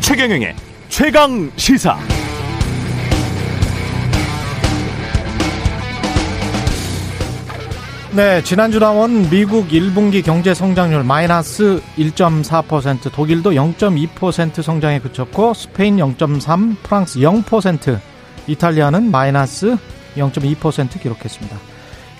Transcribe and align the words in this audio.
최경영의 0.00 0.54
최강 0.88 1.50
시사. 1.56 1.98
네, 8.14 8.42
지난주 8.42 8.78
나온 8.78 9.30
미국 9.30 9.68
1분기 9.68 10.22
경제 10.22 10.52
성장률 10.52 11.02
마이너스 11.02 11.80
1.4%, 11.96 13.10
독일도 13.10 13.52
0.2% 13.52 14.62
성장에 14.62 15.00
그쳤고 15.00 15.54
스페인 15.54 15.96
0.3, 15.96 16.76
프랑스 16.82 17.18
0%, 17.20 17.98
이탈리아는 18.46 19.10
마이너스 19.10 19.78
0.2% 20.16 21.00
기록했습니다. 21.00 21.56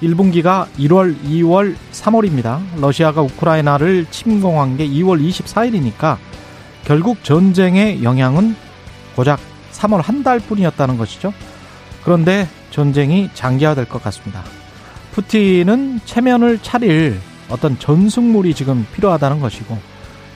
1분기가 0.02 0.66
1월, 0.78 1.16
2월, 1.24 1.76
3월입니다. 1.92 2.60
러시아가 2.80 3.22
우크라이나를 3.22 4.06
침공한 4.10 4.76
게 4.76 4.86
2월 4.88 5.26
24일이니까 5.28 6.16
결국 6.84 7.22
전쟁의 7.22 8.02
영향은 8.02 8.56
고작 9.14 9.38
3월 9.72 10.02
한 10.02 10.22
달뿐이었다는 10.22 10.98
것이죠. 10.98 11.32
그런데 12.04 12.48
전쟁이 12.70 13.30
장기화될 13.34 13.84
것 13.88 14.02
같습니다. 14.02 14.42
푸틴은 15.12 16.00
체면을 16.04 16.58
차릴 16.62 17.20
어떤 17.48 17.78
전승물이 17.78 18.54
지금 18.54 18.86
필요하다는 18.94 19.40
것이고 19.40 19.78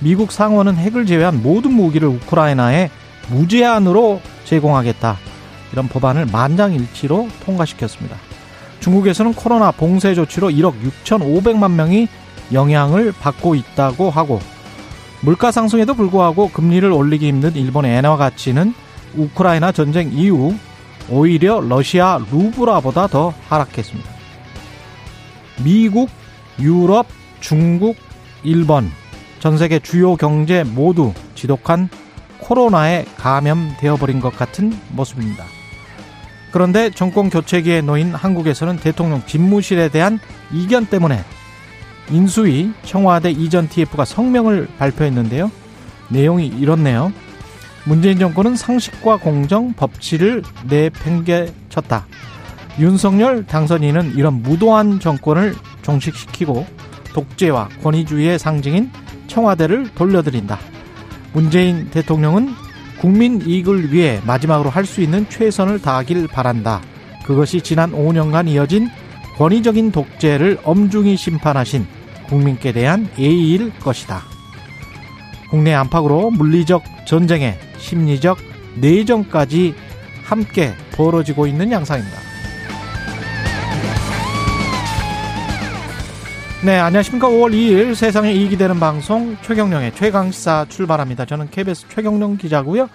미국 0.01 0.31
상원은 0.31 0.77
핵을 0.77 1.07
제외한 1.07 1.43
모든 1.43 1.73
무기를 1.73 2.09
우크라이나에 2.09 2.91
무제한으로 3.29 4.21
제공하겠다. 4.45 5.17
이런 5.77 5.89
법안을 5.89 6.25
만장일치로 6.33 7.29
통과시켰습니다. 7.45 8.17
중국에서는 8.81 9.35
코로나 9.35 9.71
봉쇄 9.71 10.15
조치로 10.15 10.49
1억 10.49 10.73
6천5백만 11.05 11.73
명이 11.73 12.09
영향을 12.55 13.13
받고 13.13 13.55
있다고 13.55 14.09
하고 14.09 14.41
물가 15.21 15.53
상승에도 15.53 15.93
불구하고 15.93 16.49
금리를 16.49 16.91
올리기 16.91 17.29
힘든 17.29 17.55
일본의 17.55 17.95
엔화 17.99 18.17
가치는 18.17 18.73
우크라이나 19.17 19.71
전쟁 19.73 20.11
이후 20.13 20.55
오히려 21.11 21.61
러시아 21.61 22.21
루브라보다 22.31 23.09
더 23.09 23.35
하락했습니다. 23.51 24.11
미국, 25.63 26.09
유럽, 26.59 27.07
중국, 27.41 27.97
일본 28.45 28.91
전 29.41 29.59
세계 29.59 29.79
주요 29.79 30.17
경제 30.17 30.65
모두 30.65 31.13
지독한 31.35 31.91
코로나에 32.39 33.05
감염되어 33.19 33.97
버린 33.97 34.21
것 34.21 34.35
같은 34.35 34.73
모습입니다. 34.93 35.56
그런데 36.57 36.89
정권 36.89 37.29
교체기에 37.29 37.83
놓인 37.83 38.15
한국에서는 38.15 38.79
대통령 38.79 39.23
집무실에 39.27 39.91
대한 39.91 40.19
이견 40.55 40.87
때문에 40.87 41.23
인수위 42.11 42.73
청와대 42.83 43.31
이전 43.31 43.69
TF가 43.69 44.07
성명을 44.07 44.67
발표했는데요. 44.79 45.51
내용이 46.09 46.47
이렇네요. 46.47 47.13
문재인 47.85 48.19
정권은 48.19 48.57
상식과 48.57 49.19
공정, 49.19 49.75
법치를 49.75 50.45
내팽개쳤다. 50.67 52.07
윤석열 52.79 53.45
당선인은 53.45 54.15
이런 54.17 54.41
무도한 54.41 54.99
정권을 54.99 55.55
종식시키고 55.83 56.65
독재와 57.13 57.69
권위주의의 57.83 58.39
상징인 58.39 58.91
청와대를 59.27 59.91
돌려드린다. 59.95 60.59
문재인 61.35 61.91
대통령은 61.91 62.55
국민 63.01 63.41
이익을 63.43 63.93
위해 63.93 64.21
마지막으로 64.27 64.71
할 64.71 64.87
수 64.87 65.01
있는 65.01 65.29
최선을 65.29 65.81
다하길 65.83 66.29
바란다. 66.29 66.81
그것이 67.25 67.61
지난 67.61 67.93
5년간 67.93 68.49
이어진 68.49 68.89
권위적인 69.37 69.93
독재를 69.93 70.59
엄중히 70.65 71.17
심판하신 71.17 71.87
국민께 72.29 72.73
대한 72.73 73.09
예의일 73.19 73.73
것이다. 73.81 74.23
국내 75.51 75.75
안팎으로 75.75 76.31
물리적 76.31 76.83
전쟁에 77.07 77.59
심리적 77.79 78.39
내정까지 78.77 79.75
함께 80.25 80.73
벌어지고 80.93 81.47
있는 81.47 81.71
양상입니다. 81.71 82.26
네, 86.65 86.79
안녕하십니까. 86.79 87.29
5월 87.29 87.53
2일 87.53 87.95
세상에 87.95 88.33
이익이 88.33 88.57
되는 88.57 88.81
방송 88.81 89.37
최경령의 89.43 89.95
최강시사 89.95 90.67
출발합니다. 90.71 91.27
저는 91.27 91.51
KBS 91.51 91.87
최경령 91.91 92.39
기자고요. 92.39 92.89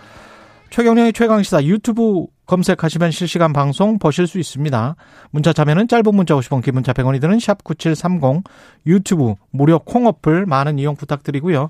최경령의 0.72 1.14
최강시사 1.14 1.64
유튜브 1.66 2.26
검색하시면 2.48 3.12
실시간 3.12 3.54
방송 3.54 4.00
보실 4.00 4.26
수 4.26 4.40
있습니다. 4.40 4.96
문자 5.30 5.54
참여는 5.54 5.88
짧은 5.88 6.14
문자 6.14 6.34
50원, 6.34 6.64
긴 6.64 6.74
문자 6.74 6.92
100원이 6.92 7.22
드는 7.22 7.40
샵 7.40 7.64
9730 7.64 8.44
유튜브 8.88 9.36
무료 9.52 9.78
콩 9.78 10.08
어플 10.08 10.48
많은 10.48 10.80
이용 10.80 10.96
부탁드리고요. 10.96 11.70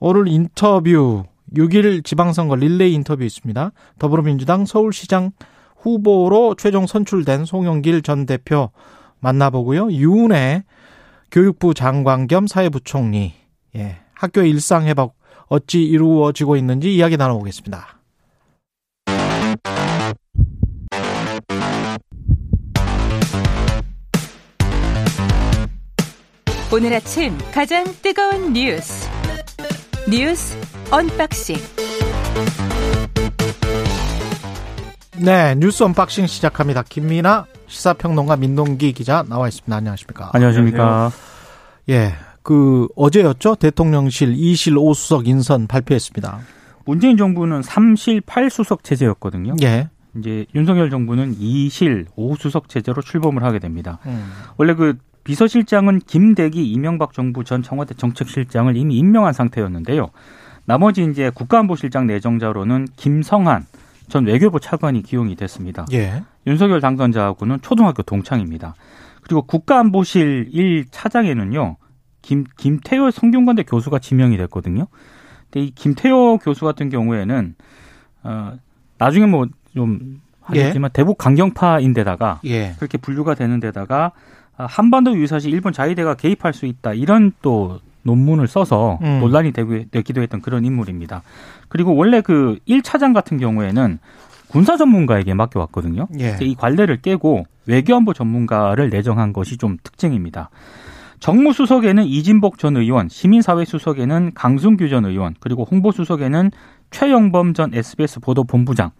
오늘 0.00 0.28
인터뷰 0.28 1.24
6일 1.56 2.04
지방선거 2.04 2.56
릴레이 2.56 2.92
인터뷰 2.92 3.24
있습니다. 3.24 3.72
더불어민주당 3.98 4.66
서울시장 4.66 5.30
후보로 5.76 6.56
최종 6.56 6.86
선출된 6.86 7.46
송영길 7.46 8.02
전 8.02 8.26
대표 8.26 8.70
만나보고요. 9.20 9.90
유은혜 9.92 10.64
교육부 11.32 11.72
장관 11.72 12.26
겸 12.26 12.46
사회부총리 12.46 13.32
예, 13.76 13.96
학교의 14.14 14.50
일상 14.50 14.86
회복 14.86 15.16
어찌 15.46 15.82
이루어지고 15.82 16.56
있는지 16.56 16.94
이야기 16.94 17.16
나눠보겠습니다. 17.16 17.98
오늘 26.70 26.94
아침 26.94 27.36
가장 27.52 27.84
뜨거운 28.02 28.52
뉴스 28.52 29.08
뉴스 30.08 30.56
언박싱 30.90 31.56
네 35.18 35.54
뉴스 35.56 35.82
언박싱 35.82 36.26
시작합니다. 36.26 36.82
김민아 36.88 37.44
시사평론가 37.66 38.36
민동기 38.36 38.92
기자 38.92 39.22
나와 39.28 39.46
있습니다. 39.46 39.76
안녕하십니까? 39.76 40.30
안녕하십니까? 40.32 41.10
예, 41.90 42.14
그 42.42 42.88
어제였죠 42.96 43.56
대통령실 43.56 44.34
2실 44.34 44.74
5수석 44.74 45.26
인선 45.26 45.66
발표했습니다. 45.66 46.38
문재인 46.86 47.18
정부는 47.18 47.60
3실 47.60 48.22
8수석 48.22 48.84
체제였거든요. 48.84 49.56
예. 49.62 49.90
이제 50.16 50.46
윤석열 50.54 50.88
정부는 50.88 51.36
2실 51.36 52.06
5수석 52.16 52.68
체제로 52.68 53.02
출범을 53.02 53.44
하게 53.44 53.58
됩니다. 53.58 53.98
음. 54.06 54.32
원래 54.56 54.74
그 54.74 54.96
비서실장은 55.24 56.00
김대기 56.00 56.64
이명박 56.72 57.12
정부 57.12 57.44
전 57.44 57.62
청와대 57.62 57.94
정책실장을 57.94 58.74
이미 58.76 58.96
임명한 58.96 59.34
상태였는데요. 59.34 60.08
나머지 60.64 61.04
이제 61.04 61.30
국가안보실장 61.34 62.06
내정자로는 62.06 62.88
김성한 62.96 63.66
전 64.12 64.26
외교부 64.26 64.60
차관이 64.60 65.02
기용이 65.02 65.36
됐습니다. 65.36 65.86
예. 65.94 66.22
윤석열 66.46 66.82
당선자하고는 66.82 67.62
초등학교 67.62 68.02
동창입니다. 68.02 68.74
그리고 69.22 69.40
국가안보실 69.40 70.50
1 70.52 70.84
차장에는요. 70.90 71.76
김, 72.20 72.44
김태효 72.58 73.10
성균관대 73.10 73.62
교수가 73.62 74.00
지명이 74.00 74.36
됐거든요. 74.36 74.88
근데 75.50 75.64
이 75.64 75.70
김태효 75.70 76.40
교수 76.42 76.66
같은 76.66 76.90
경우에는 76.90 77.54
어 78.24 78.52
나중에 78.98 79.24
뭐좀 79.24 80.20
하겠지만 80.42 80.90
예. 80.90 80.92
대북 80.92 81.16
강경파인데다가 81.16 82.40
예. 82.44 82.74
그렇게 82.76 82.98
분류가 82.98 83.34
되는 83.34 83.60
데다가 83.60 84.12
아, 84.58 84.66
한반도 84.66 85.16
유사시 85.16 85.48
일본 85.48 85.72
자위대가 85.72 86.16
개입할 86.16 86.52
수 86.52 86.66
있다 86.66 86.92
이런 86.92 87.32
또 87.40 87.80
논문을 88.02 88.48
써서 88.48 88.98
음. 89.02 89.20
논란이 89.20 89.52
되기도 89.52 90.22
했던 90.22 90.40
그런 90.40 90.64
인물입니다. 90.64 91.22
그리고 91.68 91.94
원래 91.94 92.20
그 92.20 92.58
1차장 92.68 93.14
같은 93.14 93.38
경우에는 93.38 93.98
군사 94.48 94.76
전문가에게 94.76 95.34
맡겨왔거든요. 95.34 96.08
예. 96.20 96.36
이 96.40 96.54
관례를 96.54 97.00
깨고 97.00 97.46
외교안보 97.66 98.12
전문가를 98.12 98.90
내정한 98.90 99.32
것이 99.32 99.56
좀 99.56 99.78
특징입니다. 99.82 100.50
정무수석에는 101.20 102.04
이진복 102.04 102.58
전 102.58 102.76
의원, 102.76 103.08
시민사회수석에는 103.08 104.32
강승규 104.34 104.88
전 104.88 105.04
의원, 105.04 105.34
그리고 105.38 105.64
홍보수석에는 105.70 106.50
최영범 106.90 107.54
전 107.54 107.72
SBS 107.72 108.18
보도본부장, 108.20 108.90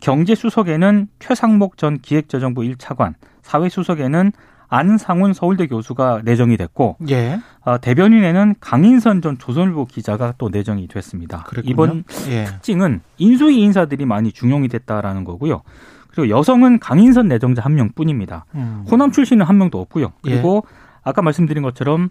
경제수석에는 0.00 1.08
최상목 1.18 1.76
전 1.76 1.98
기획재정부 1.98 2.62
1차관, 2.62 3.14
사회수석에는 3.42 4.32
안상훈 4.68 5.32
서울대 5.32 5.66
교수가 5.66 6.22
내정이 6.24 6.56
됐고 6.56 6.96
예. 7.08 7.40
어, 7.64 7.78
대변인에는 7.80 8.54
강인선 8.60 9.22
전 9.22 9.38
조선일보 9.38 9.86
기자가 9.86 10.34
또 10.38 10.48
내정이 10.48 10.88
됐습니다. 10.88 11.42
그랬군요. 11.44 11.72
이번 11.72 12.04
예. 12.28 12.44
특징은 12.44 13.00
인수위 13.18 13.60
인사들이 13.62 14.04
많이 14.06 14.32
중용이 14.32 14.68
됐다라는 14.68 15.24
거고요. 15.24 15.62
그리고 16.10 16.28
여성은 16.36 16.78
강인선 16.78 17.28
내정자 17.28 17.62
한 17.62 17.74
명뿐입니다. 17.74 18.46
음. 18.54 18.84
호남 18.90 19.10
출신은 19.12 19.44
한 19.46 19.58
명도 19.58 19.80
없고요. 19.80 20.12
예. 20.26 20.30
그리고 20.30 20.64
예. 20.66 20.74
아까 21.02 21.22
말씀드린 21.22 21.62
것처럼 21.62 22.10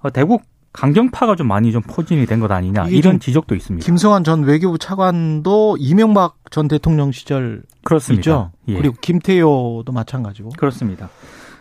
어, 0.00 0.10
대국 0.10 0.42
강경파가 0.72 1.36
좀 1.36 1.48
많이 1.48 1.70
좀 1.70 1.82
포진이 1.82 2.24
된 2.24 2.40
것 2.40 2.50
아니냐 2.50 2.88
이런 2.88 3.02
좀 3.02 3.18
지적도 3.18 3.54
있습니다. 3.54 3.84
김성환 3.84 4.24
전 4.24 4.42
외교부 4.44 4.78
차관도 4.78 5.76
이명박 5.78 6.36
전 6.50 6.66
대통령 6.66 7.12
시절 7.12 7.62
그렇습니다. 7.84 8.20
있죠. 8.20 8.50
예. 8.68 8.76
그리고 8.78 8.96
김태효도 9.00 9.92
마찬가지고 9.92 10.50
그렇습니다. 10.56 11.10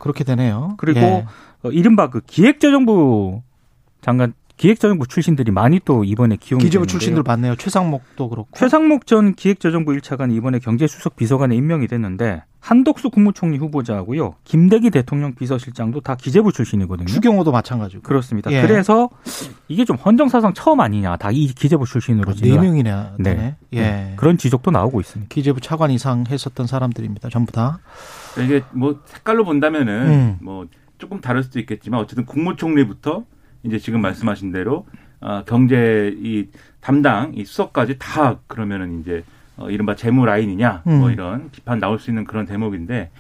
그렇게 0.01 0.23
되네요. 0.23 0.73
그리고 0.77 0.99
예. 0.99 1.25
어, 1.63 1.69
이른바 1.69 2.09
그 2.09 2.21
기획재정부 2.25 3.41
장관 4.01 4.33
기획재정부 4.57 5.07
출신들이 5.07 5.51
많이 5.51 5.79
또 5.83 6.03
이번에 6.03 6.35
기용이 6.35 6.63
기재부. 6.63 6.85
출신들 6.85 7.23
많네요. 7.23 7.55
최상목도 7.55 8.29
그렇고. 8.29 8.49
최상목 8.55 9.07
전 9.07 9.33
기획재정부 9.33 9.91
1차관이 9.93 10.35
이번에 10.35 10.59
경제수석 10.59 11.15
비서관에 11.15 11.55
임명이 11.55 11.87
됐는데 11.87 12.43
한덕수 12.59 13.09
국무총리 13.09 13.57
후보자하고요. 13.57 14.35
김대기 14.43 14.91
대통령 14.91 15.33
비서실장도 15.33 16.01
다 16.01 16.13
기재부 16.13 16.51
출신이거든요. 16.51 17.07
추경호도 17.07 17.51
마찬가지고. 17.51 18.03
그렇습니다. 18.03 18.51
예. 18.51 18.61
그래서 18.61 19.09
이게 19.67 19.83
좀 19.83 19.95
헌정사상 19.97 20.53
처음 20.53 20.79
아니냐. 20.79 21.17
다 21.17 21.31
이 21.31 21.47
기재부 21.47 21.87
출신으로 21.87 22.33
네 22.33 22.37
지금 22.43 22.61
명이나 22.61 23.15
되네. 23.23 23.41
네. 23.41 23.55
예. 23.73 23.81
네. 23.81 24.13
그런 24.17 24.37
지적도 24.37 24.69
나오고 24.69 24.99
있습니다. 25.01 25.29
기재부 25.33 25.59
차관 25.61 25.89
이상 25.89 26.23
했었던 26.29 26.67
사람들입니다. 26.67 27.29
전부 27.29 27.51
다. 27.51 27.79
이게 28.39 28.63
뭐 28.71 29.01
색깔로 29.05 29.43
본다면은 29.43 30.07
음. 30.07 30.37
뭐 30.41 30.67
조금 30.97 31.19
다를 31.19 31.43
수도 31.43 31.59
있겠지만 31.59 31.99
어쨌든 31.99 32.25
국무총리부터 32.25 33.25
이제 33.63 33.77
지금 33.77 34.01
말씀하신 34.01 34.51
대로 34.51 34.85
어, 35.19 35.43
경제 35.45 36.15
이 36.17 36.47
담당 36.79 37.33
이 37.35 37.45
수석까지 37.45 37.97
다 37.99 38.39
그러면은 38.47 39.01
이제 39.01 39.23
어, 39.57 39.69
이른바 39.69 39.95
재무 39.95 40.25
라인이냐 40.25 40.81
뭐 40.85 41.07
음. 41.07 41.11
이런 41.11 41.49
비판 41.51 41.79
나올 41.79 41.99
수 41.99 42.09
있는 42.09 42.23
그런 42.25 42.45
대목인데 42.45 43.11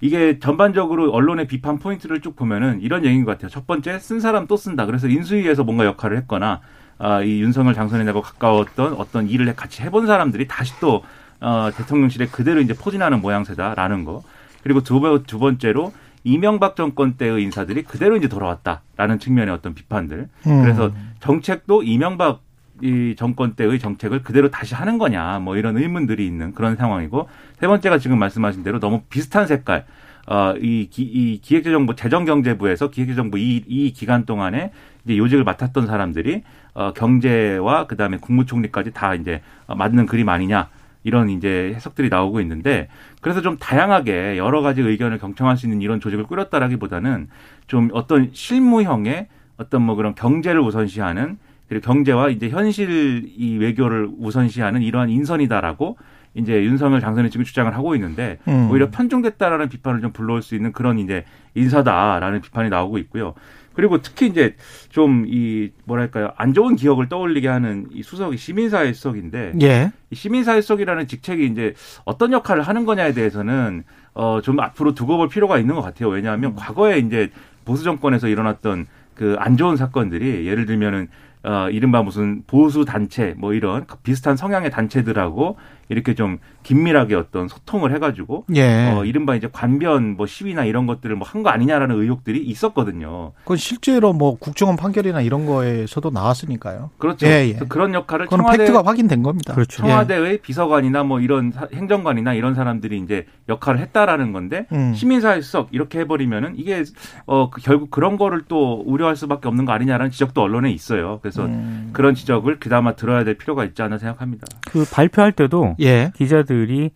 이게 0.00 0.38
전반적으로 0.38 1.10
언론의 1.12 1.46
비판 1.46 1.78
포인트를 1.78 2.20
쭉 2.20 2.34
보면은 2.34 2.80
이런 2.80 3.04
얘기인 3.04 3.24
것 3.24 3.32
같아요. 3.32 3.50
첫 3.50 3.66
번째 3.66 3.98
쓴 3.98 4.18
사람 4.18 4.46
또 4.46 4.56
쓴다. 4.56 4.86
그래서 4.86 5.08
인수위에서 5.08 5.62
뭔가 5.62 5.84
역할을 5.84 6.16
했거나 6.18 6.60
아, 6.98 7.22
이 7.22 7.40
윤석열 7.40 7.74
당선인하고 7.74 8.22
가까웠던 8.22 8.94
어떤 8.94 9.28
일을 9.28 9.54
같이 9.54 9.82
해본 9.82 10.06
사람들이 10.06 10.48
다시 10.48 10.78
또 10.80 11.02
어, 11.40 11.70
대통령실에 11.74 12.26
그대로 12.26 12.60
이제 12.60 12.74
포진하는 12.74 13.20
모양새다라는 13.20 14.04
거. 14.04 14.22
그리고 14.62 14.82
두, 14.82 15.00
번- 15.00 15.22
두 15.24 15.38
번째로 15.38 15.92
이명박 16.24 16.76
정권 16.76 17.14
때의 17.14 17.42
인사들이 17.42 17.82
그대로 17.84 18.16
이제 18.16 18.28
돌아왔다라는 18.28 19.18
측면의 19.18 19.54
어떤 19.54 19.74
비판들. 19.74 20.28
음. 20.46 20.62
그래서 20.62 20.92
정책도 21.20 21.82
이명박 21.82 22.42
이 22.82 23.14
정권 23.18 23.54
때의 23.54 23.78
정책을 23.78 24.22
그대로 24.22 24.50
다시 24.50 24.74
하는 24.74 24.96
거냐 24.96 25.38
뭐 25.40 25.58
이런 25.58 25.76
의문들이 25.76 26.26
있는 26.26 26.54
그런 26.54 26.76
상황이고 26.76 27.28
세 27.58 27.66
번째가 27.66 27.98
지금 27.98 28.18
말씀하신 28.18 28.62
대로 28.62 28.80
너무 28.80 29.02
비슷한 29.10 29.46
색깔 29.46 29.84
어이 30.26 30.88
이 30.96 31.40
기획재정부 31.42 31.94
재정경제부에서 31.94 32.88
기획재정부 32.90 33.38
이, 33.38 33.62
이 33.66 33.92
기간 33.92 34.24
동안에 34.24 34.72
이제 35.04 35.18
요직을 35.18 35.44
맡았던 35.44 35.86
사람들이 35.86 36.42
어 36.72 36.92
경제와 36.94 37.86
그다음에 37.86 38.16
국무총리까지 38.16 38.92
다 38.92 39.14
이제 39.14 39.42
어, 39.66 39.74
맞는 39.74 40.06
그림 40.06 40.30
아니냐 40.30 40.68
이런 41.02 41.30
이제 41.30 41.72
해석들이 41.74 42.08
나오고 42.08 42.40
있는데 42.40 42.88
그래서 43.20 43.40
좀 43.40 43.56
다양하게 43.58 44.36
여러 44.36 44.60
가지 44.60 44.82
의견을 44.82 45.18
경청할 45.18 45.56
수 45.56 45.66
있는 45.66 45.80
이런 45.80 46.00
조직을 46.00 46.24
꾸렸다라기보다는 46.24 47.28
좀 47.66 47.88
어떤 47.92 48.30
실무형의 48.32 49.28
어떤 49.56 49.82
뭐 49.82 49.94
그런 49.94 50.14
경제를 50.14 50.60
우선시하는 50.60 51.38
그리고 51.68 51.84
경제와 51.84 52.30
이제 52.30 52.48
현실 52.48 53.30
이 53.36 53.56
외교를 53.58 54.10
우선시하는 54.18 54.82
이러한 54.82 55.08
인선이다라고 55.08 55.96
이제 56.34 56.62
윤석열 56.64 57.00
당선인 57.00 57.30
지금 57.30 57.44
주장을 57.44 57.72
하고 57.74 57.94
있는데 57.94 58.38
음. 58.48 58.70
오히려 58.70 58.90
편중됐다라는 58.90 59.68
비판을 59.68 60.00
좀 60.00 60.12
불러올 60.12 60.42
수 60.42 60.54
있는 60.54 60.72
그런 60.72 60.98
이제 60.98 61.24
인사다라는 61.54 62.40
비판이 62.40 62.70
나오고 62.70 62.98
있고요. 62.98 63.34
그리고 63.80 64.02
특히 64.02 64.26
이제 64.26 64.54
좀 64.90 65.24
이 65.26 65.70
뭐랄까요 65.84 66.32
안 66.36 66.52
좋은 66.52 66.76
기억을 66.76 67.08
떠올리게 67.08 67.48
하는 67.48 67.86
이 67.92 68.02
수석이 68.02 68.36
시민사회 68.36 68.92
수석인데 68.92 69.52
예. 69.62 69.90
이 70.10 70.14
시민사회 70.14 70.60
수석이라는 70.60 71.06
직책이 71.06 71.46
이제 71.46 71.72
어떤 72.04 72.32
역할을 72.32 72.62
하는 72.62 72.84
거냐에 72.84 73.12
대해서는 73.14 73.84
어 74.12 74.40
좀 74.42 74.60
앞으로 74.60 74.92
두고 74.94 75.16
볼 75.16 75.28
필요가 75.28 75.58
있는 75.58 75.74
것 75.74 75.82
같아요. 75.82 76.08
왜냐하면 76.10 76.54
과거에 76.54 76.98
이제 76.98 77.30
보수 77.64 77.84
정권에서 77.84 78.28
일어났던 78.28 78.86
그 79.14 79.36
안 79.38 79.56
좋은 79.56 79.76
사건들이 79.76 80.46
예를 80.46 80.66
들면은 80.66 81.08
어 81.42 81.68
이른바 81.70 82.02
무슨 82.02 82.42
보수 82.46 82.84
단체 82.84 83.34
뭐 83.38 83.54
이런 83.54 83.86
비슷한 84.02 84.36
성향의 84.36 84.70
단체들하고 84.70 85.56
이렇게 85.88 86.14
좀 86.14 86.38
긴밀하게 86.62 87.14
어떤 87.14 87.48
소통을 87.48 87.92
해가지고 87.94 88.44
예. 88.54 88.90
어 88.92 89.04
이른바 89.04 89.34
이제 89.34 89.48
관변 89.50 90.16
뭐 90.16 90.26
시위나 90.26 90.64
이런 90.64 90.86
것들을 90.86 91.16
뭐 91.16 91.26
한 91.26 91.42
거 91.42 91.48
아니냐라는 91.50 91.96
의혹들이 91.96 92.42
있었거든요. 92.44 93.32
그건 93.44 93.56
실제로 93.56 94.12
뭐 94.12 94.36
국정원 94.38 94.76
판결이나 94.76 95.20
이런 95.22 95.46
거에서도 95.46 96.10
나왔으니까요. 96.10 96.90
그렇죠. 96.98 97.26
예, 97.26 97.48
예. 97.48 97.52
그런 97.68 97.94
역할을 97.94 98.26
그건 98.26 98.40
청와대 98.40 98.58
팩트가 98.58 98.82
확인된 98.84 99.22
겁니다. 99.22 99.54
그렇죠. 99.54 99.82
예. 99.84 99.88
청와대의 99.88 100.38
비서관이나 100.42 101.02
뭐 101.04 101.20
이런 101.20 101.50
사- 101.52 101.68
행정관이나 101.72 102.34
이런 102.34 102.54
사람들이 102.54 102.98
이제 102.98 103.26
역할을 103.48 103.80
했다라는 103.80 104.32
건데 104.32 104.66
음. 104.72 104.92
시민사회 104.94 105.40
수석 105.40 105.68
이렇게 105.72 106.00
해버리면은 106.00 106.54
이게 106.56 106.84
어그 107.26 107.60
결국 107.62 107.90
그런 107.90 108.16
거를 108.18 108.42
또 108.48 108.82
우려할 108.86 109.16
수밖에 109.16 109.48
없는 109.48 109.64
거 109.64 109.72
아니냐라는 109.72 110.10
지적도 110.10 110.42
언론에 110.42 110.70
있어요. 110.72 111.20
그래서 111.22 111.44
음. 111.46 111.90
그런 111.92 112.14
지적을 112.14 112.58
그나마 112.60 112.94
들어야 112.96 113.24
될 113.24 113.38
필요가 113.38 113.64
있지 113.64 113.80
않나 113.82 113.98
생각합니다. 113.98 114.46
그 114.70 114.84
발표할 114.92 115.32
때도 115.32 115.76
예. 115.80 116.12
기자들 116.16 116.49
이 116.54 116.90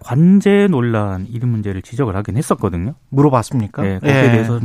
관제 0.00 0.66
논란 0.70 1.26
이런 1.30 1.50
문제를 1.50 1.80
지적을 1.82 2.14
하긴 2.16 2.36
했었거든요. 2.36 2.94
물어봤습니까? 3.10 3.86
예, 3.86 3.94
거기에 4.00 4.32
대해서 4.32 4.60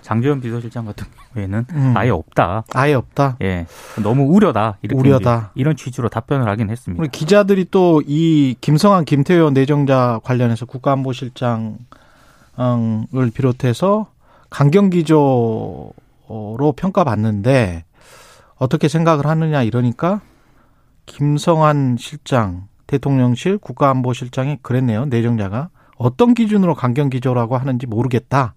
장재현 0.00 0.40
비서실장 0.40 0.86
같은 0.86 1.06
경우에는 1.34 1.66
음. 1.72 1.92
아예 1.96 2.08
없다. 2.10 2.64
아예 2.72 2.94
없다. 2.94 3.36
예, 3.42 3.66
너무 4.02 4.22
우려다. 4.24 4.78
이렇게 4.80 4.98
우려다. 4.98 5.50
이런 5.54 5.76
취지로 5.76 6.08
답변을 6.08 6.48
하긴 6.48 6.70
했습니다. 6.70 7.02
우리 7.02 7.10
기자들이 7.10 7.66
또 7.70 8.00
이 8.06 8.54
김성한 8.60 9.04
김태효 9.04 9.50
내정자 9.50 10.20
관련해서 10.24 10.64
국가안보실장을 10.64 11.78
비롯해서 13.34 14.06
강경기조로 14.50 15.92
평가받는데 16.76 17.84
어떻게 18.56 18.88
생각을 18.88 19.26
하느냐 19.26 19.62
이러니까 19.62 20.20
김성한 21.06 21.96
실장 21.98 22.68
대통령실 22.88 23.58
국가안보실장이 23.58 24.58
그랬네요 24.62 25.04
내정자가 25.06 25.68
어떤 25.96 26.34
기준으로 26.34 26.74
강경 26.74 27.10
기조라고 27.10 27.56
하는지 27.56 27.86
모르겠다 27.86 28.54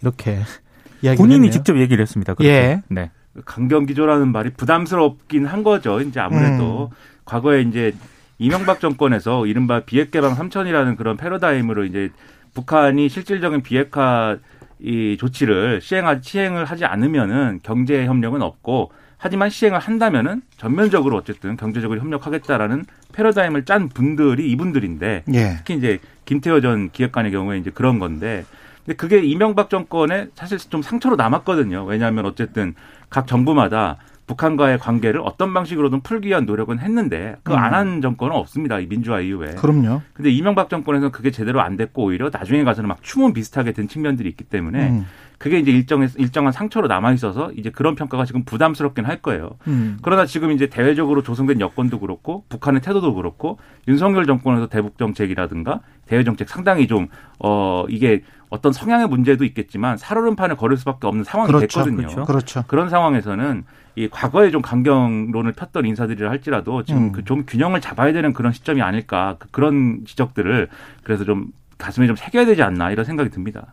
이렇게 0.00 0.38
본인이 1.16 1.34
했네요. 1.34 1.50
직접 1.50 1.78
얘기를 1.78 2.00
했습니다. 2.00 2.34
그렇게. 2.34 2.54
예. 2.54 2.82
네. 2.88 3.10
강경 3.44 3.86
기조라는 3.86 4.32
말이 4.32 4.50
부담스럽긴 4.50 5.46
한 5.46 5.62
거죠. 5.62 6.00
이제 6.00 6.20
아무래도 6.20 6.92
과거에 7.24 7.62
이제 7.62 7.92
이명박 8.38 8.80
정권에서 8.80 9.46
이른바 9.46 9.80
비핵 9.80 10.10
개방 10.10 10.34
3천이라는 10.34 10.96
그런 10.96 11.16
패러다임으로 11.16 11.84
이제 11.84 12.10
북한이 12.54 13.08
실질적인 13.08 13.62
비핵화 13.62 14.38
이 14.80 15.16
조치를 15.18 15.80
시행하, 15.80 16.20
시행을 16.20 16.64
하지 16.64 16.84
않으면은 16.84 17.60
경제 17.62 18.06
협력은 18.06 18.42
없고 18.42 18.92
하지만 19.24 19.48
시행을 19.48 19.78
한다면은 19.78 20.42
전면적으로 20.58 21.16
어쨌든 21.16 21.56
경제적으로 21.56 21.98
협력하겠다라는 21.98 22.84
패러다임을 23.14 23.64
짠 23.64 23.88
분들이 23.88 24.50
이분들인데 24.50 25.24
예. 25.32 25.54
특히 25.56 25.76
이제 25.76 25.98
김태호 26.26 26.60
전 26.60 26.90
기획관의 26.90 27.32
경우에 27.32 27.56
이제 27.56 27.70
그런 27.70 27.98
건데 27.98 28.44
근데 28.84 28.94
그게 28.96 29.20
이명박 29.24 29.70
정권에 29.70 30.26
사실 30.34 30.58
좀 30.58 30.82
상처로 30.82 31.16
남았거든요. 31.16 31.86
왜냐하면 31.86 32.26
어쨌든 32.26 32.74
각 33.08 33.26
정부마다 33.26 33.96
북한과의 34.26 34.78
관계를 34.78 35.20
어떤 35.24 35.54
방식으로든 35.54 36.00
풀기 36.02 36.28
위한 36.28 36.44
노력은 36.44 36.78
했는데 36.78 37.36
그 37.44 37.54
안 37.54 37.72
한 37.72 38.02
정권은 38.02 38.36
없습니다. 38.36 38.78
이 38.78 38.86
민주화 38.86 39.20
이후에. 39.20 39.52
그럼요. 39.54 40.02
근데 40.12 40.30
이명박 40.30 40.68
정권에서는 40.68 41.12
그게 41.12 41.30
제대로 41.30 41.62
안 41.62 41.78
됐고 41.78 42.04
오히려 42.04 42.28
나중에 42.30 42.62
가서는 42.62 42.88
막 42.88 43.02
추문 43.02 43.32
비슷하게 43.32 43.72
된 43.72 43.88
측면들이 43.88 44.28
있기 44.28 44.44
때문에 44.44 44.88
음. 44.90 45.06
그게 45.38 45.58
이제 45.58 45.70
일정한 45.70 46.08
일정한 46.16 46.52
상처로 46.52 46.86
남아 46.88 47.12
있어서 47.12 47.50
이제 47.52 47.70
그런 47.70 47.94
평가가 47.96 48.24
지금 48.24 48.44
부담스럽긴 48.44 49.04
할 49.04 49.20
거예요. 49.20 49.50
음. 49.66 49.98
그러나 50.02 50.26
지금 50.26 50.52
이제 50.52 50.68
대외적으로 50.68 51.22
조성된 51.22 51.60
여건도 51.60 52.00
그렇고 52.00 52.44
북한의 52.48 52.80
태도도 52.82 53.14
그렇고 53.14 53.58
윤석열 53.88 54.26
정권에서 54.26 54.68
대북 54.68 54.96
정책이라든가 54.98 55.80
대외 56.06 56.24
정책 56.24 56.48
상당히 56.48 56.86
좀 56.86 57.08
어 57.40 57.84
이게 57.88 58.22
어떤 58.48 58.72
성향의 58.72 59.08
문제도 59.08 59.44
있겠지만 59.44 59.96
살얼음판을 59.96 60.56
걸을 60.56 60.76
수밖에 60.76 61.08
없는 61.08 61.24
상황이 61.24 61.48
그렇죠. 61.48 61.66
됐거든요. 61.82 62.06
그렇죠. 62.06 62.24
그렇죠. 62.24 62.64
그런 62.68 62.88
상황에서는 62.88 63.64
이 63.96 64.08
과거에 64.08 64.50
좀 64.52 64.62
강경론을 64.62 65.52
폈던 65.52 65.84
인사들이라 65.84 66.30
할지라도 66.30 66.84
지금 66.84 67.06
음. 67.06 67.12
그좀 67.12 67.44
균형을 67.46 67.80
잡아야 67.80 68.12
되는 68.12 68.32
그런 68.32 68.52
시점이 68.52 68.80
아닐까 68.82 69.34
그- 69.40 69.48
그런 69.50 70.04
지적들을 70.06 70.68
그래서 71.02 71.24
좀 71.24 71.48
가슴에 71.76 72.06
좀 72.06 72.14
새겨야 72.14 72.44
되지 72.46 72.62
않나 72.62 72.92
이런 72.92 73.04
생각이 73.04 73.30
듭니다. 73.30 73.66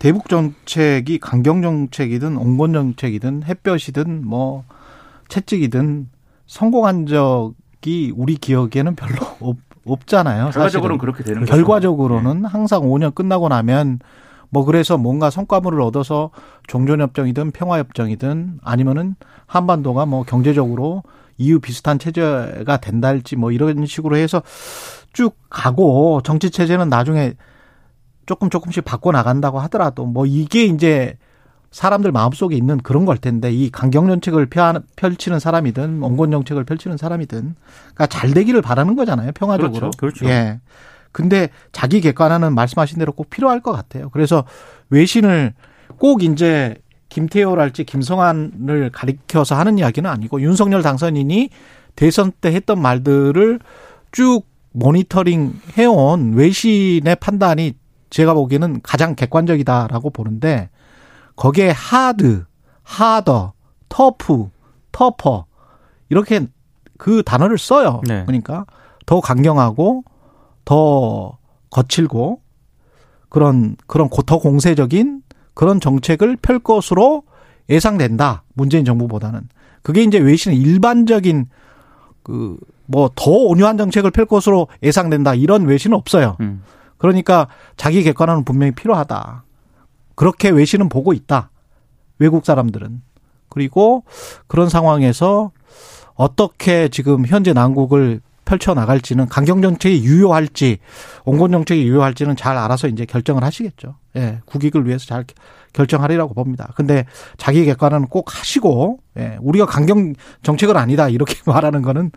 대북 0.00 0.30
정책이 0.30 1.18
강경 1.18 1.60
정책이든 1.60 2.38
온건 2.38 2.72
정책이든 2.72 3.42
햇볕이든 3.44 4.26
뭐 4.26 4.64
채찍이든 5.28 6.08
성공한 6.46 7.04
적이 7.06 8.12
우리 8.16 8.34
기억에는 8.36 8.96
별로 8.96 9.18
없, 9.40 9.58
없잖아요. 9.84 10.44
결과적으로는 10.44 10.70
사실은. 10.70 10.98
그렇게 10.98 11.22
되는 11.22 11.40
거죠. 11.40 11.52
결과적으로는 11.52 12.46
항상 12.46 12.80
5년 12.80 13.14
끝나고 13.14 13.50
나면 13.50 13.98
뭐 14.48 14.64
그래서 14.64 14.96
뭔가 14.96 15.28
성과물을 15.28 15.78
얻어서 15.82 16.30
종전협정이든 16.66 17.50
평화협정이든 17.50 18.60
아니면은 18.64 19.16
한반도가 19.46 20.06
뭐 20.06 20.22
경제적으로 20.22 21.02
이유 21.36 21.60
비슷한 21.60 21.98
체제가 21.98 22.78
된다 22.78 23.08
할지 23.08 23.36
뭐 23.36 23.52
이런 23.52 23.84
식으로 23.84 24.16
해서 24.16 24.42
쭉 25.12 25.36
가고 25.50 26.22
정치 26.24 26.50
체제는 26.50 26.88
나중에 26.88 27.34
조금 28.30 28.48
조금씩 28.48 28.84
바꿔 28.84 29.10
나간다고 29.10 29.58
하더라도 29.58 30.06
뭐 30.06 30.24
이게 30.24 30.64
이제 30.64 31.18
사람들 31.72 32.12
마음속에 32.12 32.54
있는 32.54 32.78
그런 32.78 33.04
걸 33.04 33.18
텐데 33.18 33.50
이 33.50 33.70
강경 33.70 34.06
정책을 34.06 34.46
펼치는 34.94 35.40
사람이든 35.40 35.98
원권 36.00 36.30
정책을 36.30 36.62
펼치는 36.62 36.96
사람이든 36.96 37.56
그러니까 37.80 38.06
잘 38.06 38.30
되기를 38.32 38.62
바라는 38.62 38.94
거잖아요 38.94 39.32
평화적으로 39.32 39.90
그렇죠. 39.90 39.98
그렇죠. 39.98 40.26
예 40.26 40.60
근데 41.10 41.48
자기 41.72 42.00
객관화는 42.00 42.54
말씀하신 42.54 43.00
대로 43.00 43.10
꼭 43.10 43.30
필요할 43.30 43.62
것 43.62 43.72
같아요 43.72 44.10
그래서 44.10 44.44
외신을 44.90 45.54
꼭 45.98 46.22
이제 46.22 46.76
김태호랄지 47.08 47.82
김성환을 47.82 48.90
가리켜서 48.92 49.56
하는 49.56 49.76
이야기는 49.76 50.08
아니고 50.08 50.40
윤석열 50.40 50.82
당선인이 50.82 51.50
대선 51.96 52.30
때 52.30 52.52
했던 52.52 52.80
말들을 52.80 53.58
쭉 54.12 54.42
모니터링 54.70 55.54
해온 55.76 56.34
외신의 56.34 57.16
판단이 57.16 57.74
제가 58.10 58.34
보기에는 58.34 58.80
가장 58.82 59.14
객관적이다라고 59.14 60.10
보는데 60.10 60.68
거기에 61.36 61.70
하드, 61.70 62.44
하더, 62.82 63.52
터프, 63.88 64.50
터퍼 64.92 65.46
이렇게 66.08 66.46
그 66.98 67.22
단어를 67.22 67.56
써요. 67.56 68.00
네. 68.06 68.24
그러니까 68.26 68.66
더 69.06 69.20
강경하고 69.20 70.04
더 70.64 71.38
거칠고 71.70 72.40
그런 73.28 73.76
그런 73.86 74.08
고- 74.08 74.22
더 74.22 74.38
공세적인 74.38 75.22
그런 75.54 75.80
정책을 75.80 76.36
펼 76.36 76.58
것으로 76.58 77.22
예상된다. 77.68 78.42
문재인 78.54 78.84
정부보다는 78.84 79.48
그게 79.82 80.02
이제 80.02 80.18
외신의 80.18 80.58
일반적인 80.58 81.46
그 82.22 82.56
뭐 82.92 83.08
더 83.14 83.30
온유한 83.30 83.78
정책을 83.78 84.10
펼 84.10 84.26
것으로 84.26 84.66
예상된다. 84.82 85.34
이런 85.36 85.64
외신은 85.64 85.96
없어요. 85.96 86.36
음. 86.40 86.62
그러니까 87.00 87.48
자기 87.76 88.02
객관화는 88.02 88.44
분명히 88.44 88.72
필요하다. 88.72 89.44
그렇게 90.14 90.50
외신은 90.50 90.90
보고 90.90 91.12
있다. 91.14 91.50
외국 92.18 92.44
사람들은. 92.44 93.00
그리고 93.48 94.04
그런 94.46 94.68
상황에서 94.68 95.50
어떻게 96.14 96.88
지금 96.88 97.26
현재 97.26 97.54
난국을 97.54 98.20
펼쳐 98.44 98.74
나갈지는 98.74 99.28
강경 99.28 99.62
정책이 99.62 100.04
유효할지 100.04 100.78
온건 101.24 101.52
정책이 101.52 101.86
유효할지는 101.86 102.36
잘 102.36 102.58
알아서 102.58 102.88
이제 102.88 103.06
결정을 103.06 103.44
하시겠죠. 103.44 103.94
예. 104.16 104.40
국익을 104.44 104.86
위해서 104.86 105.06
잘 105.06 105.24
결정하리라고 105.72 106.34
봅니다. 106.34 106.72
근데 106.74 107.06
자기 107.38 107.64
객관화는 107.64 108.08
꼭 108.08 108.38
하시고 108.38 108.98
예. 109.18 109.38
우리가 109.40 109.66
강경 109.66 110.14
정책은 110.42 110.76
아니다 110.76 111.08
이렇게 111.08 111.36
말하는 111.46 111.80
거는 111.80 112.10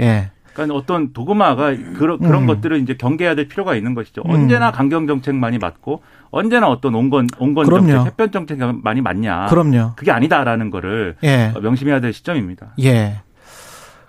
예. 0.00 0.32
그러니까 0.58 0.76
어떤 0.76 1.12
도그마가 1.12 1.76
그런 1.96 2.18
그런 2.18 2.42
음. 2.42 2.46
것들을 2.46 2.80
이제 2.80 2.94
경계해야 2.96 3.34
될 3.36 3.46
필요가 3.48 3.76
있는 3.76 3.94
것이죠. 3.94 4.22
음. 4.26 4.30
언제나 4.30 4.72
강경 4.72 5.06
정책만이 5.06 5.58
맞고 5.58 6.02
언제나 6.30 6.68
어떤 6.68 6.94
온건 6.94 7.28
온건 7.38 7.66
그럼요. 7.66 7.86
정책, 7.88 8.06
햇변 8.06 8.32
정책만이 8.32 9.00
맞냐? 9.00 9.46
그럼요. 9.46 9.92
그게 9.96 10.10
아니다라는 10.10 10.70
거를 10.70 11.16
예. 11.22 11.52
명심해야 11.60 12.00
될 12.00 12.12
시점입니다. 12.12 12.74
예. 12.82 13.20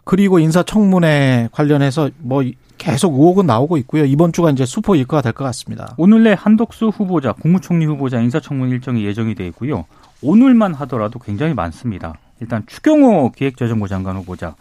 그리고 0.03 0.39
인사청문회 0.39 1.49
관련해서 1.51 2.09
뭐 2.17 2.43
계속 2.79 3.13
의혹은 3.13 3.45
나오고 3.45 3.77
있고요. 3.77 4.05
이번 4.05 4.31
주가 4.33 4.49
이제 4.49 4.65
수포 4.65 4.95
일과가 4.95 5.21
될 5.21 5.33
것 5.33 5.43
같습니다. 5.45 5.93
오늘 5.97 6.23
내 6.23 6.33
한덕수 6.37 6.87
후보자, 6.87 7.33
국무총리 7.33 7.85
후보자 7.85 8.19
인사청문 8.19 8.69
일정이 8.69 9.05
예정이 9.05 9.35
돼 9.35 9.45
있고요. 9.47 9.85
오늘만 10.23 10.73
하더라도 10.73 11.19
굉장히 11.19 11.53
많습니다. 11.53 12.15
일단 12.41 12.63
추경호 12.65 13.33
기획재정부 13.33 13.87
장관 13.87 14.15
후보자, 14.15 14.55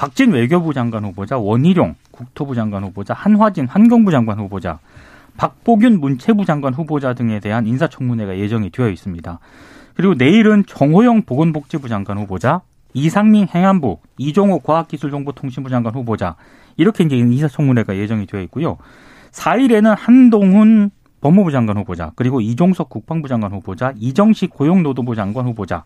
박진 0.00 0.32
외교부 0.32 0.72
장관 0.72 1.04
후보자, 1.04 1.36
원희룡 1.36 1.94
국토부 2.10 2.54
장관 2.54 2.84
후보자, 2.84 3.12
한화진 3.12 3.66
환경부 3.66 4.10
장관 4.10 4.38
후보자, 4.38 4.78
박보균 5.36 6.00
문체부 6.00 6.46
장관 6.46 6.72
후보자 6.72 7.12
등에 7.12 7.38
대한 7.38 7.66
인사청문회가 7.66 8.38
예정이 8.38 8.70
되어 8.70 8.88
있습니다. 8.88 9.38
그리고 9.92 10.14
내일은 10.14 10.64
정호영 10.66 11.24
보건복지부 11.24 11.90
장관 11.90 12.16
후보자, 12.16 12.62
이상민 12.94 13.48
행안부, 13.54 13.98
이종호 14.16 14.60
과학기술정보통신부 14.60 15.68
장관 15.68 15.94
후보자 15.94 16.36
이렇게 16.78 17.04
이제 17.04 17.18
인사청문회가 17.18 17.94
예정이 17.94 18.24
되어 18.24 18.40
있고요. 18.40 18.78
4일에는 19.32 19.94
한동훈 19.98 20.92
법무부 21.20 21.52
장관 21.52 21.76
후보자, 21.76 22.12
그리고 22.16 22.40
이종석 22.40 22.88
국방부 22.88 23.28
장관 23.28 23.52
후보자, 23.52 23.92
이정식 23.98 24.48
고용노동부 24.48 25.14
장관 25.14 25.44
후보자, 25.44 25.84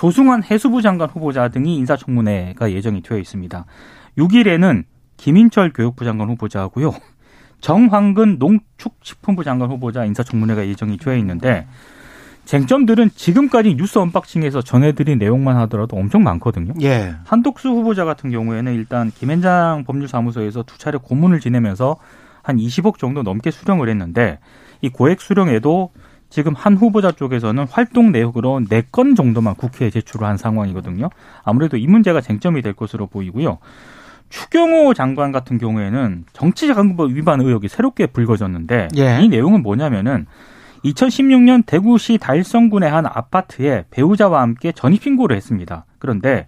조승환 0.00 0.44
해수부 0.44 0.80
장관 0.80 1.10
후보자 1.10 1.48
등이 1.48 1.76
인사청문회가 1.76 2.72
예정이 2.72 3.02
되어 3.02 3.18
있습니다. 3.18 3.66
6일에는 4.16 4.84
김인철 5.18 5.74
교육부 5.74 6.06
장관 6.06 6.30
후보자하고요. 6.30 6.94
정황근 7.60 8.38
농축식품부 8.38 9.44
장관 9.44 9.70
후보자 9.70 10.06
인사청문회가 10.06 10.66
예정이 10.66 10.96
되어 10.96 11.14
있는데 11.16 11.66
쟁점들은 12.46 13.10
지금까지 13.14 13.74
뉴스 13.74 13.98
언박싱에서 13.98 14.62
전해드린 14.62 15.18
내용만 15.18 15.58
하더라도 15.58 15.98
엄청 15.98 16.22
많거든요. 16.22 16.72
예. 16.80 17.16
한독수 17.26 17.68
후보자 17.68 18.06
같은 18.06 18.30
경우에는 18.30 18.72
일단 18.72 19.10
김앤장 19.10 19.84
법률사무소에서 19.86 20.62
두 20.62 20.78
차례 20.78 20.96
고문을 20.96 21.40
지내면서 21.40 21.98
한 22.40 22.56
20억 22.56 22.96
정도 22.96 23.22
넘게 23.22 23.50
수령을 23.50 23.90
했는데 23.90 24.38
이 24.80 24.88
고액 24.88 25.20
수령에도 25.20 25.90
지금 26.30 26.54
한 26.54 26.76
후보자 26.76 27.10
쪽에서는 27.10 27.66
활동 27.68 28.12
내역으로 28.12 28.60
4건 28.60 29.16
정도만 29.16 29.56
국회에 29.56 29.90
제출을 29.90 30.26
한 30.26 30.36
상황이거든요. 30.36 31.10
아무래도 31.42 31.76
이 31.76 31.86
문제가 31.86 32.20
쟁점이 32.20 32.62
될 32.62 32.72
것으로 32.72 33.08
보이고요. 33.08 33.58
추경호 34.30 34.94
장관 34.94 35.32
같은 35.32 35.58
경우에는 35.58 36.24
정치자금법 36.32 37.10
위반 37.10 37.40
의혹이 37.40 37.68
새롭게 37.68 38.06
불거졌는데 38.06 38.88
예. 38.96 39.18
이 39.20 39.28
내용은 39.28 39.62
뭐냐면은 39.62 40.26
2016년 40.84 41.66
대구시 41.66 42.16
달성군의 42.18 42.88
한 42.88 43.06
아파트에 43.06 43.84
배우자와 43.90 44.40
함께 44.40 44.72
전입 44.72 45.02
신고를 45.02 45.36
했습니다. 45.36 45.84
그런데 45.98 46.46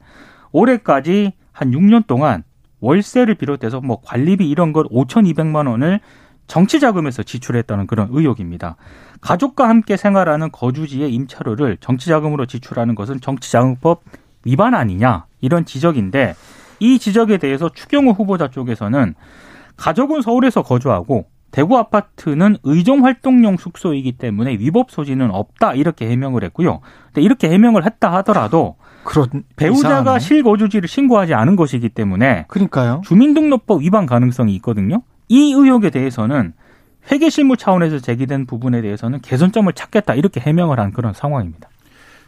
올해까지 0.52 1.32
한 1.50 1.72
6년 1.72 2.06
동안 2.06 2.44
월세를 2.80 3.34
비롯해서 3.34 3.80
뭐 3.80 4.00
관리비 4.00 4.48
이런 4.48 4.72
걸 4.72 4.84
5,200만 4.84 5.68
원을 5.68 6.00
정치 6.46 6.80
자금에서 6.80 7.22
지출했다는 7.22 7.86
그런 7.86 8.08
의혹입니다. 8.10 8.76
가족과 9.20 9.68
함께 9.68 9.96
생활하는 9.96 10.50
거주지의 10.52 11.12
임차료를 11.14 11.78
정치 11.80 12.08
자금으로 12.08 12.46
지출하는 12.46 12.94
것은 12.94 13.20
정치자금법 13.20 14.02
위반 14.44 14.74
아니냐 14.74 15.26
이런 15.40 15.64
지적인데 15.64 16.34
이 16.80 16.98
지적에 16.98 17.38
대해서 17.38 17.68
추경호 17.68 18.12
후보자 18.12 18.48
쪽에서는 18.48 19.14
가족은 19.76 20.20
서울에서 20.22 20.62
거주하고 20.62 21.26
대구 21.52 21.76
아파트는 21.76 22.56
의정 22.64 23.04
활동용 23.04 23.58
숙소이기 23.58 24.12
때문에 24.12 24.52
위법 24.52 24.90
소지는 24.90 25.30
없다 25.30 25.74
이렇게 25.74 26.08
해명을 26.10 26.42
했고요. 26.44 26.80
근데 27.06 27.22
이렇게 27.22 27.50
해명을 27.50 27.84
했다 27.84 28.12
하더라도 28.14 28.76
그런 29.04 29.44
배우자가 29.56 30.00
이상하네. 30.00 30.18
실거주지를 30.20 30.88
신고하지 30.88 31.34
않은 31.34 31.56
것이기 31.56 31.90
때문에 31.90 32.46
그러니까요. 32.48 33.02
주민등록법 33.04 33.82
위반 33.82 34.06
가능성이 34.06 34.54
있거든요. 34.56 35.02
이 35.28 35.52
의혹에 35.52 35.90
대해서는 35.90 36.52
회계 37.10 37.30
실무 37.30 37.56
차원에서 37.56 37.98
제기된 37.98 38.46
부분에 38.46 38.80
대해서는 38.80 39.20
개선점을 39.20 39.72
찾겠다 39.72 40.14
이렇게 40.14 40.40
해명을 40.40 40.78
한 40.78 40.92
그런 40.92 41.12
상황입니다. 41.12 41.68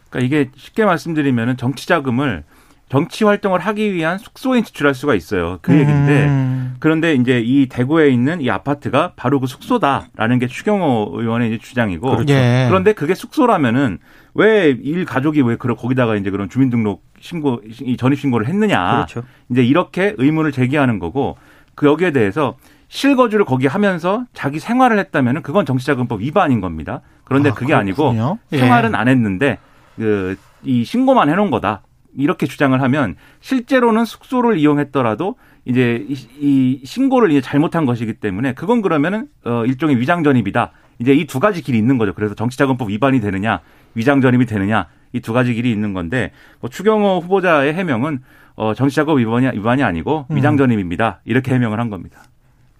그러니까 0.09 0.25
이게 0.25 0.51
쉽게 0.55 0.85
말씀드리면은 0.85 1.57
정치 1.57 1.87
자금을 1.87 2.43
정치 2.87 3.23
활동을 3.23 3.59
하기 3.61 3.93
위한 3.93 4.17
숙소에 4.19 4.61
지출할 4.61 4.93
수가 4.93 5.15
있어요. 5.15 5.57
그 5.61 5.73
얘기인데 5.73 6.25
음. 6.27 6.75
그런데 6.79 7.15
이제 7.15 7.41
이 7.43 7.67
대구에 7.67 8.09
있는 8.09 8.41
이 8.41 8.49
아파트가 8.49 9.13
바로 9.15 9.39
그 9.39 9.47
숙소다라는 9.47 10.37
게 10.39 10.47
추경호 10.47 11.13
의원의 11.15 11.49
이제 11.49 11.57
주장이고 11.57 12.07
그렇죠. 12.11 12.33
예. 12.33 12.65
그런데 12.69 12.93
그게 12.93 13.15
숙소라면은 13.15 13.97
왜 14.35 14.77
일 14.83 15.05
가족이 15.05 15.41
왜 15.41 15.55
그런 15.55 15.75
거기다가 15.77 16.15
이제 16.15 16.29
그런 16.29 16.47
주민등록 16.49 17.03
신고 17.19 17.61
이 17.81 17.97
전입 17.97 18.19
신고를 18.19 18.47
했느냐 18.47 19.05
그렇죠. 19.07 19.23
이제 19.49 19.63
이렇게 19.63 20.13
의문을 20.17 20.51
제기하는 20.51 20.99
거고 20.99 21.37
그 21.73 21.87
여기에 21.87 22.11
대해서 22.11 22.55
실거주를 22.87 23.45
거기 23.45 23.67
하면서 23.67 24.25
자기 24.33 24.59
생활을 24.59 24.99
했다면은 24.99 25.41
그건 25.41 25.65
정치자금법 25.65 26.21
위반인 26.21 26.61
겁니다. 26.61 27.01
그런데 27.23 27.49
아, 27.49 27.53
그게 27.53 27.73
아니고 27.73 28.11
그렇군요. 28.11 28.37
예. 28.51 28.57
생활은 28.57 28.95
안 28.95 29.07
했는데 29.07 29.57
그 29.95 30.35
이 30.65 30.83
신고만 30.83 31.29
해놓은 31.29 31.51
거다. 31.51 31.83
이렇게 32.17 32.47
주장을 32.47 32.81
하면 32.81 33.15
실제로는 33.41 34.05
숙소를 34.05 34.57
이용했더라도 34.57 35.35
이제 35.65 36.05
이, 36.09 36.13
이 36.39 36.81
신고를 36.85 37.29
이제 37.31 37.41
잘못한 37.41 37.85
것이기 37.85 38.13
때문에 38.13 38.53
그건 38.53 38.81
그러면은 38.81 39.27
어 39.45 39.63
일종의 39.65 39.99
위장 39.99 40.23
전입이다. 40.23 40.71
이제 40.99 41.13
이 41.13 41.25
두 41.27 41.39
가지 41.39 41.61
길이 41.61 41.77
있는 41.77 41.97
거죠. 41.97 42.13
그래서 42.13 42.33
정치자금법 42.33 42.89
위반이 42.89 43.19
되느냐, 43.19 43.59
위장 43.95 44.21
전입이 44.21 44.45
되느냐 44.45 44.87
이 45.13 45.19
두 45.19 45.33
가지 45.33 45.53
길이 45.53 45.71
있는 45.71 45.93
건데 45.93 46.31
뭐 46.61 46.69
추경호 46.69 47.19
후보자의 47.23 47.73
해명은 47.73 48.21
어 48.55 48.73
정치자금법 48.73 49.19
위반이 49.19 49.47
위반이 49.57 49.83
아니고 49.83 50.25
음. 50.31 50.35
위장 50.35 50.57
전입입니다. 50.57 51.19
이렇게 51.25 51.53
해명을 51.53 51.79
한 51.79 51.89
겁니다. 51.89 52.23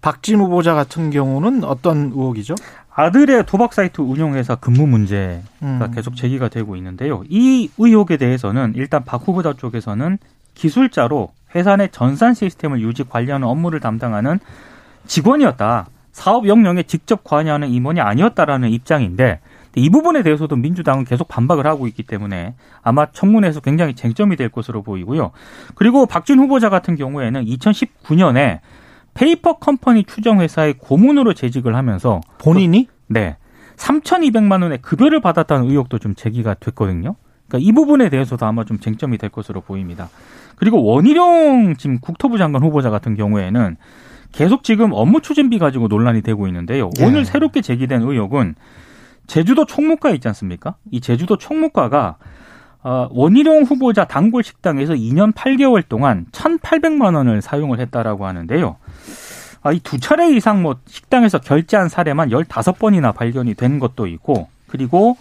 박진 0.05 0.39
후보자 0.39 0.75
같은 0.75 1.09
경우는 1.09 1.63
어떤 1.63 2.11
의혹이죠? 2.11 2.53
아들의 2.93 3.47
도박 3.47 3.73
사이트 3.73 4.01
운영회사 4.01 4.53
근무 4.53 4.85
문제가 4.85 5.41
음. 5.63 5.91
계속 5.95 6.15
제기가 6.15 6.47
되고 6.47 6.75
있는데요. 6.75 7.23
이 7.27 7.71
의혹에 7.79 8.15
대해서는 8.17 8.73
일단 8.75 9.03
박 9.03 9.27
후보자 9.27 9.53
쪽에서는 9.53 10.19
기술자로 10.53 11.29
회사 11.55 11.75
내 11.75 11.87
전산 11.87 12.35
시스템을 12.35 12.81
유지 12.81 13.03
관리하는 13.03 13.47
업무를 13.47 13.79
담당하는 13.79 14.39
직원이었다. 15.07 15.87
사업 16.11 16.47
영역에 16.47 16.83
직접 16.83 17.23
관여하는 17.23 17.69
임원이 17.69 17.99
아니었다라는 17.99 18.69
입장인데 18.69 19.39
이 19.73 19.89
부분에 19.89 20.21
대해서도 20.21 20.55
민주당은 20.55 21.05
계속 21.05 21.27
반박을 21.27 21.65
하고 21.65 21.87
있기 21.87 22.03
때문에 22.03 22.53
아마 22.83 23.07
청문회에서 23.07 23.59
굉장히 23.61 23.95
쟁점이 23.95 24.35
될 24.35 24.49
것으로 24.49 24.83
보이고요. 24.83 25.31
그리고 25.73 26.05
박진 26.05 26.37
후보자 26.37 26.69
같은 26.69 26.95
경우에는 26.95 27.43
2019년에 27.45 28.59
페이퍼 29.15 29.57
컴퍼니 29.57 30.03
추정 30.03 30.41
회사의 30.41 30.75
고문으로 30.77 31.33
재직을 31.33 31.75
하면서 31.75 32.21
본인이 32.37 32.87
네. 33.07 33.37
3,200만 33.77 34.61
원의 34.61 34.79
급여를 34.81 35.21
받았다는 35.21 35.69
의혹도 35.69 35.97
좀 35.99 36.15
제기가 36.15 36.53
됐거든요. 36.55 37.15
그러니까 37.47 37.67
이 37.67 37.71
부분에 37.71 38.09
대해서도 38.09 38.45
아마 38.45 38.63
좀 38.65 38.79
쟁점이 38.79 39.17
될 39.17 39.29
것으로 39.29 39.61
보입니다. 39.61 40.09
그리고 40.55 40.83
원희룡 40.83 41.75
지금 41.77 41.99
국토부 41.99 42.37
장관 42.37 42.63
후보자 42.63 42.89
같은 42.89 43.15
경우에는 43.15 43.77
계속 44.31 44.63
지금 44.63 44.91
업무 44.91 45.21
추진비 45.21 45.59
가지고 45.59 45.87
논란이 45.87 46.21
되고 46.21 46.47
있는데요. 46.47 46.89
예. 46.99 47.05
오늘 47.05 47.25
새롭게 47.25 47.61
제기된 47.61 48.01
의혹은 48.01 48.55
제주도 49.27 49.65
총무과 49.65 50.11
있지 50.11 50.27
않습니까? 50.27 50.75
이 50.91 50.99
제주도 50.99 51.37
총무과가 51.37 52.17
어, 52.83 53.07
원희룡 53.11 53.63
후보자 53.63 54.05
단골 54.05 54.43
식당에서 54.43 54.93
2년 54.93 55.33
8개월 55.33 55.83
동안 55.87 56.25
1,800만 56.31 57.15
원을 57.15 57.41
사용을 57.41 57.79
했다라고 57.79 58.27
하는데요. 58.27 58.77
아, 59.65 59.71
이두 59.71 59.99
차례 59.99 60.31
이상 60.31 60.61
뭐 60.61 60.75
식당에서 60.85 61.39
결제한 61.39 61.89
사례만 61.89 62.29
15번이나 62.29 63.15
발견이 63.15 63.55
된 63.55 63.79
것도 63.79 64.05
있고 64.05 64.47
그리고 64.67 65.17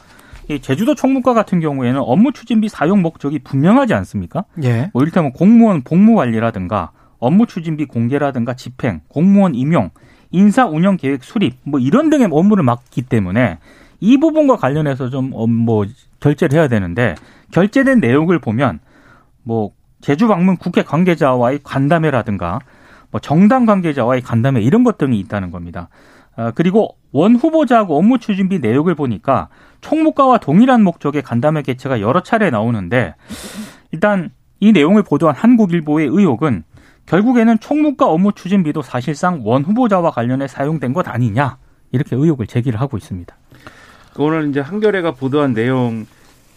이 0.51 0.61
제주도 0.61 0.95
총무과 0.95 1.33
같은 1.33 1.61
경우에는 1.61 1.99
업무 2.05 2.31
추진비 2.31 2.69
사용 2.69 3.01
목적이 3.01 3.39
분명하지 3.39 3.95
않습니까? 3.95 4.45
예. 4.63 4.91
뭐 4.93 5.01
이를테면 5.01 5.33
공무원 5.33 5.81
복무 5.81 6.15
관리라든가 6.15 6.91
업무 7.19 7.47
추진비 7.47 7.87
공개라든가 7.87 8.53
집행, 8.53 9.01
공무원 9.09 9.55
임용, 9.55 9.89
인사 10.31 10.67
운영 10.67 10.99
계획 10.99 11.25
수립 11.25 11.57
뭐 11.63 11.81
이런 11.81 12.11
등의 12.11 12.29
업무를 12.31 12.65
맡기 12.65 13.01
때문에 13.01 13.57
이 14.01 14.19
부분과 14.19 14.57
관련해서 14.57 15.09
좀뭐 15.09 15.87
결제를 16.21 16.59
해야 16.59 16.69
되는데 16.69 17.15
결제된 17.53 17.99
내용을 17.99 18.41
보면 18.41 18.81
뭐 19.43 19.71
제주 20.03 20.29
방문 20.29 20.59
국회 20.59 20.83
관계자와의 20.83 21.61
간담회라든가 21.65 22.59
뭐 23.14 23.21
정당 23.21 23.64
관계자와의 23.64 24.23
간담회 24.23 24.61
이런 24.61 24.83
것 24.83 24.99
등이 24.99 25.21
있다는 25.21 25.52
겁니다. 25.52 25.88
아, 26.35 26.50
그리고 26.50 26.97
원 27.12 27.37
후보자하고 27.37 27.97
업무 27.97 28.18
추진비 28.18 28.59
내역을 28.59 28.97
보니까 28.97 29.50
총무과와 29.83 30.38
동일한 30.38 30.83
목적의 30.83 31.23
간담회 31.23 31.62
개최가 31.62 32.00
여러 32.00 32.25
차례 32.25 32.50
나오는데 32.50 33.14
일단 33.92 34.30
이 34.59 34.73
내용을 34.73 35.04
보도한 35.04 35.37
한국일보의 35.37 36.09
의혹은 36.09 36.64
결국에는 37.06 37.61
총무과 37.61 38.06
업무 38.06 38.33
추진비도 38.33 38.83
사실상 38.83 39.42
원 39.44 39.62
후보자와 39.62 40.11
관련해 40.11 40.49
사용된 40.49 40.92
것 40.92 41.06
아니냐 41.06 41.59
이렇게 41.92 42.16
의혹을 42.16 42.49
제기를 42.49 42.80
하고 42.80 42.97
있습니다. 42.97 43.33
오늘 44.18 44.49
이제 44.49 44.59
한겨레가 44.59 45.12
보도한 45.12 45.54
내용 45.54 46.06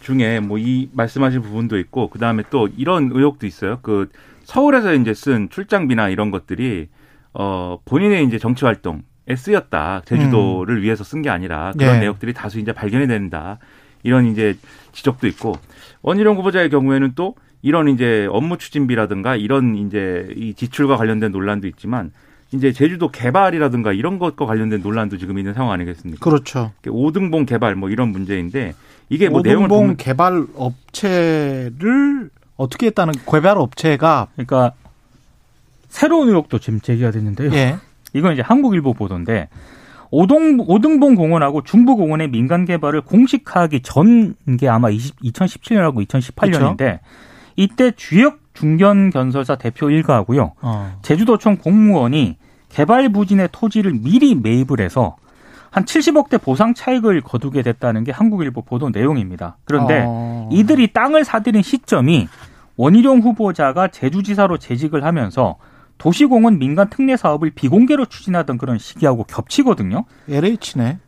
중에 0.02 0.40
뭐 0.40 0.58
이 0.58 0.90
말씀하신 0.92 1.44
부분도 1.44 1.78
있고 1.78 2.10
그 2.10 2.18
다음에 2.18 2.42
또 2.50 2.68
이런 2.78 3.12
의혹도 3.14 3.46
있어요. 3.46 3.78
그 3.84 4.10
서울에서 4.48 4.94
이제 4.94 5.14
쓴 5.14 5.50
출장비나 5.50 6.08
이런 6.08 6.32
것들이 6.32 6.88
어 7.34 7.80
본인의 7.84 8.24
이제 8.26 8.40
정치 8.40 8.64
활동에 8.64 9.02
쓰였다. 9.36 10.04
제주도를 10.06 10.82
위해서 10.82 11.04
쓴 11.04 11.22
게 11.22 11.30
아니라 11.30 11.74
그런 11.78 11.96
예. 11.96 12.00
내역들이 12.00 12.34
다수 12.34 12.58
이제 12.58 12.72
발견이 12.72 13.08
된다. 13.08 13.60
이런 14.04 14.26
이제 14.26 14.58
지적도 14.94 15.28
있고 15.28 15.56
원희룡 16.02 16.38
후보자의 16.38 16.70
경우에는 16.70 17.12
또 17.16 17.36
이런 17.62 17.90
이제 17.90 18.26
업무 18.32 18.58
추진비라든가 18.58 19.36
이런 19.36 19.76
이제 19.76 20.30
이 20.38 20.54
지출과 20.54 20.96
관련된 20.96 21.34
논란도 21.34 21.68
있지만 21.68 22.12
이제 22.54 22.72
제주도 22.72 23.12
개발이라든가 23.12 23.92
이런 23.92 24.18
것과 24.18 24.46
관련된 24.46 24.82
논란도 24.82 25.18
지금 25.18 25.38
있는 25.40 25.54
상황 25.54 25.74
아니겠습니까? 25.74 26.24
그렇죠. 26.24 26.72
오등봉 26.88 27.46
개발 27.48 27.76
뭐 27.76 27.90
이런 27.90 28.10
문제인데 28.14 28.76
이게 29.10 29.28
뭐 29.28 29.42
내용을 29.42 29.66
오등봉 29.66 29.82
보면 29.82 29.98
개발 29.98 30.46
업체를 30.56 32.30
어떻게 32.58 32.88
했다는 32.88 33.14
개발 33.32 33.58
업체가 33.58 34.28
그러니까 34.36 34.74
새로운 35.90 36.28
의혹도 36.30 36.60
지금 36.60 36.82
제기가 36.82 37.12
됐는데요. 37.12 37.52
예. 37.54 37.78
이건 38.14 38.34
이제 38.34 38.42
한국일보 38.42 38.94
보도인데 38.94 39.48
오동 40.10 40.60
오등봉 40.68 41.16
공원하고 41.16 41.64
중부 41.64 41.96
공원의 41.98 42.30
민간 42.30 42.66
개발을 42.66 43.02
공식화하기 43.02 43.82
전 43.82 44.36
게 44.60 44.68
아마 44.70 44.90
20, 44.90 45.20
2017년하고 45.22 46.06
2018년인데 46.08 47.00
이때 47.56 47.92
주역 47.92 48.40
중견 48.54 49.12
건설사 49.12 49.56
대표 49.56 49.90
일가하고요. 49.90 50.54
어. 50.62 51.00
제주도청 51.04 51.58
공무원이 51.58 52.38
개발 52.70 53.10
부진의 53.10 53.50
토지를 53.52 53.94
미리 53.94 54.34
매입을 54.36 54.80
해서 54.80 55.16
한 55.72 55.86
70억대 55.86 56.42
보상 56.42 56.74
차익을 56.74 57.22
거두게 57.22 57.62
됐다는 57.62 58.04
게 58.04 58.12
한국일보 58.12 58.64
보도 58.64 58.90
내용입니다. 58.90 59.58
그런데 59.66 60.04
어. 60.08 60.50
이들이 60.52 60.94
땅을 60.94 61.24
사들인 61.24 61.62
시점이 61.62 62.28
원희룡 62.78 63.20
후보자가 63.20 63.90
제주지사로 63.90 64.58
재직을 64.58 65.04
하면서 65.04 65.58
도시공원 65.98 66.60
민간 66.60 66.90
특례 66.90 67.18
사업을 67.18 67.52
비공개로 67.52 68.06
추진하던 68.06 68.58
그런 68.58 68.78
시기하고 68.78 69.24
겹치거든요. 69.24 70.06
LH네. 70.30 71.00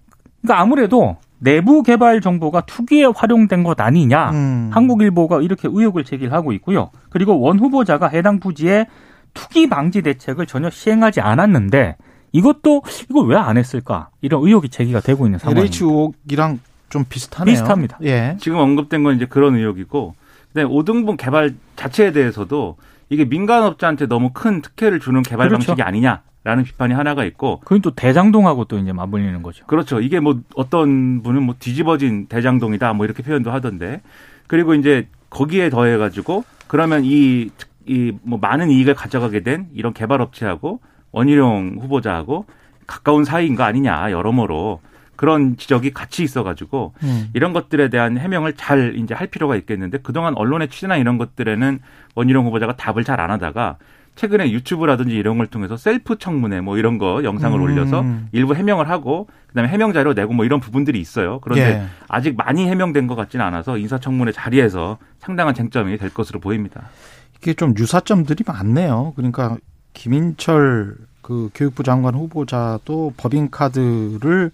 그러니까 0.42 0.62
아무래도 0.62 1.18
내부 1.38 1.84
개발 1.84 2.22
정보가 2.22 2.62
투기에 2.62 3.06
활용된 3.16 3.64
것 3.64 3.80
아니냐. 3.80 4.32
음. 4.32 4.70
한국일보가 4.74 5.42
이렇게 5.42 5.68
의혹을 5.72 6.04
제기를 6.04 6.34
하고 6.34 6.52
있고요. 6.54 6.90
그리고 7.10 7.40
원 7.40 7.60
후보자가 7.60 8.08
해당 8.08 8.40
부지에 8.40 8.88
투기 9.34 9.70
방지 9.70 10.02
대책을 10.02 10.48
전혀 10.48 10.70
시행하지 10.70 11.22
않았는데 11.22 11.96
이것도 12.32 12.84
이걸 13.10 13.28
왜안 13.28 13.58
했을까? 13.58 14.10
이런 14.22 14.44
의혹이 14.44 14.70
제기가 14.70 15.00
되고 15.02 15.26
있는 15.26 15.40
상황입니다. 15.40 15.62
LH 15.64 15.84
의혹이랑 15.84 16.60
좀 16.90 17.06
비슷하네요. 17.08 17.54
비슷합니다. 17.54 17.98
예. 18.04 18.38
지금 18.40 18.58
언급된 18.58 19.04
건 19.04 19.16
이제 19.16 19.26
그런 19.26 19.56
의혹이고 19.56 20.16
그다음에 20.50 20.70
오등봉 20.72 21.18
개발 21.18 21.56
자체에 21.76 22.12
대해서도 22.12 22.78
이게 23.10 23.26
민간업자한테 23.26 24.08
너무 24.08 24.32
큰 24.34 24.62
특혜를 24.62 25.00
주는 25.00 25.22
개발 25.24 25.50
그렇죠. 25.50 25.68
방식이 25.68 25.82
아니냐 25.82 26.22
라는 26.44 26.64
비판이 26.64 26.94
하나가 26.94 27.26
있고 27.26 27.60
그건 27.60 27.82
또 27.82 27.92
대장동하고 27.92 28.66
또 28.66 28.78
이제 28.78 28.94
맞물리는 28.94 29.42
거죠. 29.44 29.66
그렇죠. 29.66 30.00
이게 30.00 30.20
뭐 30.20 30.40
어떤 30.56 31.22
분은 31.22 31.44
뭐 31.44 31.56
뒤집어진 31.60 32.28
대장동이다 32.28 32.94
뭐 32.94 33.06
이렇게 33.06 33.24
표현도 33.24 33.52
하던데 33.52 34.02
그리고 34.48 34.74
이제 34.74 35.08
거기에 35.30 35.70
더해 35.70 35.98
가지고 35.98 36.44
그러면 36.68 37.04
이 37.06 37.50
이 37.88 38.12
뭐 38.22 38.38
많은 38.40 38.70
이익을 38.70 38.94
가져가게 38.94 39.42
된 39.42 39.68
이런 39.74 39.94
개발 39.94 40.22
업체하고 40.22 40.80
원희룡 41.12 41.78
후보자하고 41.82 42.46
가까운 42.88 43.24
사이인 43.24 43.56
거 43.56 43.64
아니냐 43.64 44.12
여러모로 44.12 44.82
그런 45.16 45.58
지적이 45.58 45.92
같이 45.92 46.24
있어가지고 46.24 46.94
음. 47.04 47.30
이런 47.34 47.52
것들에 47.52 47.90
대한 47.90 48.18
해명을 48.18 48.54
잘 48.54 48.96
이제 48.96 49.14
할 49.14 49.28
필요가 49.28 49.56
있겠는데 49.58 50.00
그동안 50.00 50.34
언론의 50.36 50.70
취재나 50.70 50.96
이런 50.98 51.18
것들에는 51.18 51.80
원희룡 52.16 52.46
후보자가 52.46 52.78
답을 52.78 53.04
잘 53.04 53.20
안 53.20 53.30
하다가 53.32 53.78
최근에 54.16 54.52
유튜브라든지 54.52 55.16
이런 55.16 55.38
걸 55.38 55.48
통해서 55.48 55.78
셀프 55.78 56.18
청문회 56.18 56.60
뭐 56.60 56.78
이런 56.78 56.98
거 56.98 57.24
영상을 57.24 57.58
음. 57.58 57.64
올려서 57.64 58.04
일부 58.34 58.54
해명을 58.54 58.90
하고 58.90 59.28
그다음에 59.48 59.70
해명 59.70 59.94
자료 59.94 60.14
내고 60.14 60.34
뭐 60.34 60.46
이런 60.46 60.60
부분들이 60.60 61.00
있어요. 61.00 61.40
그런데 61.40 61.64
예. 61.64 61.84
아직 62.08 62.36
많이 62.36 62.68
해명된 62.68 63.08
것 63.08 63.16
같지는 63.16 63.46
않아서 63.46 63.78
인사청문회 63.78 64.32
자리에서 64.34 64.98
상당한 65.20 65.54
쟁점이 65.54 65.98
될 65.98 66.14
것으로 66.14 66.40
보입니다. 66.40 66.90
이게 67.38 67.54
좀 67.54 67.74
유사점들이 67.78 68.44
많네요. 68.46 69.14
그러니까 69.16 69.58
김인철 70.00 70.96
그 71.22 71.50
교육부 71.54 71.84
장관 71.84 72.16
후보자도 72.16 73.14
법인카드를 73.18 74.50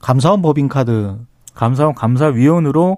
감사원 0.00 0.40
법인카드 0.40 1.18
감사원 1.54 1.94
감사위원으로 1.94 2.96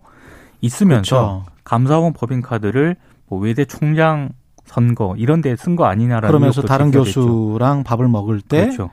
있으면서 0.61 1.17
그렇죠. 1.17 1.45
감사원 1.65 2.13
법인카드를 2.13 2.95
뭐 3.27 3.41
외대 3.41 3.65
총장 3.65 4.31
선거 4.65 5.17
이런 5.19 5.41
데 5.43 5.57
쓴 5.57 5.75
거 5.75 5.87
아니냐라는 5.87 6.29
그러면서 6.29 6.63
다른. 6.63 6.93
교수랑 6.93 7.83
밥을 7.83 8.07
먹을 8.07 8.41
때 8.43 8.67
그렇죠. 8.67 8.91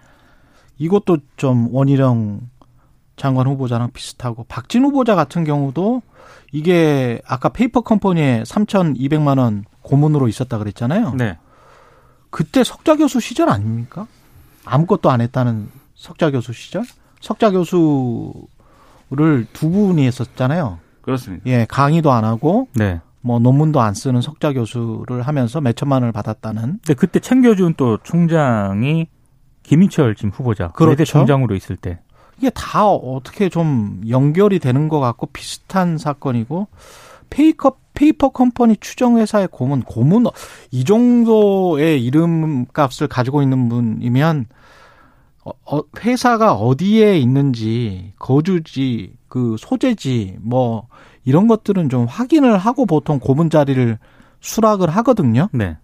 이것도 0.80 1.20
좀 1.38 1.68
원희룡 1.72 2.42
장관 3.18 3.46
후보자랑 3.48 3.92
비슷하고 3.94 4.46
박진 4.48 4.84
후보자 4.84 5.14
같은 5.14 5.44
경우도 5.44 6.02
이게 6.52 7.22
아까 7.28 7.50
페이퍼 7.50 7.82
컴퍼니에 7.82 8.44
3,200만 8.48 9.38
원 9.38 9.64
고문으로 9.84 10.28
있었다 10.28 10.58
그랬잖아요. 10.58 11.14
네. 11.14 11.38
그때 12.36 12.66
석좌 12.66 12.98
교수 12.98 13.22
시절 13.22 13.48
아닙니까? 13.48 14.08
아무것도 14.66 15.10
안 15.10 15.22
했다는 15.22 15.70
석좌 15.96 16.32
교수 16.32 16.52
시절? 16.52 16.84
석좌 17.22 17.50
교수를 17.52 19.48
두 19.54 19.70
분이 19.70 20.06
했었잖아요. 20.06 20.80
그렇습니다. 21.02 21.46
예, 21.46 21.66
강의도 21.70 22.12
안 22.12 22.26
하고 22.26 22.68
네. 22.74 23.00
뭐 23.22 23.40
논문도 23.40 23.80
안 23.80 23.94
쓰는 23.94 24.20
석좌 24.20 24.52
교수를 24.52 25.22
하면서 25.22 25.62
몇 25.62 25.78
천만 25.78 26.02
원을 26.02 26.12
받았다는 26.12 26.80
근데 26.84 26.94
그때 26.94 27.22
챙겨준 27.22 27.76
또 27.78 28.00
총장이 28.04 29.08
김인철 29.64 30.16
지금 30.16 30.32
후보자 30.32 30.68
그렇죠. 30.72 31.06
총장으로 31.06 31.56
있을 31.56 31.78
때 31.78 32.00
이게 32.38 32.50
다 32.50 32.86
어떻게 32.86 33.48
좀 33.48 34.02
연결이 34.10 34.60
되는 34.60 34.90
것 34.90 35.00
같고 35.00 35.28
비슷한 35.28 35.98
사건이고 35.98 36.68
페이커 37.30 37.78
페이퍼 37.96 38.30
컴퍼니 38.30 38.78
추정 38.78 39.18
회사의 39.18 39.48
고문 39.52 39.82
고문 39.82 40.26
이 40.72 40.84
정도의 40.84 42.04
이름값을 42.06 43.08
가지고 43.08 43.42
있는 43.42 43.70
분이면 43.70 44.46
어, 45.46 45.52
어, 45.66 45.82
회사가 46.00 46.54
어디에 46.54 47.18
있는지 47.18 48.14
거주지 48.20 49.14
그 49.28 49.56
소재지 49.60 50.38
뭐 50.42 50.88
이런 51.24 51.48
것들은 51.48 51.90
좀 51.90 52.06
확인을 52.06 52.58
하고 52.58 52.86
보통 52.86 53.20
고문 53.20 53.50
자리를 53.50 53.98
수락을 54.42 54.90
하거든요. 54.90 55.50
네. 55.52 55.78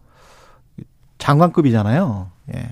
장관급이잖아요. 1.18 2.30
예. 2.56 2.70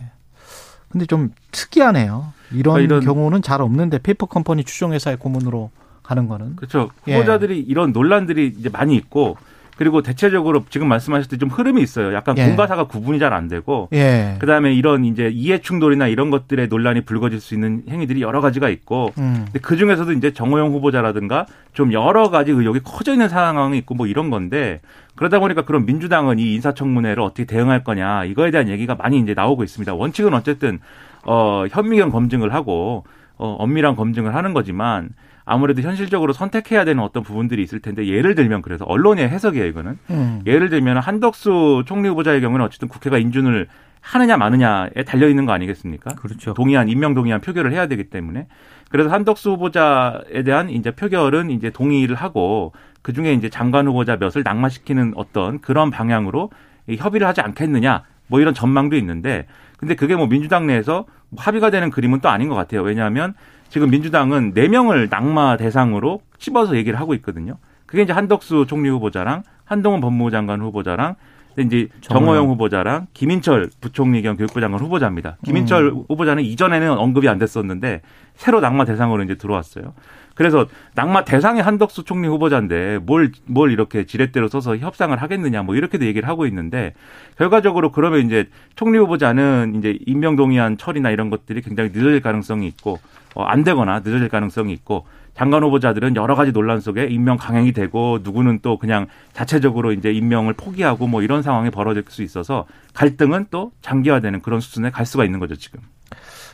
근데 0.90 1.06
좀 1.06 1.32
특이하네요. 1.52 2.34
이런, 2.52 2.74
그러니까 2.76 2.96
이런- 2.96 3.06
경우는 3.06 3.42
잘 3.42 3.62
없는데 3.62 4.00
페이퍼 4.00 4.26
컴퍼니 4.26 4.64
추정 4.64 4.94
회사의 4.94 5.18
고문으로 5.18 5.70
가는 6.10 6.28
거는 6.28 6.56
그렇죠. 6.56 6.90
예. 7.08 7.14
후보자들이 7.14 7.60
이런 7.60 7.92
논란들이 7.92 8.56
이제 8.58 8.70
많이 8.70 8.96
있고 8.96 9.38
그리고 9.78 10.02
대체적으로 10.02 10.66
지금 10.70 10.90
말씀하셨듯이 10.90 11.40
좀 11.40 11.48
흐름이 11.48 11.82
있어요. 11.82 12.14
약간 12.14 12.38
예. 12.38 12.46
공과사가 12.48 12.86
구분이 12.88 13.18
잘 13.20 13.32
안 13.32 13.48
되고 13.48 13.88
예. 13.94 14.36
그다음에 14.40 14.74
이런 14.74 15.06
이제 15.06 15.30
이해 15.32 15.60
충돌이나 15.60 16.08
이런 16.08 16.32
것들의 16.32 16.68
논란이 16.68 17.02
불거질 17.02 17.40
수 17.40 17.54
있는 17.54 17.84
행위들이 17.88 18.22
여러 18.24 18.42
가지가 18.42 18.70
있고 18.70 19.14
음. 19.20 19.44
근데 19.46 19.60
그 19.60 19.78
중에서도 19.78 20.12
이제 20.14 20.34
정호영 20.34 20.72
후보자라든가 20.74 21.46
좀 21.74 21.94
여러 21.94 22.30
가지 22.32 22.52
의혹이 22.52 22.80
커져 22.84 23.14
있는 23.14 23.30
상황이 23.30 23.78
있고 23.78 23.94
뭐 23.94 24.08
이런 24.08 24.32
건데 24.32 24.82
그러다 25.16 25.40
보니까 25.40 25.62
그런 25.64 25.86
민주당은 25.86 26.40
이 26.40 26.56
인사청문회를 26.56 27.22
어떻게 27.22 27.46
대응할 27.46 27.84
거냐 27.84 28.26
이거에 28.26 28.50
대한 28.50 28.68
얘기가 28.68 28.96
많이 28.96 29.20
이제 29.20 29.34
나오고 29.36 29.64
있습니다. 29.64 29.94
원칙은 29.94 30.34
어쨌든 30.34 30.80
어 31.24 31.66
현미경 31.70 32.10
검증을 32.10 32.54
하고 32.54 33.06
어 33.38 33.56
엄밀한 33.60 33.96
검증을 33.96 34.34
하는 34.36 34.54
거지만 34.54 35.10
아무래도 35.50 35.82
현실적으로 35.82 36.32
선택해야 36.32 36.86
되는 36.86 37.04
어떤 37.04 37.24
부분들이 37.24 37.64
있을 37.64 37.80
텐데 37.80 38.08
예를 38.08 38.36
들면 38.36 38.62
그래서 38.62 38.86
언론의 38.86 39.28
해석이에요 39.28 39.66
이거는 39.66 39.98
음. 40.12 40.42
예를 40.46 40.70
들면 40.70 41.00
한덕수 41.00 41.84
총리 41.88 42.08
후보자의 42.08 42.40
경우는 42.42 42.64
어쨌든 42.64 42.88
국회가 42.88 43.18
인준을 43.18 43.68
하느냐 44.02 44.38
마느냐에 44.38 45.04
달려 45.06 45.28
있는 45.28 45.46
거 45.46 45.52
아니겠습니까? 45.52 46.16
그렇죠. 46.16 46.54
동의안 46.54 46.88
임명 46.88 47.16
동의안 47.16 47.42
표결을 47.42 47.74
해야 47.74 47.88
되기 47.88 48.06
때문에 48.06 48.48
그래서 48.90 49.10
한덕수 49.10 49.52
후보자에 49.52 50.44
대한 50.46 50.70
이제 50.70 50.92
표결은 50.92 51.50
이제 51.50 51.70
동의를 51.72 52.16
하고 52.16 52.72
그 53.02 53.14
중에 53.14 53.34
이제 53.34 53.50
장관 53.50 53.88
후보자 53.88 54.18
몇을 54.18 54.44
낙마시키는 54.44 55.14
어떤 55.16 55.60
그런 55.60 55.90
방향으로 55.90 56.52
이 56.88 56.96
협의를 56.96 57.28
하지 57.28 57.42
않겠느냐 57.42 58.04
뭐 58.28 58.40
이런 58.40 58.54
전망도 58.54 58.96
있는데 58.98 59.48
근데 59.78 59.96
그게 59.96 60.16
뭐 60.16 60.28
민주당 60.28 60.68
내에서 60.68 61.06
뭐 61.30 61.44
합의가 61.44 61.72
되는 61.72 61.90
그림은 61.90 62.20
또 62.20 62.30
아닌 62.30 62.50
것 62.50 62.56
같아요. 62.56 62.82
왜냐하면 62.82 63.34
지금 63.70 63.90
민주당은 63.92 64.54
네 64.54 64.68
명을 64.68 65.08
낙마 65.10 65.58
대상으로 65.58 66.22
찝어서 66.40 66.76
얘기를 66.76 67.00
하고 67.00 67.14
있거든요. 67.16 67.58
그게 67.86 68.04
이제 68.04 68.14
한덕수 68.14 68.66
총리 68.68 68.90
후보자랑 68.90 69.44
한동훈 69.64 70.02
법무부 70.02 70.32
장관 70.32 70.62
후보자랑 70.62 71.16
이제 71.58 71.88
정호영. 72.02 72.48
후보자랑 72.50 73.08
김인철 73.14 73.70
부총리 73.82 74.22
겸 74.22 74.38
교육부 74.38 74.62
장관 74.62 74.80
후보자입니다. 74.80 75.38
김인철 75.44 75.92
후보자는 75.92 76.44
이전에는 76.44 76.92
언급이 76.98 77.28
안 77.28 77.38
됐었는데 77.38 78.02
새로 78.36 78.62
낙마 78.62 78.86
대상으로 78.86 79.24
이제 79.24 79.36
들어왔어요. 79.36 79.94
그래서 80.36 80.68
낙마 80.96 81.26
대상의 81.26 81.62
한덕수 81.62 82.06
총리 82.06 82.28
후보자인데 82.30 83.00
뭘, 83.00 83.32
뭘 83.46 83.72
이렇게 83.72 84.06
지렛대로 84.06 84.48
써서 84.48 84.78
협상을 84.78 85.16
하겠느냐 85.22 85.64
뭐 85.64 85.76
이렇게도 85.76 86.06
얘기를 86.06 86.30
하고 86.30 86.46
있는데 86.46 86.94
결과적으로 87.38 87.92
그러면 87.92 88.26
이제 88.26 88.48
총리 88.76 88.98
후보자는 89.00 89.76
이제 89.78 90.00
임명동의안 90.06 90.78
처리나 90.78 91.10
이런 91.10 91.30
것들이 91.30 91.62
굉장히 91.62 91.90
늦어질 91.90 92.22
가능성이 92.22 92.68
있고 92.68 92.94
어, 92.94 93.00
안 93.46 93.64
되거나 93.64 94.00
늦어질 94.00 94.30
가능성이 94.30 94.74
있고 94.74 95.06
장관 95.34 95.64
후보자들은 95.64 96.16
여러 96.16 96.36
가지 96.36 96.52
논란 96.52 96.80
속에 96.82 97.06
임명 97.06 97.38
강행이 97.38 97.72
되고 97.72 98.20
누구는 98.24 98.60
또 98.62 98.78
그냥 98.78 99.08
자체적으로 99.34 99.94
이제 99.94 100.12
임명을 100.12 100.54
포기하고 100.54 101.08
뭐 101.08 101.22
이런 101.22 101.42
상황이 101.42 101.70
벌어질 101.70 102.04
수 102.10 102.24
있어서 102.24 102.66
갈등은 102.94 103.48
또 103.50 103.72
장기화되는 103.82 104.42
그런 104.42 104.60
수준에 104.60 104.90
갈 104.90 105.06
수가 105.06 105.24
있는 105.26 105.40
거죠 105.40 105.56
지금. 105.56 105.80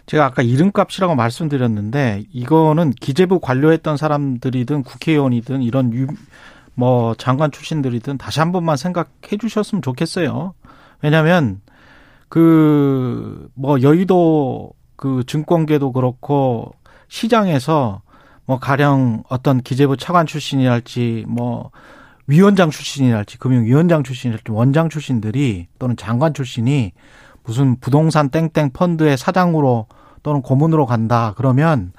제가 0.05 0.25
아까 0.25 0.43
이름값이라고 0.43 1.15
말씀드렸는데 1.15 2.25
이거는 2.31 2.91
기재부 2.91 3.39
관료했던 3.39 3.97
사람들이든 3.97 4.83
국회의원이든 4.83 5.63
이런 5.63 5.91
유, 5.93 6.05
뭐 6.75 7.15
장관 7.15 7.51
출신들이든 7.51 8.19
다시 8.19 8.39
한 8.39 8.51
번만 8.51 8.77
생각해 8.77 9.37
주셨으면 9.39 9.81
좋겠어요. 9.81 10.53
왜냐하면 11.01 11.61
그 12.29 13.49
뭐 13.55 13.81
여의도 13.81 14.73
그 14.95 15.23
증권계도 15.25 15.91
그렇고 15.91 16.73
시장에서 17.07 18.01
뭐 18.45 18.59
가령 18.59 19.23
어떤 19.29 19.61
기재부 19.61 19.97
차관 19.97 20.25
출신이랄지 20.25 21.25
뭐 21.27 21.71
위원장 22.27 22.69
출신이랄지 22.69 23.37
금융위원장 23.37 24.03
출신이랄지 24.03 24.51
원장 24.51 24.89
출신들이 24.89 25.67
또는 25.79 25.95
장관 25.97 26.33
출신이 26.33 26.93
무슨 27.43 27.79
부동산 27.79 28.29
땡땡 28.29 28.71
펀드의 28.73 29.17
사장으로 29.17 29.87
또는 30.23 30.41
고문으로 30.41 30.85
간다 30.85 31.33
그러면 31.37 31.93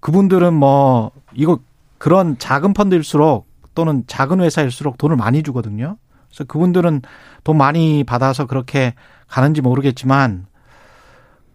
그분들은 0.00 0.52
뭐 0.52 1.10
이거 1.34 1.58
그런 1.98 2.38
작은 2.38 2.74
펀드일수록 2.74 3.46
또는 3.74 4.04
작은 4.06 4.40
회사일수록 4.40 4.98
돈을 4.98 5.16
많이 5.16 5.42
주거든요. 5.42 5.96
그래서 6.28 6.44
그분들은 6.44 7.02
돈 7.44 7.56
많이 7.56 8.04
받아서 8.04 8.46
그렇게 8.46 8.94
가는지 9.26 9.60
모르겠지만 9.60 10.46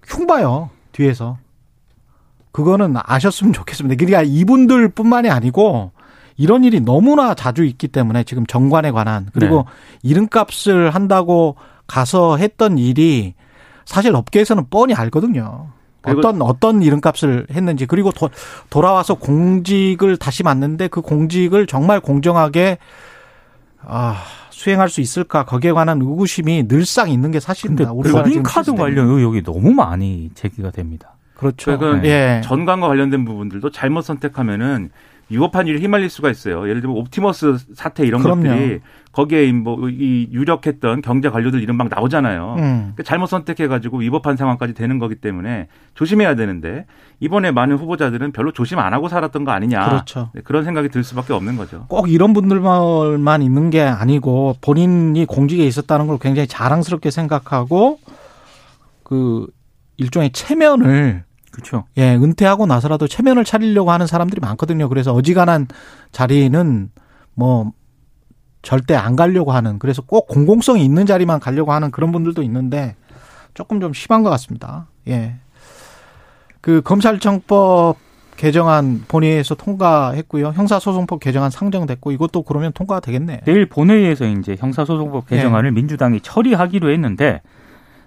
흉 0.08 0.28
봐요 0.28 0.70
뒤에서 0.92 1.38
그거는 2.52 2.96
아셨으면 3.04 3.52
좋겠습니다. 3.52 3.96
그러니까 3.98 4.22
이분들 4.22 4.90
뿐만이 4.90 5.30
아니고 5.30 5.92
이런 6.38 6.64
일이 6.64 6.80
너무나 6.80 7.34
자주 7.34 7.66
있기 7.66 7.90
때문에 7.90 8.24
지금 8.24 8.46
정관에 8.46 8.92
관한 8.92 9.28
그리고 9.34 9.66
이름값을 10.04 10.92
한다고 10.92 11.56
가서 11.86 12.38
했던 12.38 12.78
일이 12.78 13.34
사실 13.86 14.16
업계에서는 14.16 14.68
뻔히 14.70 14.94
알거든요. 14.94 15.68
어떤 16.04 16.42
어떤 16.42 16.82
이름값을 16.82 17.48
했는지 17.52 17.86
그리고 17.86 18.12
도, 18.12 18.30
돌아와서 18.70 19.16
공직을 19.16 20.18
다시 20.18 20.44
맡는데 20.44 20.88
그 20.88 21.02
공직을 21.02 21.68
정말 21.68 22.00
공정하게 22.00 22.78
아 23.82 24.24
수행할 24.56 24.88
수 24.88 25.02
있을까 25.02 25.44
거기에 25.44 25.74
관한 25.74 26.02
의구심이 26.02 26.68
늘상 26.70 27.10
있는 27.10 27.32
게 27.32 27.42
사실입니다. 27.42 27.94
법인카드 27.94 28.72
시스템이. 28.72 28.78
관련 28.78 29.08
의혹이 29.10 29.44
너무 29.44 29.72
많이 29.72 30.32
제기가 30.34 30.72
됩니다. 30.72 31.16
그렇죠. 31.36 31.78
그러니까 31.78 32.08
예. 32.08 32.42
전관과 32.42 32.88
관련된 32.88 33.26
부분들도 33.26 33.70
잘못 33.72 34.02
선택하면은 34.04 34.92
위법한 35.30 35.68
일이 35.68 35.80
휘말릴 35.80 36.10
수가 36.10 36.30
있어요. 36.30 36.70
예를 36.70 36.82
들면 36.82 36.98
옵티머스 36.98 37.58
사태 37.74 38.06
이런 38.06 38.22
그럼요. 38.22 38.44
것들이 38.44 38.82
거기에 39.12 39.52
뭐이 39.52 40.30
유력했던 40.32 41.02
경제 41.02 41.30
관료들 41.30 41.62
이름 41.62 41.78
막 41.78 41.88
나오잖아요. 41.90 42.56
음. 42.58 42.62
그러니까 42.94 43.04
잘못 43.04 43.28
선택해가지고 43.28 44.00
위법한 44.00 44.38
상황까지 44.38 44.74
되는 44.74 45.00
거기 45.00 45.16
때문에 45.16 45.68
조심해야 45.96 46.36
되는데 46.36 46.86
이번에 47.20 47.52
많은 47.52 47.78
후보자들은 47.78 48.34
별로 48.34 48.52
조심 48.52 48.78
안 48.80 48.94
하고 48.94 49.08
살았던 49.08 49.46
거 49.46 49.52
아니냐. 49.52 49.90
그렇죠. 49.90 50.30
네, 50.36 50.42
그런 50.44 50.64
생각이 50.64 50.90
들 50.90 51.04
수밖에 51.04 51.34
없는 51.34 51.56
거죠. 51.56 51.86
꼭 51.88 52.10
이런 52.10 52.34
분들만 52.34 53.42
있는 53.42 53.70
게 53.70 53.82
아니고 53.82 54.58
본인이 54.62 55.26
공직에 55.26 55.66
있었다는 55.66 56.08
걸 56.08 56.20
굉장히 56.20 56.48
자랑스럽게 56.48 57.10
생각하고 57.10 58.00
그 59.04 59.48
일종의 59.98 60.32
체면을 60.32 61.24
그렇죠. 61.56 61.86
예, 61.96 62.16
은퇴하고 62.16 62.66
나서라도 62.66 63.08
체면을 63.08 63.46
차리려고 63.46 63.92
하는 63.92 64.08
사람들이 64.08 64.42
많거든요. 64.42 64.90
그래서 64.90 65.14
어지간한 65.14 65.68
자리는 66.12 66.92
뭐 67.34 67.72
절대 68.62 68.94
안 68.94 69.16
가려고 69.16 69.54
하는 69.54 69.80
그래서 69.80 70.02
꼭 70.02 70.28
공공성이 70.28 70.84
있는 70.84 71.06
자리만 71.06 71.40
가려고 71.40 71.72
하는 71.72 71.92
그런 71.92 72.12
분들도 72.12 72.42
있는데 72.44 72.96
조금 73.54 73.80
좀 73.80 73.94
심한 73.94 74.22
것 74.22 74.30
같습니다. 74.32 74.88
예. 75.08 75.36
그 76.60 76.82
검찰청법 76.82 77.98
개정안 78.36 79.06
본회의에서 79.08 79.56
통과했고요. 79.56 80.48
형사소송법 80.48 81.22
개정안 81.22 81.52
상정됐고 81.52 82.12
이것도 82.12 82.42
그러면 82.42 82.74
통과가 82.74 83.00
되겠네. 83.00 83.42
내일 83.46 83.66
본회의에서 83.68 84.26
이제 84.26 84.58
형사소송법 84.60 85.28
예. 85.32 85.38
개정안을 85.38 85.72
민주당이 85.72 86.20
처리하기로 86.20 86.90
했는데 86.90 87.42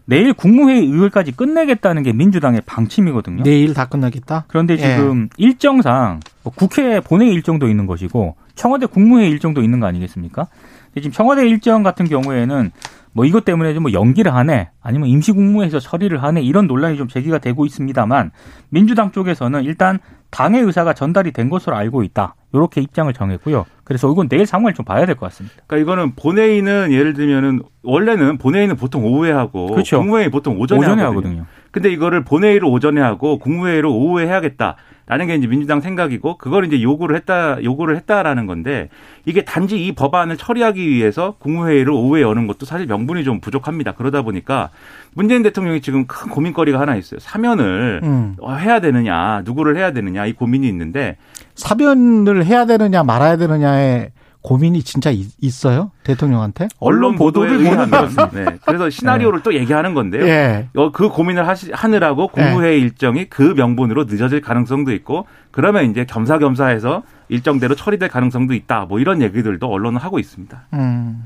내일 0.08 0.32
국무회의 0.32 0.86
의결까지 0.86 1.32
끝내겠다는 1.32 2.02
게 2.02 2.14
민주당의 2.14 2.62
방침이거든요. 2.64 3.42
내일 3.42 3.74
다 3.74 3.84
끝나겠다. 3.84 4.46
그런데 4.48 4.72
예. 4.72 4.78
지금 4.78 5.28
일정상 5.36 6.20
뭐 6.42 6.50
국회 6.56 6.98
본회의 7.00 7.30
일정도 7.34 7.68
있는 7.68 7.84
것이고 7.86 8.34
청와대 8.54 8.86
국무회의 8.86 9.30
일정도 9.30 9.62
있는 9.62 9.80
거 9.80 9.86
아니겠습니까? 9.86 10.48
근데 10.86 11.02
지금 11.02 11.12
청와대 11.12 11.46
일정 11.46 11.82
같은 11.82 12.06
경우에는 12.08 12.70
뭐 13.12 13.26
이것 13.26 13.44
때문에 13.44 13.74
좀 13.74 13.82
뭐 13.82 13.92
연기를 13.92 14.34
하네 14.34 14.70
아니면 14.80 15.08
임시국무회에서 15.10 15.78
처리를 15.78 16.22
하네 16.22 16.40
이런 16.40 16.66
논란이 16.66 16.96
좀 16.96 17.06
제기가 17.06 17.36
되고 17.36 17.66
있습니다만 17.66 18.30
민주당 18.70 19.12
쪽에서는 19.12 19.62
일단 19.64 19.98
당의 20.30 20.62
의사가 20.62 20.94
전달이 20.94 21.32
된 21.32 21.50
것으로 21.50 21.76
알고 21.76 22.02
있다 22.02 22.34
이렇게 22.52 22.80
입장을 22.80 23.12
정했고요. 23.12 23.66
그래서 23.84 24.10
이건 24.10 24.28
내일 24.28 24.46
상황을 24.46 24.74
좀 24.74 24.84
봐야 24.84 25.04
될 25.06 25.14
것 25.16 25.26
같습니다. 25.26 25.56
그러니까 25.66 25.82
이거는 25.92 26.14
본회의는 26.14 26.92
예를 26.92 27.14
들면은 27.14 27.62
원래는 27.82 28.38
본회의는 28.38 28.76
보통 28.76 29.04
오후에 29.04 29.32
하고 29.32 29.66
그렇죠. 29.66 29.98
국무회의 29.98 30.30
보통 30.30 30.58
오전에, 30.58 30.80
오전에 30.80 31.02
하거든요. 31.02 31.20
하거든요. 31.28 31.46
근데 31.70 31.90
이거를 31.92 32.24
본회의를 32.24 32.64
오전에 32.66 33.00
하고 33.00 33.38
국무회의를 33.38 33.86
오후에 33.86 34.26
해야겠다. 34.26 34.76
라는 35.10 35.26
게 35.26 35.36
이제 35.36 35.46
민주당 35.46 35.80
생각이고 35.80 36.36
그걸 36.36 36.66
이제 36.66 36.82
요구를 36.82 37.16
했다 37.16 37.64
요구를 37.64 37.96
했다라는 37.96 38.44
건데 38.44 38.90
이게 39.24 39.42
단지 39.42 39.82
이 39.86 39.92
법안을 39.92 40.36
처리하기 40.36 40.86
위해서 40.86 41.36
국무회의를 41.38 41.90
오후에 41.90 42.20
여는 42.20 42.46
것도 42.46 42.66
사실 42.66 42.86
명분이 42.86 43.24
좀 43.24 43.40
부족합니다. 43.40 43.92
그러다 43.92 44.20
보니까 44.20 44.68
문재인 45.14 45.42
대통령이 45.42 45.80
지금 45.80 46.06
큰 46.06 46.28
고민거리가 46.30 46.78
하나 46.78 46.94
있어요. 46.94 47.20
사면을 47.20 48.00
음. 48.02 48.36
해야 48.58 48.80
되느냐, 48.80 49.40
누구를 49.46 49.78
해야 49.78 49.92
되느냐 49.92 50.26
이 50.26 50.34
고민이 50.34 50.68
있는데 50.68 51.16
사면을 51.58 52.46
해야 52.46 52.64
되느냐 52.64 53.02
말아야 53.02 53.36
되느냐의 53.36 54.12
고민이 54.40 54.82
진짜 54.82 55.10
있, 55.10 55.26
있어요 55.40 55.90
대통령한테? 56.04 56.68
언론 56.78 57.16
보도에 57.16 57.50
의하면 57.50 57.90
네. 58.32 58.46
그래서 58.64 58.88
시나리오를 58.88 59.42
또 59.42 59.52
얘기하는 59.52 59.94
건데요. 59.94 60.26
예. 60.26 60.68
어, 60.76 60.92
그 60.92 61.08
고민을 61.08 61.46
하시, 61.46 61.70
하느라고 61.72 62.28
국무회의 62.28 62.80
일정이 62.80 63.26
그 63.26 63.42
명분으로 63.42 64.04
늦어질 64.04 64.40
가능성도 64.40 64.92
있고 64.92 65.26
그러면 65.50 65.90
이제 65.90 66.06
겸사겸사해서 66.06 67.02
일정대로 67.28 67.74
처리될 67.74 68.08
가능성도 68.08 68.54
있다. 68.54 68.86
뭐 68.88 69.00
이런 69.00 69.20
얘기들도 69.20 69.66
언론은 69.66 70.00
하고 70.00 70.18
있습니다. 70.18 70.68
음. 70.74 71.24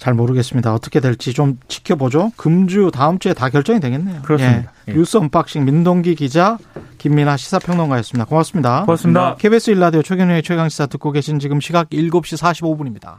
잘 0.00 0.14
모르겠습니다. 0.14 0.72
어떻게 0.72 0.98
될지 0.98 1.34
좀 1.34 1.58
지켜보죠. 1.68 2.32
금주 2.38 2.90
다음 2.92 3.18
주에 3.18 3.34
다 3.34 3.50
결정이 3.50 3.80
되겠네요. 3.80 4.22
그렇습니다. 4.22 4.72
예. 4.88 4.92
예. 4.92 4.96
뉴스 4.96 5.18
unboxing 5.18 5.66
민동기 5.66 6.14
기자 6.14 6.56
김민아 6.96 7.36
시사평론가였습니다. 7.36 8.24
고맙습니다. 8.24 8.84
고맙습니다. 8.86 9.36
KBS 9.36 9.72
일라디오 9.72 10.02
최경영의 10.02 10.42
최강시사 10.42 10.86
듣고 10.86 11.12
계신 11.12 11.38
지금 11.38 11.60
시각 11.60 11.90
7시 11.90 12.38
45분입니다. 12.38 13.18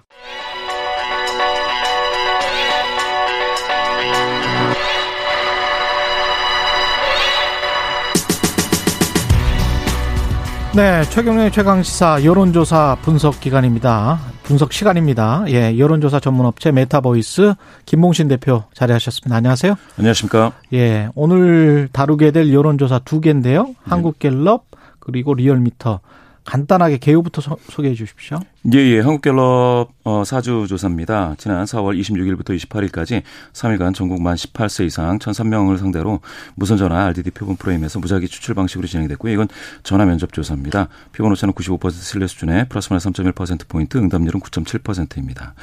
네, 10.73 11.03
최경영의 11.03 11.51
최강 11.51 11.83
시사 11.83 12.23
여론조사 12.23 12.99
분석 13.01 13.41
기간입니다. 13.41 14.19
분석 14.43 14.71
시간입니다. 14.71 15.43
예, 15.49 15.77
여론조사 15.77 16.21
전문업체 16.21 16.71
메타보이스 16.71 17.55
김봉신 17.85 18.29
대표 18.29 18.63
자리하셨습니다. 18.73 19.35
안녕하세요. 19.35 19.75
안녕하십니까. 19.97 20.53
예, 20.71 21.09
오늘 21.13 21.89
다루게 21.91 22.31
될 22.31 22.53
여론조사 22.53 22.99
두 22.99 23.19
개인데요. 23.19 23.75
한국갤럽 23.83 24.67
그리고 24.99 25.33
리얼미터 25.33 25.99
간단하게 26.45 26.99
개요부터 26.99 27.41
소, 27.41 27.57
소개해 27.69 27.93
주십시오. 27.93 28.39
예, 28.75 28.77
예. 28.77 28.99
한국갤럽 28.99 29.89
어, 30.03 30.23
사주 30.23 30.67
조사입니다. 30.69 31.33
지난 31.39 31.65
4월 31.65 31.99
26일부터 31.99 32.55
28일까지 32.55 33.23
3일간 33.53 33.95
전국 33.95 34.21
만 34.21 34.35
18세 34.35 34.85
이상 34.85 35.17
1,003명을 35.17 35.79
상대로 35.79 36.19
무선 36.53 36.77
전화 36.77 37.05
RDD 37.07 37.31
표본 37.31 37.55
프레임에서 37.55 37.97
무작위 37.99 38.27
추출 38.27 38.53
방식으로 38.53 38.87
진행됐고요. 38.87 39.33
이건 39.33 39.47
전화 39.81 40.05
면접 40.05 40.31
조사입니다. 40.31 40.89
표본 41.11 41.31
오차는 41.31 41.55
95% 41.55 41.91
신뢰 41.91 42.27
수준에 42.27 42.65
플러스 42.65 42.89
마이너스 42.91 43.09
3.1%포인트, 43.09 43.97
응답률은 43.97 44.39
9.7%입니다. 44.39 45.55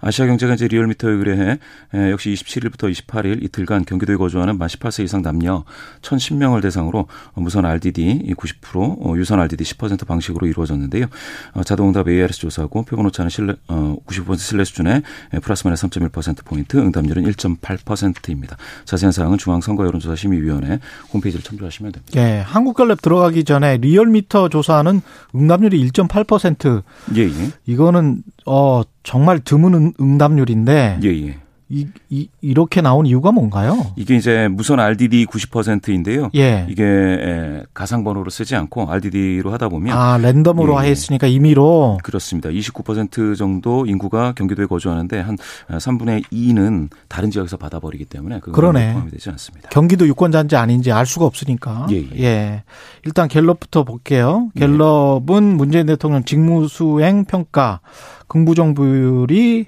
아시아 0.00 0.26
경제가 0.26 0.54
이제 0.54 0.66
리얼미터에 0.66 1.12
의뢰해 1.12 1.58
에, 1.94 2.10
역시 2.10 2.32
27일부터 2.32 2.90
28일 2.90 3.42
이틀간 3.44 3.84
경기도에 3.84 4.16
거주하는 4.16 4.56
만 4.56 4.68
18세 4.68 5.04
이상 5.04 5.20
남녀 5.20 5.64
1,010명을 6.00 6.62
대상으로 6.62 7.06
무선 7.34 7.66
RDD 7.66 8.34
90%, 8.34 9.06
어, 9.06 9.16
유선 9.16 9.40
RDD 9.40 9.62
10% 9.64 10.06
방식으로 10.06 10.46
이루어졌는데요. 10.46 11.06
어, 11.52 11.62
자동응답 11.62 12.08
ARS 12.30 12.38
조사고 12.40 12.84
표본 12.84 13.06
오차는 13.06 13.28
신뢰, 13.28 13.54
어, 13.68 13.96
95% 14.06 14.38
신뢰 14.38 14.64
수준에 14.64 15.02
에, 15.34 15.38
플러스 15.40 15.66
마이너스 15.66 15.86
3.1%포인트, 15.88 16.76
응답률은 16.78 17.24
1.8%입니다. 17.24 18.56
자세한 18.84 19.12
사항은 19.12 19.38
중앙선거 19.38 19.84
여론조사 19.86 20.14
심의위원회 20.16 20.78
홈페이지를 21.12 21.42
참조하시면 21.44 21.92
됩니다. 21.92 22.12
예, 22.20 22.40
한국갤럽 22.40 23.02
들어가기 23.02 23.44
전에 23.44 23.76
리얼미터 23.78 24.48
조사는 24.48 25.00
응답률이 25.34 25.90
1.8%. 25.90 26.82
예, 27.16 27.22
예. 27.22 27.50
이거는 27.66 28.22
어 28.46 28.82
정말 29.02 29.40
드문 29.40 29.74
응- 29.74 29.92
응답률인데 30.00 31.00
예, 31.02 31.08
예. 31.08 31.38
이, 31.72 31.86
이 32.08 32.28
이렇게 32.40 32.80
나온 32.80 33.06
이유가 33.06 33.30
뭔가요? 33.30 33.92
이게 33.94 34.16
이제 34.16 34.48
무선 34.48 34.80
RDD 34.80 35.26
90%인데요. 35.26 36.30
예. 36.34 36.66
이게 36.68 36.82
에, 36.84 37.62
가상번호로 37.72 38.28
쓰지 38.28 38.56
않고 38.56 38.90
RDD로 38.90 39.52
하다 39.52 39.68
보면 39.68 39.96
아 39.96 40.18
랜덤으로 40.18 40.82
예, 40.82 40.86
예. 40.86 40.90
했으니까 40.90 41.28
임의로 41.28 41.98
그렇습니다. 42.02 42.48
29% 42.48 43.36
정도 43.36 43.86
인구가 43.86 44.32
경기도에 44.32 44.66
거주하는데 44.66 45.20
한 45.20 45.36
3분의 45.68 46.24
2는 46.32 46.90
다른 47.08 47.30
지역에서 47.30 47.56
받아버리기 47.56 48.06
때문에 48.06 48.40
그러네. 48.40 48.94
포함이 48.94 49.10
되지 49.12 49.30
않습니다. 49.30 49.68
경기도 49.68 50.08
유권자인지 50.08 50.56
아닌지 50.56 50.90
알 50.90 51.06
수가 51.06 51.24
없으니까. 51.24 51.86
예, 51.92 52.04
예. 52.18 52.64
일단 53.04 53.28
갤럽부터 53.28 53.84
볼게요. 53.84 54.50
갤럽은 54.56 55.44
문재인 55.44 55.86
대통령 55.86 56.24
직무수행 56.24 57.26
평가 57.26 57.80
긍부정부율이 58.26 59.66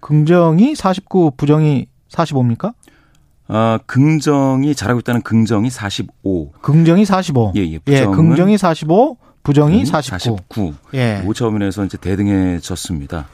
긍정이 0.00 0.74
49, 0.74 1.32
부정이 1.36 1.86
45입니까? 2.10 2.74
아, 3.48 3.78
긍정이 3.86 4.74
잘하고 4.74 5.00
있다는 5.00 5.22
긍정이 5.22 5.70
45. 5.70 6.52
긍정이 6.60 7.04
45. 7.04 7.52
예, 7.56 7.60
예. 7.62 7.78
예, 7.88 8.04
긍정이 8.06 8.58
45, 8.58 9.16
부정이 9.42 9.86
49. 9.86 10.36
49. 10.48 10.74
예. 10.94 11.22
오차범위에서 11.26 11.84
이제 11.86 11.96
대등해졌습니다. 11.98 13.26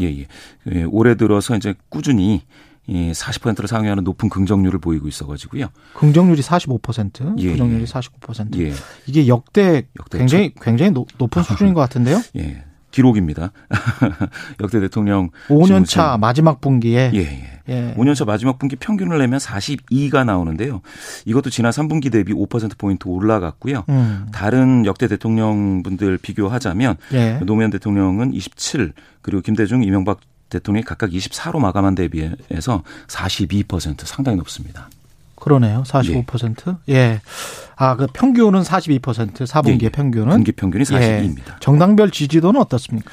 예, 0.00 0.06
예. 0.06 0.26
예, 0.72 0.82
올해 0.84 1.14
들어서 1.16 1.56
이제 1.56 1.74
꾸준히 1.88 2.42
이 2.86 3.12
40%를 3.12 3.68
상회하는 3.68 4.02
높은 4.04 4.28
긍정률을 4.30 4.80
보이고 4.80 5.06
있어가지고요. 5.06 5.66
긍정률이 5.94 6.40
45%, 6.42 7.38
예, 7.38 7.50
부정률이 7.52 7.82
예. 7.82 7.84
49%. 7.84 8.58
예, 8.58 8.72
이게 9.06 9.28
역대, 9.28 9.86
역대 9.98 10.18
굉장히 10.18 10.52
굉장히 10.60 10.90
노- 10.90 11.06
높은 11.18 11.42
수준인 11.42 11.74
것 11.74 11.80
같은데요. 11.82 12.20
예. 12.38 12.64
기록입니다. 12.90 13.52
역대 14.60 14.80
대통령 14.80 15.30
5년 15.48 15.66
직무수행. 15.66 15.84
차 15.84 16.16
마지막 16.18 16.60
분기에 16.60 17.12
예, 17.14 17.18
예. 17.18 17.60
예. 17.68 17.94
5년 17.96 18.14
차 18.14 18.24
마지막 18.24 18.58
분기 18.58 18.76
평균을 18.76 19.18
내면 19.18 19.38
42가 19.38 20.24
나오는데요. 20.24 20.80
이것도 21.24 21.50
지난 21.50 21.70
3분기 21.70 22.10
대비 22.10 22.32
5%포인트 22.32 23.06
올라갔고요. 23.06 23.84
음. 23.88 24.26
다른 24.32 24.84
역대 24.86 25.06
대통령분들 25.08 26.18
비교하자면 26.18 26.96
예. 27.12 27.40
노무현 27.44 27.70
대통령은 27.70 28.34
27 28.34 28.92
그리고 29.22 29.40
김대중 29.42 29.82
이명박 29.84 30.20
대통령이 30.48 30.84
각각 30.84 31.10
24로 31.10 31.60
마감한 31.60 31.94
데 31.94 32.08
비해서 32.08 32.82
42% 33.06 34.04
상당히 34.04 34.36
높습니다. 34.38 34.88
그러네요. 35.40 35.82
45%. 35.84 36.78
예. 36.90 37.20
아, 37.76 37.96
그 37.96 38.06
평균은 38.12 38.62
42%, 38.62 39.00
4분기의 39.00 39.82
예, 39.82 39.86
예. 39.86 39.88
평균은 39.88 40.28
분기 40.28 40.52
평균이 40.52 40.84
42입니다. 40.84 41.38
예. 41.38 41.54
정당별 41.60 42.10
지지도는 42.10 42.60
어떻습니까? 42.60 43.10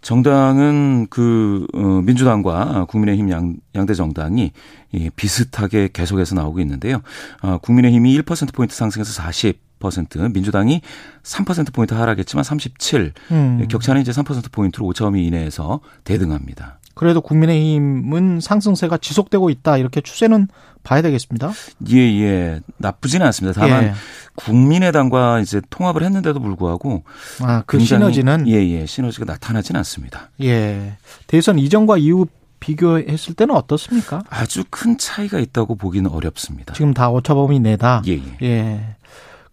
정당은 0.00 1.08
그 1.10 1.66
어, 1.74 1.80
민주당과 2.02 2.86
국민의힘 2.88 3.30
양, 3.30 3.56
양대 3.74 3.94
정당이 3.94 4.52
이 4.92 5.10
비슷하게 5.14 5.90
계속해서 5.92 6.34
나오고 6.34 6.60
있는데요. 6.60 7.02
어, 7.42 7.58
국민의힘이 7.58 8.18
1% 8.20 8.54
포인트 8.54 8.74
상승해서 8.74 9.22
40%, 9.22 10.32
민주당이 10.32 10.80
3% 11.22 11.74
포인트 11.74 11.94
하락했지만 11.94 12.44
37. 12.44 13.12
음. 13.32 13.66
격차는 13.68 14.00
이제 14.00 14.12
3% 14.12 14.52
포인트로 14.52 14.86
오차범위 14.86 15.26
이내에서 15.26 15.80
대등합니다. 16.04 16.77
그래도 16.98 17.20
국민의힘은 17.20 18.40
상승세가 18.40 18.96
지속되고 18.98 19.50
있다. 19.50 19.76
이렇게 19.76 20.00
추세는 20.00 20.48
봐야 20.82 21.00
되겠습니다. 21.00 21.52
예, 21.90 21.96
예. 21.96 22.60
나쁘지는 22.76 23.24
않습니다. 23.26 23.60
다만 23.60 23.84
예. 23.84 23.92
국민의당과 24.34 25.38
이제 25.38 25.60
통합을 25.70 26.02
했는데도 26.02 26.40
불구하고 26.40 27.04
아, 27.40 27.62
그 27.66 27.78
시너지는 27.78 28.48
예, 28.48 28.54
예. 28.54 28.84
시너지가 28.84 29.26
나타나지는 29.26 29.78
않습니다. 29.78 30.30
예. 30.42 30.96
대선 31.28 31.60
이전과 31.60 31.98
이후 31.98 32.26
비교했을 32.58 33.34
때는 33.34 33.54
어떻습니까? 33.54 34.24
아주 34.28 34.64
큰 34.68 34.98
차이가 34.98 35.38
있다고 35.38 35.76
보기는 35.76 36.10
어렵습니다. 36.10 36.74
지금 36.74 36.94
다 36.94 37.10
오차범위 37.10 37.60
내다. 37.60 38.02
예, 38.08 38.14
예. 38.14 38.36
예. 38.42 38.80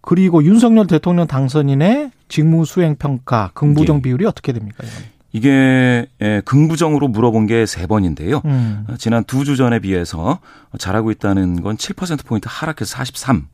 그리고 0.00 0.42
윤석열 0.42 0.88
대통령 0.88 1.28
당선인의 1.28 2.10
직무 2.28 2.64
수행 2.64 2.96
평가 2.96 3.52
긍부정 3.54 3.98
예. 3.98 4.02
비율이 4.02 4.26
어떻게 4.26 4.52
됩니까? 4.52 4.82
이건? 4.82 5.15
이게 5.36 6.06
예, 6.22 6.40
긍부정으로 6.44 7.08
물어본 7.08 7.46
게 7.46 7.66
세 7.66 7.86
번인데요. 7.86 8.40
음. 8.46 8.86
어, 8.88 8.94
지난 8.96 9.22
두 9.24 9.44
주 9.44 9.56
전에 9.56 9.78
비해서 9.80 10.38
잘하고 10.78 11.10
있다는 11.10 11.62
건 11.62 11.76
7%포인트 11.76 12.48
하락해서 12.50 12.86
43, 12.96 13.46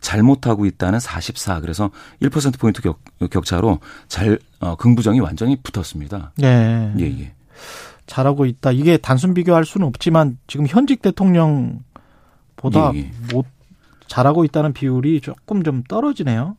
잘못하고 0.00 0.66
있다는 0.66 1.00
44. 1.00 1.60
그래서 1.60 1.90
1%포인트 2.20 2.82
격, 2.82 3.00
격차로 3.30 3.78
잘, 4.08 4.38
어, 4.60 4.76
긍부정이 4.76 5.20
완전히 5.20 5.56
붙었습니다. 5.62 6.32
예. 6.42 6.92
예, 6.98 7.04
예. 7.04 7.32
잘하고 8.06 8.44
있다. 8.46 8.72
이게 8.72 8.96
단순 8.98 9.32
비교할 9.32 9.64
수는 9.64 9.86
없지만 9.86 10.36
지금 10.46 10.66
현직 10.66 11.00
대통령보다 11.02 12.92
예, 12.94 12.98
예. 12.98 13.10
못 13.32 13.46
잘하고 14.06 14.44
있다는 14.44 14.72
비율이 14.74 15.20
조금 15.22 15.62
좀 15.62 15.82
떨어지네요. 15.88 16.56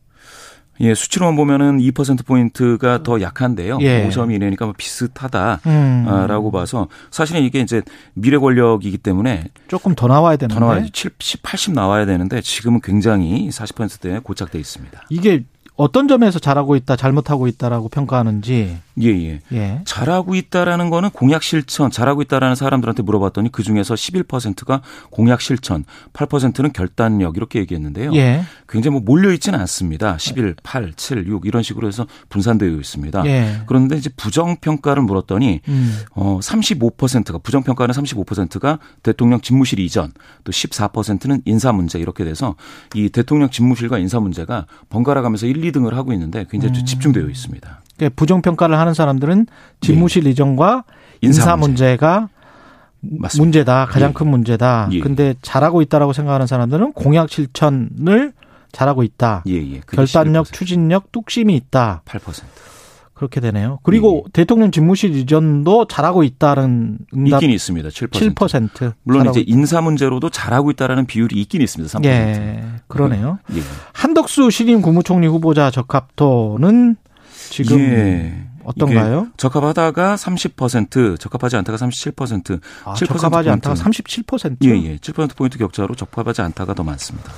예, 0.80 0.94
수치로만 0.96 1.36
보면은 1.36 1.78
2% 1.80 2.26
포인트가 2.26 3.04
더 3.04 3.22
약한데요. 3.22 3.78
예. 3.82 4.08
5점 4.08 4.34
이내니까 4.34 4.66
뭐 4.66 4.74
비슷하다라고 4.78 5.62
음. 5.68 6.52
봐서 6.52 6.88
사실은 7.12 7.44
이게 7.44 7.60
이제 7.60 7.82
미래 8.14 8.38
권력이기 8.38 8.98
때문에 8.98 9.46
조금 9.68 9.94
더 9.96 10.08
나와야 10.08 10.36
되는데 10.36 10.60
더 10.60 10.66
나와야지 10.66 10.92
70, 10.92 11.44
80 11.44 11.74
나와야 11.74 12.06
되는데 12.06 12.42
지금은 12.42 12.82
굉장히 12.82 13.50
40%대에 13.50 14.20
고착돼 14.20 14.60
있습니다. 14.60 15.04
이게 15.10 15.44
어떤 15.76 16.08
점에서 16.08 16.38
잘하고 16.40 16.76
있다, 16.76 16.96
잘못하고 16.96 17.48
있다라고 17.48 17.90
평가하는지 17.90 18.78
예, 19.02 19.08
예. 19.08 19.40
예. 19.52 19.82
잘하고 19.86 20.36
있다라는 20.36 20.92
거는 20.92 21.10
공약 21.10 21.42
실천, 21.42 21.90
잘하고 21.90 22.22
있다라는 22.22 22.56
사람들한테 22.56 23.02
물어봤더니 23.02 23.52
그 23.52 23.64
중에서 23.64 23.96
11%가 23.96 24.82
공약 25.10 25.42
실천, 25.42 25.84
8%는 26.14 26.74
결단력 26.74 27.38
이렇게 27.38 27.60
얘기했는데요. 27.60 28.14
예. 28.14 28.44
굉장히 28.70 28.94
뭐 28.94 29.02
몰려 29.04 29.32
있지는 29.34 29.60
않습니다. 29.62 30.18
11, 30.20 30.56
8, 30.62 30.94
7, 30.96 31.28
6 31.28 31.46
이런 31.46 31.64
식으로 31.64 31.88
해서 31.88 32.06
분산되어 32.30 32.70
있습니다. 32.70 33.26
예. 33.26 33.62
그런데 33.66 33.98
이제 33.98 34.12
부정 34.16 34.58
평가를 34.58 35.02
물었더니 35.02 35.62
음. 35.68 36.00
어 36.12 36.40
35%가 36.40 37.40
부정 37.40 37.64
평가는 37.64 37.94
35%가 37.96 38.78
대통령 39.02 39.42
집무실 39.42 39.80
이전, 39.80 40.12
또 40.44 40.52
14%는 40.52 41.42
인사 41.46 41.72
문제 41.72 41.98
이렇게 41.98 42.24
돼서 42.24 42.56
이 42.94 43.10
대통령 43.10 43.50
집무실과 43.50 43.98
인사 43.98 44.20
문제가 44.20 44.68
번갈아 44.90 45.24
가면서 45.24 45.48
1, 45.48 45.63
2등을 45.64 45.94
하고 45.94 46.14
있는데 46.14 46.46
굉장히 46.50 46.74
좀 46.74 46.86
집중되어 46.86 47.28
있습니다. 47.28 47.82
그러니까 47.98 48.16
부정 48.16 48.42
평가를 48.42 48.78
하는 48.78 48.94
사람들은 48.94 49.48
집무실 49.82 50.28
이전과 50.28 50.84
인사, 51.22 51.52
예. 51.52 51.56
문제. 51.56 51.98
맞습니다. 53.06 53.44
문제다. 53.44 53.86
가장 53.86 54.10
예. 54.10 54.14
큰 54.14 54.28
문제다. 54.28 54.90
예. 54.92 55.00
근데 55.00 55.36
잘하고 55.42 55.82
있다라고 55.82 56.14
생각하는 56.14 56.48
사람들은 56.48 56.94
공약 56.94 57.30
실천을 57.30 58.34
잘하고 58.72 59.04
있다. 59.04 59.44
예, 59.48 59.54
예. 59.54 59.82
결단력, 59.88 60.48
11%, 60.48 60.54
추진력, 60.54 61.12
뚝심이 61.12 61.56
있다. 61.56 62.02
8%. 62.06 62.44
그렇게 63.24 63.40
되네요. 63.40 63.80
그리고 63.84 64.26
대통령 64.34 64.72
집무실 64.72 65.16
이전도 65.16 65.88
잘하고 65.88 66.24
있다는 66.24 66.98
응답 67.16 67.42
있긴 67.42 67.52
있습니다. 67.52 67.90
7%. 67.90 68.36
7%. 68.36 68.94
물론 69.04 69.30
이제 69.30 69.44
인사 69.48 69.80
문제로도 69.80 70.30
잘하고 70.30 70.72
있다라는 70.72 71.06
비율이 71.06 71.40
있긴 71.42 71.62
있습니다. 71.62 72.00
3%. 72.00 72.06
예, 72.06 72.64
그러네요. 72.88 73.40
예. 73.56 73.62
한덕수 73.94 74.50
신임 74.52 74.82
국무총리 74.82 75.28
후보자 75.28 75.72
적합도는 75.72 76.98
지금 77.50 77.80
예. 77.80 78.48
어떤가요? 78.66 79.28
적합하다가 79.38 80.16
30%, 80.16 81.20
적합하지 81.20 81.56
않다가 81.58 81.78
37%. 81.78 82.60
아, 82.86 82.94
7% 82.94 83.08
적합하지 83.08 83.50
않다가 83.50 83.76
포인트. 83.76 84.02
37%? 84.02 84.58
예, 84.66 84.70
예. 84.92 84.98
7% 84.98 85.36
포인트 85.36 85.58
격차로 85.58 85.96
적합하지 85.96 86.42
않다가 86.42 86.74
더 86.74 86.84
많습니다. 86.84 87.32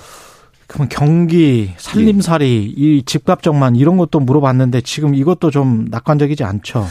그러면 0.68 0.90
경기, 0.90 1.74
살림살이, 1.78 2.74
이 2.76 3.04
집값정만 3.06 3.76
이런 3.76 3.98
것도 3.98 4.20
물어봤는데 4.20 4.82
지금 4.82 5.14
이것도 5.14 5.52
좀 5.52 5.86
낙관적이지 5.90 6.44
않죠. 6.44 6.88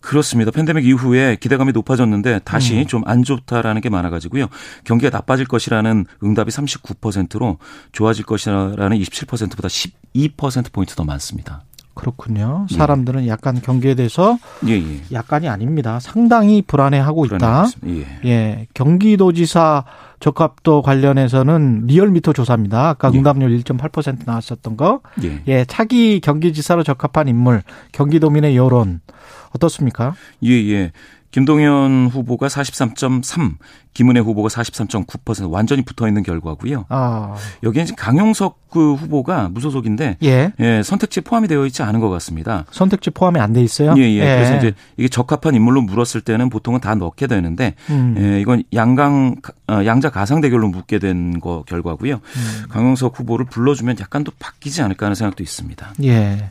그렇습니다. 0.00 0.50
팬데믹 0.50 0.86
이후에 0.86 1.36
기대감이 1.36 1.72
높아졌는데 1.72 2.40
다시 2.44 2.78
음. 2.78 2.86
좀안 2.86 3.24
좋다라는 3.24 3.80
게 3.80 3.90
많아가지고요. 3.90 4.46
경기가 4.84 5.10
나빠질 5.10 5.46
것이라는 5.46 6.06
응답이 6.22 6.50
39%로 6.50 7.58
좋아질 7.92 8.24
것이라는 8.24 8.76
27%보다 8.78 9.68
12% 9.68 10.72
포인트 10.72 10.94
더 10.94 11.04
많습니다. 11.04 11.64
그렇군요. 11.98 12.66
예. 12.70 12.76
사람들은 12.76 13.26
약간 13.26 13.60
경기에 13.60 13.96
대해서 13.96 14.38
예, 14.68 14.74
예. 14.74 15.00
약간이 15.10 15.48
아닙니다. 15.48 15.98
상당히 15.98 16.62
불안해하고 16.62 17.26
있다. 17.26 17.66
예. 17.88 18.06
예, 18.24 18.66
경기도지사 18.72 19.84
적합도 20.20 20.82
관련해서는 20.82 21.86
리얼미터 21.86 22.32
조사입니다. 22.32 22.90
아까 22.90 23.10
예. 23.12 23.18
응답률 23.18 23.50
1.8% 23.58 24.18
나왔었던 24.24 24.76
거. 24.76 25.00
예. 25.24 25.42
예, 25.48 25.64
차기 25.64 26.20
경기지사로 26.20 26.84
적합한 26.84 27.26
인물, 27.26 27.62
경기도민의 27.90 28.56
여론 28.56 29.00
어떻습니까? 29.50 30.14
예, 30.44 30.52
예. 30.52 30.92
김동연 31.30 32.08
후보가 32.10 32.46
43.3, 32.48 33.56
김은혜 33.92 34.20
후보가 34.20 34.48
43.9% 34.48 35.50
완전히 35.50 35.82
붙어 35.82 36.08
있는 36.08 36.22
결과고요. 36.22 36.86
아, 36.88 37.34
여기에 37.62 37.86
강용석 37.96 38.68
그 38.70 38.94
후보가 38.94 39.48
무소속인데 39.50 40.18
예. 40.22 40.52
예, 40.60 40.82
선택지에 40.82 41.22
포함이 41.22 41.48
되어 41.48 41.66
있지 41.66 41.82
않은 41.82 42.00
것 42.00 42.08
같습니다. 42.10 42.64
선택지 42.70 43.10
포함이 43.10 43.40
안 43.40 43.52
돼 43.52 43.62
있어요? 43.62 43.94
예, 43.98 44.02
예. 44.02 44.20
그래서 44.20 44.56
이제 44.58 44.72
이게 44.96 45.08
적합한 45.08 45.54
인물로 45.54 45.82
물었을 45.82 46.20
때는 46.20 46.48
보통은 46.50 46.80
다 46.80 46.94
넣게 46.94 47.26
되는데 47.26 47.74
음. 47.90 48.14
예, 48.18 48.40
이건 48.40 48.62
양강 48.74 49.36
어, 49.68 49.84
양자 49.84 50.10
가상 50.10 50.40
대결로 50.40 50.68
묻게 50.68 50.98
된 50.98 51.40
거 51.40 51.62
결과고요. 51.66 52.14
음. 52.14 52.62
강용석 52.70 53.18
후보를 53.18 53.46
불러주면 53.46 53.96
약간 54.00 54.24
또 54.24 54.32
바뀌지 54.38 54.82
않을까 54.82 55.06
하는 55.06 55.14
생각도 55.14 55.42
있습니다. 55.42 55.94
예. 56.04 56.50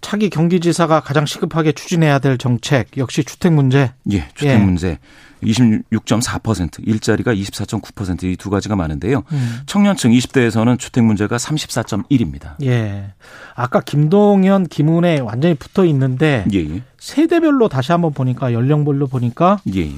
차기 0.00 0.30
경기지사가 0.30 1.00
가장 1.00 1.26
시급하게 1.26 1.72
추진해야 1.72 2.18
될 2.18 2.38
정책 2.38 2.96
역시 2.96 3.24
주택 3.24 3.52
문제. 3.52 3.92
예, 4.10 4.28
주택 4.34 4.48
예. 4.48 4.56
문제 4.56 4.98
26.4%, 5.42 6.86
일자리가 6.86 7.34
24.9%이 7.34 8.36
두 8.36 8.50
가지가 8.50 8.76
많은데요. 8.76 9.22
음. 9.32 9.60
청년층 9.66 10.10
20대에서는 10.10 10.78
주택 10.78 11.04
문제가 11.04 11.36
34.1입니다. 11.36 12.54
예. 12.64 13.12
아까 13.54 13.80
김동연, 13.80 14.66
김은혜 14.66 15.20
완전히 15.20 15.54
붙어 15.54 15.84
있는데 15.86 16.44
예, 16.52 16.58
예. 16.58 16.82
세대별로 16.98 17.68
다시 17.68 17.92
한번 17.92 18.12
보니까 18.12 18.52
연령별로 18.52 19.06
보니까 19.06 19.60
예, 19.74 19.82
예. 19.82 19.96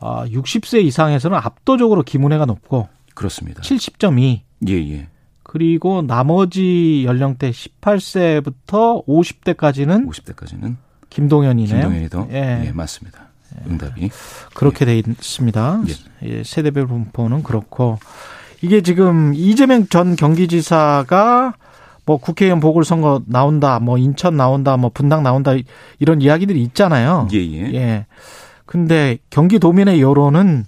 아, 0.00 0.24
60세 0.26 0.82
이상에서는 0.84 1.36
압도적으로 1.38 2.02
김은혜가 2.02 2.46
높고 2.46 2.88
그렇습니다. 3.14 3.62
70.2 3.62 4.40
예, 4.68 4.72
예. 4.72 5.08
그리고 5.54 6.02
나머지 6.02 7.04
연령대 7.06 7.52
18세부터 7.52 9.06
50대까지는 9.06 10.08
50대까지는 10.10 10.74
김동연이네요. 11.10 11.80
김동현이 11.80 12.08
더 12.08 12.26
예. 12.32 12.64
예, 12.66 12.72
맞습니다. 12.72 13.28
응답이 13.64 14.10
그렇게 14.52 14.84
돼 14.84 14.98
있습니다. 14.98 15.82
예. 15.86 16.28
예, 16.28 16.42
세대별 16.42 16.88
분포는 16.88 17.44
그렇고 17.44 18.00
이게 18.62 18.80
지금 18.80 19.32
이재명 19.32 19.86
전 19.86 20.16
경기지사가 20.16 21.54
뭐 22.04 22.16
국회의원 22.16 22.58
보궐선거 22.58 23.22
나온다, 23.26 23.78
뭐 23.78 23.96
인천 23.96 24.36
나온다, 24.36 24.76
뭐 24.76 24.90
분당 24.92 25.22
나온다 25.22 25.52
이런 26.00 26.20
이야기들이 26.20 26.60
있잖아요. 26.64 27.28
예, 27.32 27.38
예. 27.38 27.74
예. 27.74 28.06
근데 28.66 29.18
경기도민의 29.30 30.00
여론은 30.02 30.64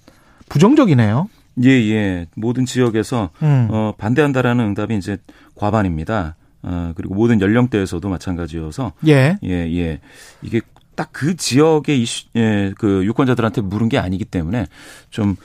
부정적이네요. 0.48 1.28
예, 1.64 1.70
예. 1.70 2.26
모든 2.34 2.64
지역에서 2.66 3.30
음. 3.42 3.68
어, 3.70 3.92
반대한다라는 3.96 4.64
응답이 4.66 4.96
이제 4.96 5.18
과반입니다. 5.54 6.36
어, 6.62 6.92
그리고 6.96 7.14
모든 7.14 7.40
연령대에서도 7.40 8.08
마찬가지여서 8.08 8.92
예. 9.06 9.38
예, 9.44 9.50
예. 9.50 10.00
이게 10.42 10.60
딱 10.94 11.10
그 11.12 11.36
지역의 11.36 12.02
이슈, 12.02 12.26
예, 12.36 12.72
그 12.78 13.04
유권자들한테 13.04 13.60
물은 13.60 13.88
게 13.88 13.98
아니기 13.98 14.24
때문에 14.24 14.66
좀 15.10 15.36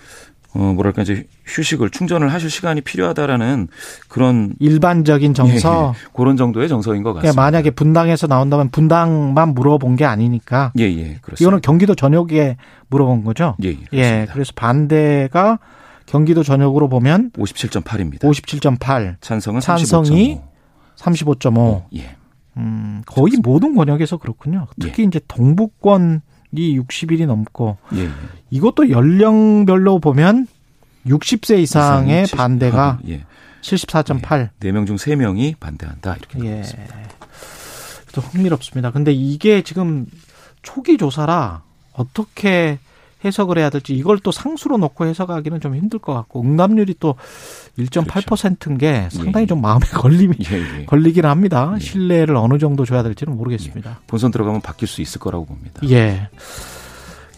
어, 0.54 0.60
뭐랄까 0.60 1.02
이제 1.04 1.28
휴식을 1.46 1.92
충전을 1.92 2.34
하실 2.34 2.50
시간이 2.50 2.82
필요하다라는 2.82 3.70
그런 4.10 4.54
일반적인 4.60 5.34
정서. 5.34 5.94
예, 5.96 6.00
예. 6.00 6.12
그런 6.14 6.36
정도의 6.36 6.68
정서인 6.68 7.04
것 7.04 7.12
그러니까 7.14 7.28
같습니다. 7.30 7.42
만약에 7.42 7.70
분당에서 7.72 8.28
나온다면 8.28 8.70
분당만 8.70 9.54
물어본 9.54 9.96
게 9.96 10.04
아니니까 10.06 10.74
예, 10.80 10.84
예. 10.84 11.20
그렇습니다. 11.22 11.36
이거는 11.40 11.62
경기도 11.62 11.96
전역에 11.96 12.58
물어본 12.90 13.24
거죠. 13.24 13.56
예, 13.64 13.70
예. 13.70 13.74
예, 13.74 13.78
그렇습니다. 14.28 14.34
그래서 14.34 14.52
반대가 14.56 15.60
경기도 16.12 16.44
전역으로 16.44 16.90
보면 16.90 17.32
57.8입니다. 17.32 18.20
57.8, 18.20 19.16
찬성은 19.22 19.62
찬성이 19.62 20.42
35.5. 20.98 21.36
35.5. 21.38 21.84
예. 21.96 22.16
음, 22.58 23.02
거의 23.06 23.38
모든 23.42 23.76
권역에서 23.76 24.18
그렇군요. 24.18 24.68
특히 24.80 25.06
이제 25.06 25.22
동북권이 25.30 26.20
60일이 26.54 27.26
넘고 27.26 27.78
예, 27.96 28.04
예. 28.04 28.10
이것도 28.50 28.90
연령별로 28.90 30.00
보면 30.00 30.48
60세 31.08 31.60
이상의 31.60 32.26
반대가 32.28 33.00
78, 33.02 33.10
예. 33.10 33.26
74.8. 34.22 34.50
네 34.60 34.72
명 34.74 34.86
중 34.86 34.98
세명이 34.98 35.56
반대한다. 35.62 36.16
이렇게 36.18 36.40
나와 36.40 36.52
예. 36.52 36.60
있습니다. 36.60 36.96
또 38.14 38.20
흥미롭습니다. 38.22 38.92
근데 38.92 39.14
이게 39.14 39.62
지금 39.62 40.06
초기 40.62 40.98
조사라 40.98 41.64
어떻게 41.94 42.80
해석을 43.24 43.58
해야 43.58 43.70
될지 43.70 43.94
이걸 43.94 44.20
또 44.20 44.32
상수로 44.32 44.78
놓고 44.78 45.06
해석하기는 45.06 45.60
좀 45.60 45.76
힘들 45.76 46.00
것 46.00 46.14
같고 46.14 46.42
응답률이 46.42 46.96
또 47.00 47.16
1.8%인 47.78 48.78
게 48.78 49.08
상당히 49.12 49.44
예. 49.44 49.48
좀 49.48 49.62
마음에 49.62 49.86
걸림이 49.86 50.36
예, 50.52 50.80
예. 50.80 50.86
걸리긴 50.86 51.26
합니다. 51.26 51.74
예. 51.76 51.80
신뢰를 51.80 52.36
어느 52.36 52.58
정도 52.58 52.86
줘야 52.86 53.04
될지는 53.04 53.36
모르겠습니다. 53.36 54.02
본선 54.08 54.32
들어가면 54.32 54.62
바뀔 54.62 54.88
수 54.88 55.02
있을 55.02 55.20
거라고 55.20 55.46
봅니다. 55.46 55.82
예. 55.90 56.30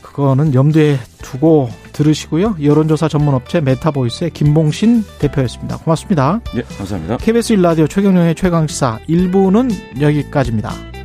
그거는 0.02 0.54
염두에 0.54 1.00
두고 1.24 1.70
들으시고요. 1.92 2.58
여론조사 2.62 3.08
전문업체 3.08 3.62
메타보이스의 3.62 4.30
김봉신 4.32 5.04
대표였습니다. 5.20 5.78
고맙습니다. 5.78 6.40
예, 6.56 6.62
감사합니다. 6.62 7.18
KBS 7.18 7.56
1라디오 7.56 7.90
최경영의 7.90 8.36
최강시사 8.36 9.00
1부는 9.10 10.02
여기까지입니다. 10.02 11.03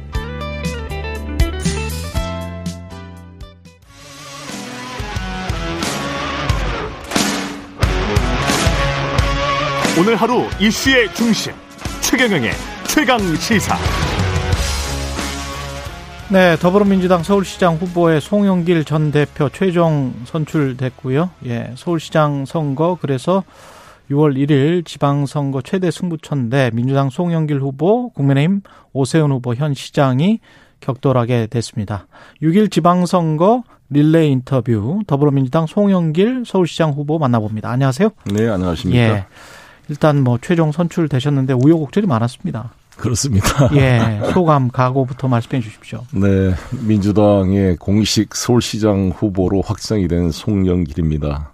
오늘 9.99 10.15
하루 10.15 10.45
이슈의 10.61 11.13
중심 11.13 11.53
최경영의 12.03 12.53
최강 12.87 13.19
시사. 13.19 13.75
네, 16.31 16.55
더불어민주당 16.57 17.25
서울시장 17.25 17.75
후보의 17.79 18.21
송영길 18.21 18.85
전 18.85 19.11
대표 19.11 19.49
최종 19.49 20.15
선출됐고요. 20.25 21.31
예, 21.47 21.73
서울시장 21.75 22.45
선거 22.45 22.97
그래서 23.01 23.43
6월 24.09 24.37
1일 24.37 24.87
지방선거 24.87 25.63
최대 25.63 25.91
승부처인데 25.91 26.71
민주당 26.75 27.11
송영길 27.11 27.61
후보, 27.61 28.11
국민의힘 28.11 28.61
오세훈 28.93 29.33
후보 29.33 29.57
현 29.57 29.75
시장이 29.75 30.39
격돌하게 30.79 31.49
됐습니다. 31.49 32.07
6일 32.41 32.71
지방선거 32.71 33.65
릴레이 33.91 34.31
인터뷰 34.31 35.01
더불어민주당 35.09 35.67
송영길 35.67 36.45
서울시장 36.47 36.93
후보 36.93 37.19
만나봅니다. 37.19 37.69
안녕하세요. 37.69 38.11
네, 38.27 38.49
안녕하십니까. 38.49 39.01
예. 39.01 39.25
일단 39.89 40.23
뭐 40.23 40.39
최종 40.41 40.73
선출되셨는데 40.73 41.55
우여곡절이 41.55 42.07
많았습니다. 42.07 42.73
그렇습니다. 42.97 43.71
예. 43.75 44.21
소감, 44.33 44.69
각오부터 44.69 45.29
말씀해 45.29 45.63
주십시오. 45.63 46.05
네, 46.13 46.53
민주당의 46.87 47.77
공식 47.77 48.35
서울시장 48.35 49.13
후보로 49.17 49.63
확정이 49.63 50.09
된 50.09 50.31
송영길입니다. 50.31 51.53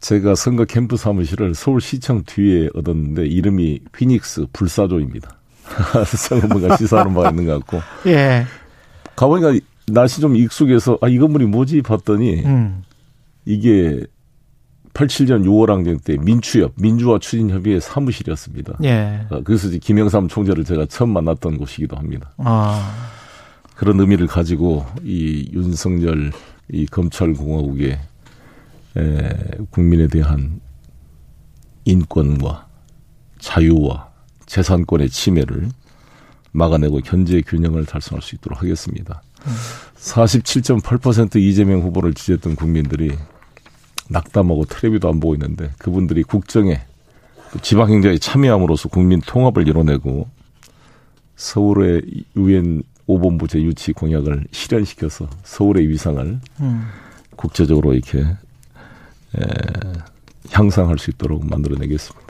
제가 0.00 0.34
선거 0.34 0.64
캠프 0.64 0.96
사무실을 0.96 1.54
서울시청 1.54 2.24
뒤에 2.26 2.68
얻었는데 2.74 3.26
이름이 3.26 3.80
피닉스 3.92 4.46
불사조입니다. 4.52 5.36
선거문가 6.16 6.76
시사하는 6.76 7.12
바가 7.14 7.30
있는 7.30 7.46
것 7.46 7.64
같고. 7.66 7.82
예. 8.10 8.44
가보니까 9.14 9.58
날씨 9.88 10.20
좀 10.20 10.36
익숙해서 10.36 10.98
아, 11.00 11.08
이 11.08 11.18
건물이 11.18 11.46
뭐지 11.46 11.82
봤더니 11.82 12.44
음. 12.44 12.82
이게 13.44 14.02
87년 14.96 15.44
6월 15.44 15.68
항쟁 15.68 15.98
때 15.98 16.16
민추협, 16.16 16.72
민주화 16.76 17.18
추진 17.18 17.50
협의회 17.50 17.78
사무실이었습니다. 17.78 18.78
예. 18.84 19.26
어, 19.30 19.42
그래서 19.44 19.68
이제 19.68 19.78
김영삼 19.78 20.28
총재를 20.28 20.64
제가 20.64 20.86
처음 20.86 21.10
만났던 21.10 21.58
곳이기도 21.58 21.96
합니다. 21.96 22.32
아. 22.38 23.10
그런 23.74 24.00
의미를 24.00 24.26
가지고 24.26 24.86
이 25.04 25.50
윤석열 25.52 26.32
이 26.72 26.86
검찰 26.86 27.34
공화국의 27.34 27.98
에, 28.96 29.28
국민에 29.70 30.08
대한 30.08 30.60
인권과 31.84 32.66
자유와 33.38 34.08
재산권의 34.46 35.10
침해를 35.10 35.68
막아내고 36.52 37.00
현재 37.04 37.42
균형을 37.42 37.84
달성할 37.84 38.22
수 38.22 38.34
있도록 38.34 38.62
하겠습니다. 38.62 39.22
47.8% 39.96 41.36
이재명 41.36 41.82
후보를 41.82 42.14
지지했던 42.14 42.56
국민들이 42.56 43.12
낙담하고 44.08 44.66
텔레비도 44.66 45.08
안 45.08 45.20
보고 45.20 45.34
있는데 45.34 45.70
그분들이 45.78 46.22
국정에 46.22 46.80
또 47.52 47.58
지방행정에 47.60 48.18
참여함으로써 48.18 48.88
국민 48.88 49.20
통합을 49.20 49.66
이뤄내고 49.68 50.28
서울의 51.36 52.02
유엔 52.36 52.82
5본부 53.08 53.48
제 53.48 53.60
유치 53.62 53.92
공약을 53.92 54.46
실현시켜서 54.50 55.28
서울의 55.44 55.88
위상을 55.88 56.40
음. 56.60 56.88
국제적으로 57.36 57.94
이렇게 57.94 58.20
에, 58.20 59.46
향상할 60.50 60.98
수 60.98 61.10
있도록 61.10 61.46
만들어내겠습니다. 61.46 62.26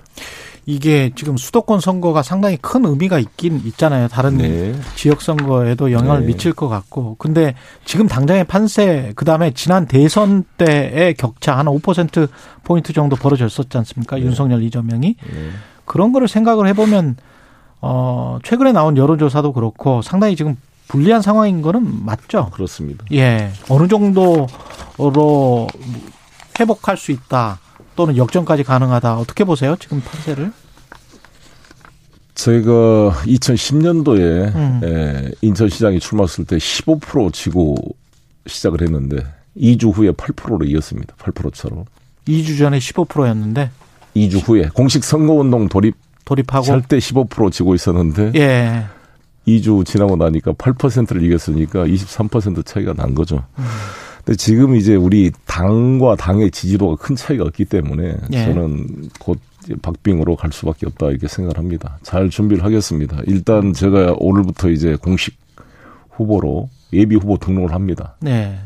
이게 0.68 1.12
지금 1.14 1.36
수도권 1.36 1.78
선거가 1.78 2.24
상당히 2.24 2.56
큰 2.56 2.84
의미가 2.84 3.20
있긴 3.20 3.62
있잖아요. 3.66 4.08
다른 4.08 4.38
네. 4.38 4.74
지역 4.96 5.22
선거에도 5.22 5.92
영향을 5.92 6.22
네. 6.22 6.26
미칠 6.26 6.52
것 6.52 6.68
같고. 6.68 7.14
근데 7.20 7.54
지금 7.84 8.08
당장의 8.08 8.44
판세, 8.44 9.12
그 9.14 9.24
다음에 9.24 9.52
지난 9.52 9.86
대선 9.86 10.42
때의 10.58 11.14
격차 11.14 11.56
한 11.56 11.66
5% 11.66 12.28
포인트 12.64 12.92
정도 12.92 13.14
벌어졌었지 13.14 13.78
않습니까? 13.78 14.20
윤석열 14.20 14.64
이재명이 14.64 15.14
네. 15.22 15.50
그런 15.84 16.12
거를 16.12 16.26
생각을 16.26 16.66
해보면 16.66 17.16
어 17.80 18.38
최근에 18.42 18.72
나온 18.72 18.96
여론조사도 18.96 19.52
그렇고 19.52 20.02
상당히 20.02 20.34
지금 20.34 20.56
불리한 20.88 21.22
상황인 21.22 21.62
거는 21.62 22.04
맞죠. 22.04 22.50
그렇습니다. 22.52 23.04
예, 23.12 23.52
어느 23.68 23.86
정도로 23.86 24.48
회복할 26.58 26.96
수 26.96 27.12
있다 27.12 27.60
또는 27.96 28.16
역전까지 28.16 28.62
가능하다 28.62 29.18
어떻게 29.18 29.44
보세요? 29.44 29.76
지금 29.80 30.00
판세를? 30.00 30.52
제가 32.34 33.12
2010년도에 33.24 34.54
음. 34.54 34.80
에, 34.84 35.30
인천시장이 35.40 35.98
출마했을 35.98 36.44
때 36.44 36.58
15% 36.58 37.32
지고 37.32 37.74
시작을 38.46 38.82
했는데 38.82 39.24
2주 39.56 39.92
후에 39.92 40.12
8%로 40.12 40.64
이겼습니다. 40.66 41.14
8%차로. 41.16 41.86
2주 42.28 42.58
전에 42.58 42.78
15%였는데 42.78 43.70
2주 44.14 44.46
후에 44.46 44.68
공식 44.74 45.02
선거운동 45.02 45.68
돌입 45.68 45.96
돌입하고 46.26 46.64
절대 46.64 46.98
15% 46.98 47.50
지고 47.52 47.74
있었는데 47.74 48.32
예. 48.34 48.84
2주 49.48 49.86
지나고 49.86 50.16
나니까 50.16 50.52
8%를 50.52 51.22
이겼으니까 51.22 51.86
23% 51.86 52.66
차이가 52.66 52.92
난 52.92 53.14
거죠. 53.14 53.44
음. 53.58 53.64
근데 54.26 54.36
지금 54.36 54.74
이제 54.74 54.96
우리 54.96 55.30
당과 55.46 56.16
당의 56.16 56.50
지지도가 56.50 56.96
큰 56.96 57.14
차이가 57.14 57.44
없기 57.44 57.64
때문에 57.66 58.16
예. 58.32 58.44
저는 58.44 59.08
곧 59.20 59.38
박빙으로 59.80 60.34
갈 60.34 60.50
수밖에 60.52 60.86
없다 60.86 61.10
이렇게 61.10 61.28
생각을 61.28 61.56
합니다. 61.56 61.98
잘 62.02 62.28
준비를 62.28 62.64
하겠습니다. 62.64 63.20
일단 63.26 63.72
제가 63.72 64.16
오늘부터 64.18 64.70
이제 64.70 64.96
공식 64.96 65.36
후보로 66.10 66.68
예비 66.92 67.14
후보 67.14 67.38
등록을 67.38 67.72
합니다. 67.72 68.16
네. 68.20 68.58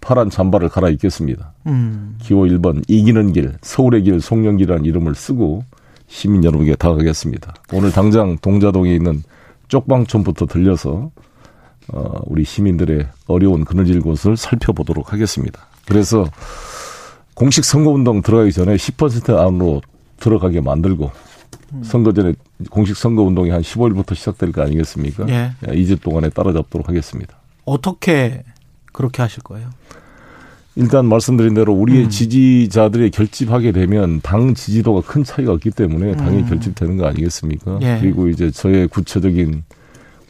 파란 0.00 0.30
잠바를 0.30 0.70
갈아입겠습니다. 0.70 1.52
음. 1.66 2.16
기호 2.18 2.44
1번 2.44 2.82
이기는 2.88 3.34
길 3.34 3.52
서울의 3.60 4.04
길 4.04 4.18
송영길이라는 4.18 4.86
이름을 4.86 5.14
쓰고 5.14 5.62
시민 6.08 6.42
여러분에게 6.42 6.74
다가가겠습니다. 6.76 7.54
오늘 7.74 7.92
당장 7.92 8.38
동자동에 8.38 8.94
있는 8.94 9.22
쪽방촌부터 9.68 10.46
들려서 10.46 11.10
어, 11.88 12.20
우리 12.26 12.44
시민들의 12.44 13.06
어려운 13.26 13.64
그늘질 13.64 14.00
곳을 14.00 14.36
살펴보도록 14.36 15.12
하겠습니다. 15.12 15.66
그래서 15.86 16.26
공식 17.34 17.64
선거운동 17.64 18.22
들어가기 18.22 18.52
전에 18.52 18.76
10% 18.76 19.38
안으로 19.38 19.82
들어가게 20.18 20.60
만들고 20.60 21.10
선거 21.82 22.12
전에 22.12 22.34
공식 22.70 22.96
선거운동이 22.96 23.50
한 23.50 23.62
15일부터 23.62 24.14
시작될 24.14 24.52
거 24.52 24.62
아니겠습니까? 24.62 25.26
예. 25.28 25.52
2주 25.62 26.00
동안에 26.00 26.28
따라잡도록 26.28 26.88
하겠습니다. 26.88 27.34
어떻게 27.64 28.44
그렇게 28.92 29.22
하실 29.22 29.42
거예요? 29.42 29.70
일단 30.74 31.06
말씀드린 31.06 31.54
대로 31.54 31.72
우리의 31.74 32.04
음. 32.04 32.08
지지자들이 32.10 33.10
결집하게 33.10 33.72
되면 33.72 34.20
당 34.22 34.54
지지도가 34.54 35.02
큰 35.06 35.22
차이가 35.22 35.52
없기 35.52 35.70
때문에 35.70 36.16
당연히 36.16 36.42
음. 36.42 36.48
결집되는 36.48 36.96
거 36.96 37.06
아니겠습니까? 37.06 37.78
예. 37.82 37.98
그리고 38.00 38.28
이제 38.28 38.50
저의 38.50 38.88
구체적인 38.88 39.64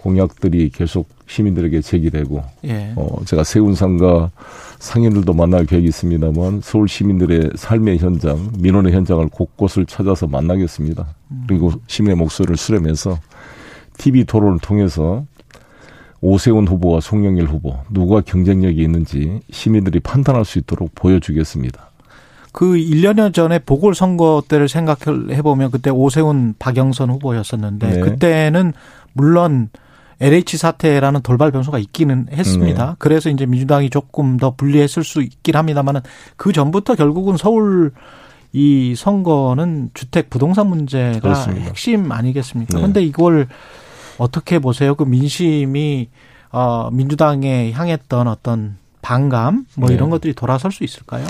공약들이 0.03 0.70
계속 0.70 1.09
시민들에게 1.26 1.80
제기되고 1.80 2.42
예. 2.64 2.92
어 2.96 3.24
제가 3.24 3.44
세운상과 3.44 4.30
상인들도 4.78 5.32
만날 5.32 5.64
계획이 5.64 5.86
있습니다만 5.88 6.61
서울 6.62 6.88
시민들의 6.88 7.50
삶의 7.55 7.98
현장, 7.98 8.50
민원의 8.59 8.92
현장을 8.92 9.26
곳곳을 9.28 9.86
찾아서 9.86 10.26
만나겠습니다. 10.26 11.07
그리고 11.46 11.72
시민의 11.86 12.16
목소리를 12.16 12.57
수렴해서 12.57 13.18
TV 13.96 14.24
토론을 14.24 14.59
통해서 14.61 15.24
오세훈 16.20 16.66
후보와 16.66 17.00
송영일 17.00 17.46
후보 17.46 17.76
누가 17.90 18.20
경쟁력이 18.20 18.80
있는지 18.82 19.40
시민들이 19.50 20.00
판단할 20.00 20.44
수 20.44 20.59
있도록 20.59 20.94
보여주겠습니다. 20.94 21.90
그 22.53 22.74
1년여 22.74 23.32
전에 23.32 23.61
보궐선거 23.61 24.42
때를 24.46 24.68
생각해 24.68 25.42
보면 25.42 25.70
그때 25.70 25.90
오세훈 25.90 26.55
박영선 26.59 27.11
후보였었는데 27.11 27.88
네. 27.88 28.00
그때는 28.00 28.72
물론 29.14 29.70
LH 30.22 30.56
사태라는 30.56 31.22
돌발 31.22 31.50
변수가 31.50 31.78
있기는 31.78 32.28
했습니다. 32.30 32.86
네. 32.86 32.96
그래서 32.98 33.28
이제 33.28 33.44
민주당이 33.44 33.90
조금 33.90 34.36
더 34.36 34.54
불리했을 34.54 35.02
수 35.02 35.20
있긴 35.20 35.56
합니다만은 35.56 36.00
그 36.36 36.52
전부터 36.52 36.94
결국은 36.94 37.36
서울 37.36 37.90
이 38.52 38.94
선거는 38.94 39.90
주택 39.94 40.30
부동산 40.30 40.68
문제가 40.68 41.18
그렇습니다. 41.20 41.66
핵심 41.66 42.12
아니겠습니까? 42.12 42.74
네. 42.74 42.80
그런데 42.80 43.02
이걸 43.02 43.48
어떻게 44.18 44.60
보세요? 44.60 44.94
그 44.94 45.02
민심이 45.02 46.08
어 46.52 46.90
민주당에 46.92 47.72
향했던 47.72 48.28
어떤 48.28 48.76
반감 49.00 49.64
뭐 49.74 49.88
네. 49.88 49.94
이런 49.94 50.10
것들이 50.10 50.34
돌아설 50.34 50.70
수 50.70 50.84
있을까요? 50.84 51.26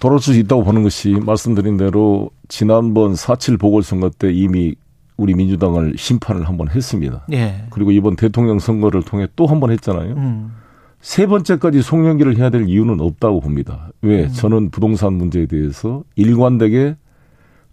돌아올 0.00 0.20
수 0.20 0.32
있다고 0.32 0.64
보는 0.64 0.82
것이 0.82 1.10
말씀드린 1.10 1.76
대로 1.76 2.30
지난번 2.48 3.12
4.7 3.12 3.60
보궐선거 3.60 4.10
때 4.10 4.32
이미 4.32 4.74
우리 5.18 5.34
민주당을 5.34 5.94
심판을 5.96 6.48
한 6.48 6.56
번 6.56 6.68
했습니다. 6.70 7.24
예. 7.32 7.64
그리고 7.70 7.90
이번 7.92 8.16
대통령 8.16 8.58
선거를 8.58 9.02
통해 9.02 9.26
또 9.36 9.46
한 9.46 9.60
번 9.60 9.70
했잖아요. 9.72 10.14
음. 10.14 10.52
세 11.00 11.26
번째까지 11.26 11.82
송영기를 11.82 12.38
해야 12.38 12.50
될 12.50 12.68
이유는 12.68 13.00
없다고 13.00 13.40
봅니다. 13.40 13.88
왜? 14.02 14.24
음. 14.24 14.28
저는 14.32 14.70
부동산 14.70 15.12
문제에 15.14 15.46
대해서 15.46 16.02
일관되게 16.16 16.96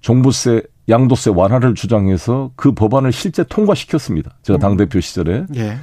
종부세, 0.02 0.62
양도세 0.90 1.32
완화를 1.32 1.74
주장해서 1.76 2.52
그 2.56 2.72
법안을 2.74 3.12
실제 3.12 3.44
통과시켰습니다. 3.44 4.32
제가 4.44 4.60
당대표 4.60 5.00
시절에. 5.00 5.46
예. 5.56 5.78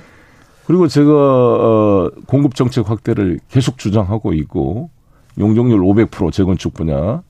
그리고 0.67 0.87
제가 0.87 1.11
어, 1.13 2.11
공급 2.27 2.55
정책 2.55 2.89
확대를 2.89 3.41
계속 3.49 3.79
주장하고 3.79 4.33
있고 4.35 4.91
용적률 5.39 5.81
500% 5.81 6.31
재건축 6.33 6.75
분야, 6.75 7.23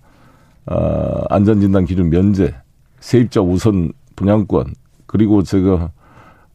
아, 0.66 1.22
안전진단 1.30 1.86
기준 1.86 2.10
면제, 2.10 2.54
세입자 3.00 3.40
우선 3.40 3.92
분양권, 4.22 4.74
그리고 5.06 5.42
제가 5.42 5.90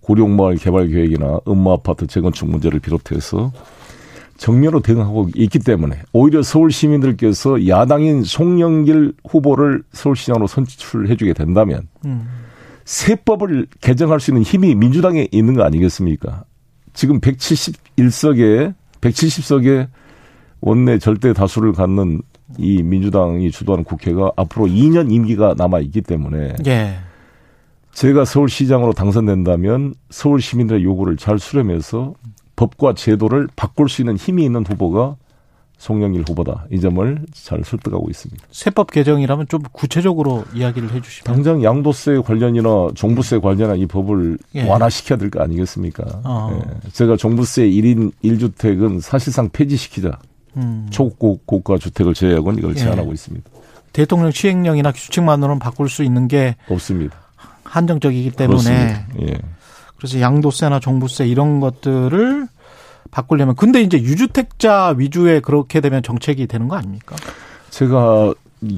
고령마을 0.02 0.56
개발 0.56 0.88
계획이나 0.88 1.40
음마 1.48 1.74
아파트 1.74 2.08
재건축 2.08 2.50
문제를 2.50 2.80
비롯해서 2.80 3.52
정면으로 4.38 4.80
대응하고 4.80 5.30
있기 5.36 5.60
때문에 5.60 6.00
오히려 6.14 6.42
서울 6.42 6.72
시민들께서 6.72 7.68
야당인 7.68 8.24
송영길 8.24 9.14
후보를 9.28 9.84
서울시장으로 9.92 10.48
선출해주게 10.48 11.34
된다면 11.34 11.88
음. 12.06 12.28
세법을 12.86 13.68
개정할 13.82 14.20
수 14.20 14.32
있는 14.32 14.44
힘이 14.44 14.76
민주당에 14.76 15.28
있는 15.32 15.56
거 15.56 15.64
아니겠습니까? 15.64 16.46
지금 16.94 17.20
171석에 17.20 18.74
170석에 19.02 19.88
원내 20.62 21.00
절대 21.00 21.34
다수를 21.34 21.74
갖는 21.74 22.22
이 22.58 22.82
민주당이 22.82 23.52
주도하는 23.52 23.84
국회가 23.84 24.32
앞으로 24.38 24.68
2년 24.68 25.12
임기가 25.12 25.56
남아 25.58 25.80
있기 25.80 26.02
때문에 26.02 26.56
예. 26.66 26.98
제가 27.98 28.26
서울시장으로 28.26 28.94
당선된다면 28.94 29.96
서울 30.12 30.40
시민들의 30.40 30.84
요구를 30.84 31.18
잘 31.18 31.40
수렴해서 31.40 32.14
법과 32.56 32.94
제도를 32.94 33.48
바꿀 33.56 33.90
수 33.90 34.04
있는 34.04 34.18
힘이 34.18 34.46
있는 34.46 34.64
후보가 34.64 35.16
송영길 35.80 36.24
후보다. 36.28 36.66
이 36.72 36.80
점을 36.80 37.20
잘 37.34 37.64
설득하고 37.64 38.08
있습니다. 38.08 38.46
세법 38.52 38.92
개정이라면 38.92 39.48
좀 39.48 39.64
구체적으로 39.72 40.44
이야기를 40.54 40.92
해 40.94 41.02
주시면. 41.02 41.24
당장 41.36 41.64
양도세 41.64 42.20
관련이나 42.20 42.90
종부세 42.94 43.40
관련한 43.40 43.80
이 43.80 43.88
법을 43.88 44.38
예. 44.54 44.70
완화시켜야 44.70 45.18
될 45.18 45.32
거 45.32 45.42
아니겠습니까? 45.42 46.04
어. 46.24 46.52
예. 46.86 46.90
제가 46.92 47.16
종부세 47.18 47.68
1인 47.68 48.12
1주택은 48.24 49.02
사실상 49.02 49.50
폐지시키자. 49.50 50.20
음. 50.58 50.86
초고가 50.92 51.80
주택을 51.80 52.14
제외하고는 52.14 52.60
이걸 52.60 52.72
예. 52.72 52.76
제안하고 52.76 53.12
있습니다. 53.12 53.50
대통령 53.92 54.30
시행령이나 54.30 54.92
규칙만으로는 54.92 55.58
바꿀 55.58 55.90
수 55.90 56.04
있는 56.04 56.28
게 56.28 56.56
없습니다. 56.70 57.27
한정적이기 57.68 58.32
때문에. 58.32 59.06
예. 59.22 59.38
그래서 59.98 60.20
양도세나 60.22 60.80
종부세 60.80 61.28
이런 61.28 61.60
것들을 61.60 62.48
바꾸려면 63.12 63.56
근데 63.56 63.82
이제 63.82 63.98
유주택자 64.00 64.96
위주의 64.98 65.42
그렇게 65.42 65.82
되면 65.82 66.04
정책이 66.04 66.48
되는 66.48 66.68
거 66.68 66.76
아닙니까? 66.76 67.16
제가 67.70 68.34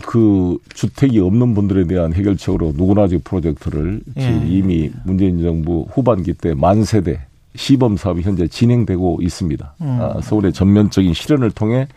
그 0.05 0.57
주택이 0.73 1.19
없는 1.19 1.53
분들에 1.55 1.87
대한 1.87 2.13
해결책으로 2.13 2.73
누구나집 2.75 3.23
프로젝트를 3.23 4.01
예. 4.17 4.41
이미 4.45 4.91
문재인 5.05 5.41
정부 5.41 5.87
후반기 5.91 6.33
때 6.33 6.53
만 6.53 6.83
세대 6.83 7.21
시범 7.55 7.97
사업이 7.97 8.21
현재 8.21 8.47
진행되고 8.47 9.19
있습니다. 9.21 9.75
음. 9.81 9.97
아, 10.01 10.21
서울의 10.21 10.53
전면적인 10.53 11.13
실현을 11.13 11.51
통해 11.51 11.87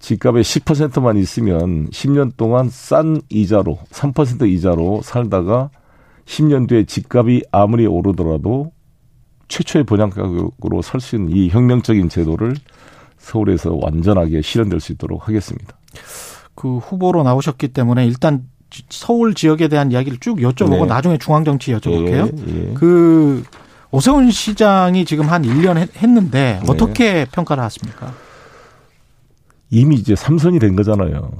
집값의 0.00 0.44
10%만 0.44 1.16
있으면 1.16 1.88
10년 1.90 2.32
동안 2.36 2.68
싼 2.68 3.22
이자로 3.30 3.78
3% 3.90 4.46
이자로 4.50 5.00
살다가 5.02 5.70
10년 6.26 6.68
뒤에 6.68 6.84
집값이 6.84 7.44
아무리 7.52 7.86
오르더라도 7.86 8.72
최초의 9.48 9.84
분양 9.84 10.10
가격으로 10.10 10.82
살수 10.82 11.16
있는 11.16 11.36
이 11.36 11.48
혁명적인 11.50 12.08
제도를 12.08 12.56
서울에서 13.18 13.76
완전하게 13.80 14.42
실현될 14.42 14.80
수 14.80 14.92
있도록 14.92 15.28
하겠습니다. 15.28 15.76
그 16.54 16.78
후보로 16.78 17.22
나오셨기 17.22 17.68
때문에 17.68 18.06
일단 18.06 18.44
지- 18.70 18.84
서울 18.88 19.34
지역에 19.34 19.68
대한 19.68 19.92
이야기를 19.92 20.18
쭉 20.18 20.36
여쭤보고 20.38 20.80
네. 20.80 20.86
나중에 20.86 21.18
중앙 21.18 21.44
정치 21.44 21.72
여쭤볼게요. 21.72 22.48
예, 22.48 22.68
예. 22.70 22.74
그 22.74 23.44
오세훈 23.90 24.30
시장이 24.30 25.04
지금 25.04 25.26
한 25.28 25.42
1년 25.42 25.76
했- 25.76 25.96
했는데 26.02 26.60
네. 26.62 26.72
어떻게 26.72 27.24
평가를 27.26 27.62
하십니까? 27.64 28.12
이미 29.70 29.96
이제 29.96 30.14
삼선이 30.16 30.58
된 30.58 30.74
거잖아요. 30.76 31.30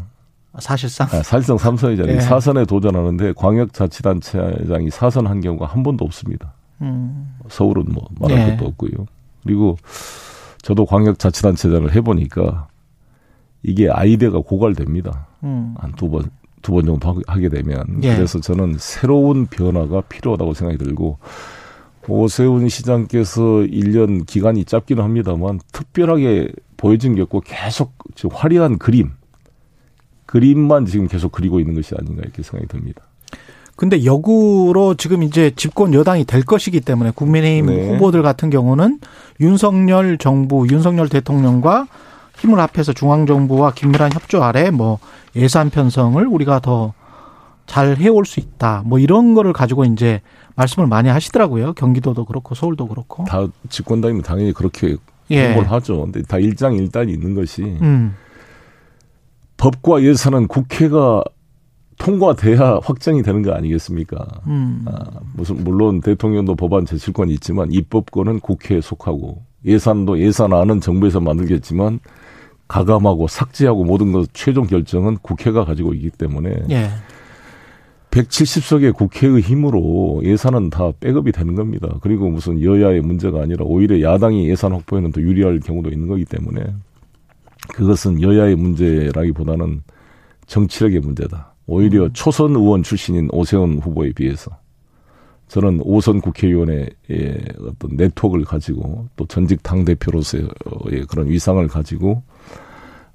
사실상 0.61 1.07
아, 1.11 1.23
사실상 1.23 1.59
삼선이잖아요. 1.59 2.17
예. 2.17 2.21
사선에 2.21 2.65
도전하는데 2.65 3.33
광역자치단체장이 3.37 4.91
사선한 4.91 5.41
경우가 5.41 5.67
한 5.67 5.83
번도 5.83 6.05
없습니다. 6.05 6.53
음. 6.83 7.35
서울은 7.49 7.85
뭐 7.93 8.07
말할 8.21 8.39
네. 8.51 8.57
것도 8.57 8.69
없고요. 8.69 9.07
그리고 9.43 9.77
저도 10.63 10.87
광역자치단체장을 10.87 11.95
해보니까 11.95 12.69
이게 13.63 13.89
아이디어가 13.91 14.41
고갈됩니다. 14.41 15.27
음. 15.43 15.75
한두 15.79 16.09
번, 16.11 16.31
두 16.63 16.73
번 16.73 16.87
정도 16.87 17.11
하- 17.13 17.21
하게 17.35 17.49
되면. 17.49 17.85
예. 18.03 18.15
그래서 18.15 18.41
저는 18.41 18.77
새로운 18.79 19.47
변화가 19.47 20.03
필요하다고 20.03 20.55
생각이 20.55 20.79
들고, 20.79 21.19
오세훈 22.09 22.69
시장께서 22.69 23.41
1년 23.43 24.27
기간이 24.27 24.65
짧기는 24.65 25.03
합니다만, 25.03 25.61
특별하게 25.73 26.49
보여진 26.77 27.15
게 27.15 27.23
없고 27.23 27.41
계속 27.41 27.93
화려한 28.31 28.79
그림, 28.79 29.13
그림만 30.35 30.87
지금 30.87 31.07
계속 31.07 31.31
그리고 31.31 31.61
있는 31.61 31.75
것이 31.75 31.95
아닌가 31.97 32.23
이렇게 32.23 32.43
생각이 32.43 32.67
듭니다. 32.67 33.03
근데 33.77 34.05
역으로 34.05 34.95
지금 34.95 35.23
이제 35.23 35.53
집권 35.55 35.95
여당이 35.95 36.25
될 36.25 36.43
것이기 36.45 36.81
때문에 36.81 37.13
국민의힘 37.15 37.67
네. 37.67 37.89
후보들 37.95 38.23
같은 38.23 38.51
경우는 38.51 38.99
윤석열 39.41 40.19
정부, 40.19 40.67
윤석열 40.71 41.09
대통령과 41.09 41.87
힘을 42.39 42.59
합해서 42.59 42.93
중앙정부와 42.93 43.73
긴밀한 43.75 44.13
협조 44.13 44.43
아래 44.43 44.71
뭐 44.71 44.99
예산 45.37 45.71
편성을 45.71 46.25
우리가 46.27 46.61
더 46.61 46.93
잘 47.67 47.97
해올 47.97 48.27
수 48.27 48.41
있다. 48.41 48.83
뭐 48.85 48.99
이런 48.99 49.35
거를 49.35 49.53
가지고 49.53 49.85
이제 49.85 50.21
말씀을 50.55 50.87
많이 50.87 51.09
하시더라고요. 51.09 51.73
경기도도 51.75 52.25
그렇고 52.25 52.55
서울도 52.55 52.89
그렇고. 52.89 53.25
다 53.25 53.47
집권당이면 53.69 54.23
당연히 54.23 54.53
그렇게 54.53 54.97
예. 55.31 55.47
홍보를 55.47 55.71
하죠. 55.73 56.03
근데 56.03 56.23
다 56.23 56.39
일장일단이 56.39 57.13
있는 57.13 57.35
것이 57.35 57.63
음. 57.63 58.15
법과 59.57 60.03
예산은 60.03 60.49
국회가 60.49 61.23
통과돼야 61.99 62.81
확정이 62.83 63.23
되는 63.23 63.43
거 63.43 63.53
아니겠습니까? 63.53 64.27
음. 64.47 64.85
아, 64.87 65.05
무슨 65.35 65.63
물론 65.63 66.01
대통령도 66.01 66.57
법안 66.57 66.85
제출권이 66.85 67.33
있지만 67.35 67.71
입법권은 67.73 68.41
국회에 68.41 68.81
속하고 68.81 69.43
예산도 69.65 70.19
예산안은 70.19 70.81
정부에서 70.81 71.21
만들겠지만 71.21 72.01
가감하고 72.69 73.29
삭제하고 73.29 73.85
모든 73.85 74.13
것 74.13 74.29
최종 74.33 74.67
결정은 74.67 75.17
국회가 75.23 75.65
가지고 75.65 75.95
있기 75.95 76.11
때문에 76.11 76.55
예. 76.71 76.89
170석의 78.11 78.95
국회의 78.95 79.41
힘으로 79.41 80.21
예산은 80.23 80.71
다 80.71 80.93
백업이 81.01 81.33
되는 81.33 81.57
겁니다. 81.57 81.89
그리고 82.01 82.31
무슨 82.31 82.63
여야의 82.63 83.01
문제가 83.01 83.43
아니라 83.43 83.65
오히려 83.65 84.01
야당이 84.01 84.49
예산 84.49 84.73
확보에는 84.73 85.11
더 85.11 85.21
유리할 85.21 85.59
경우도 85.59 85.91
있는 85.91 86.07
거기 86.07 86.25
때문에 86.25 86.65
그것은 87.69 88.21
여야의 88.23 88.57
문제라기보다는 88.57 89.83
정치력의 90.47 91.01
문제다. 91.01 91.55
오히려 91.67 92.09
초선 92.13 92.55
의원 92.55 92.83
출신인 92.83 93.29
오세훈 93.33 93.79
후보에 93.79 94.13
비해서 94.13 94.51
저는 95.49 95.81
오선 95.83 96.21
국회의원의 96.21 96.91
예, 97.11 97.39
어떤 97.61 97.97
네트워크를 97.97 98.45
가지고 98.45 99.09
또 99.17 99.27
전직 99.27 99.63
당 99.63 99.85
대표로서의 99.85 100.49
그런 101.09 101.29
위상을 101.29 101.67
가지고 101.69 102.23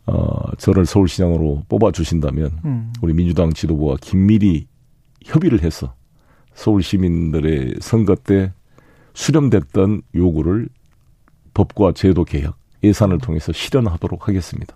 어 0.06 0.56
저를 0.58 0.86
서울시장으로 0.86 1.64
뽑아 1.68 1.92
주신다면 1.92 2.52
음. 2.66 2.94
우리 3.02 3.14
민주당 3.14 3.52
지도부와 3.52 3.98
긴밀히 4.02 4.68
협의를 5.26 5.64
해서 5.64 5.94
서울 6.54 6.82
시민들의 6.82 7.76
선거 7.80 8.16
때 8.16 8.54
수렴됐던 9.14 10.02
요구를 10.16 10.70
법과 11.54 11.94
제도 11.94 12.24
개혁, 12.24 12.58
예산을 12.84 13.20
통해서 13.20 13.52
실현하도록 13.52 14.28
하겠습니다. 14.28 14.76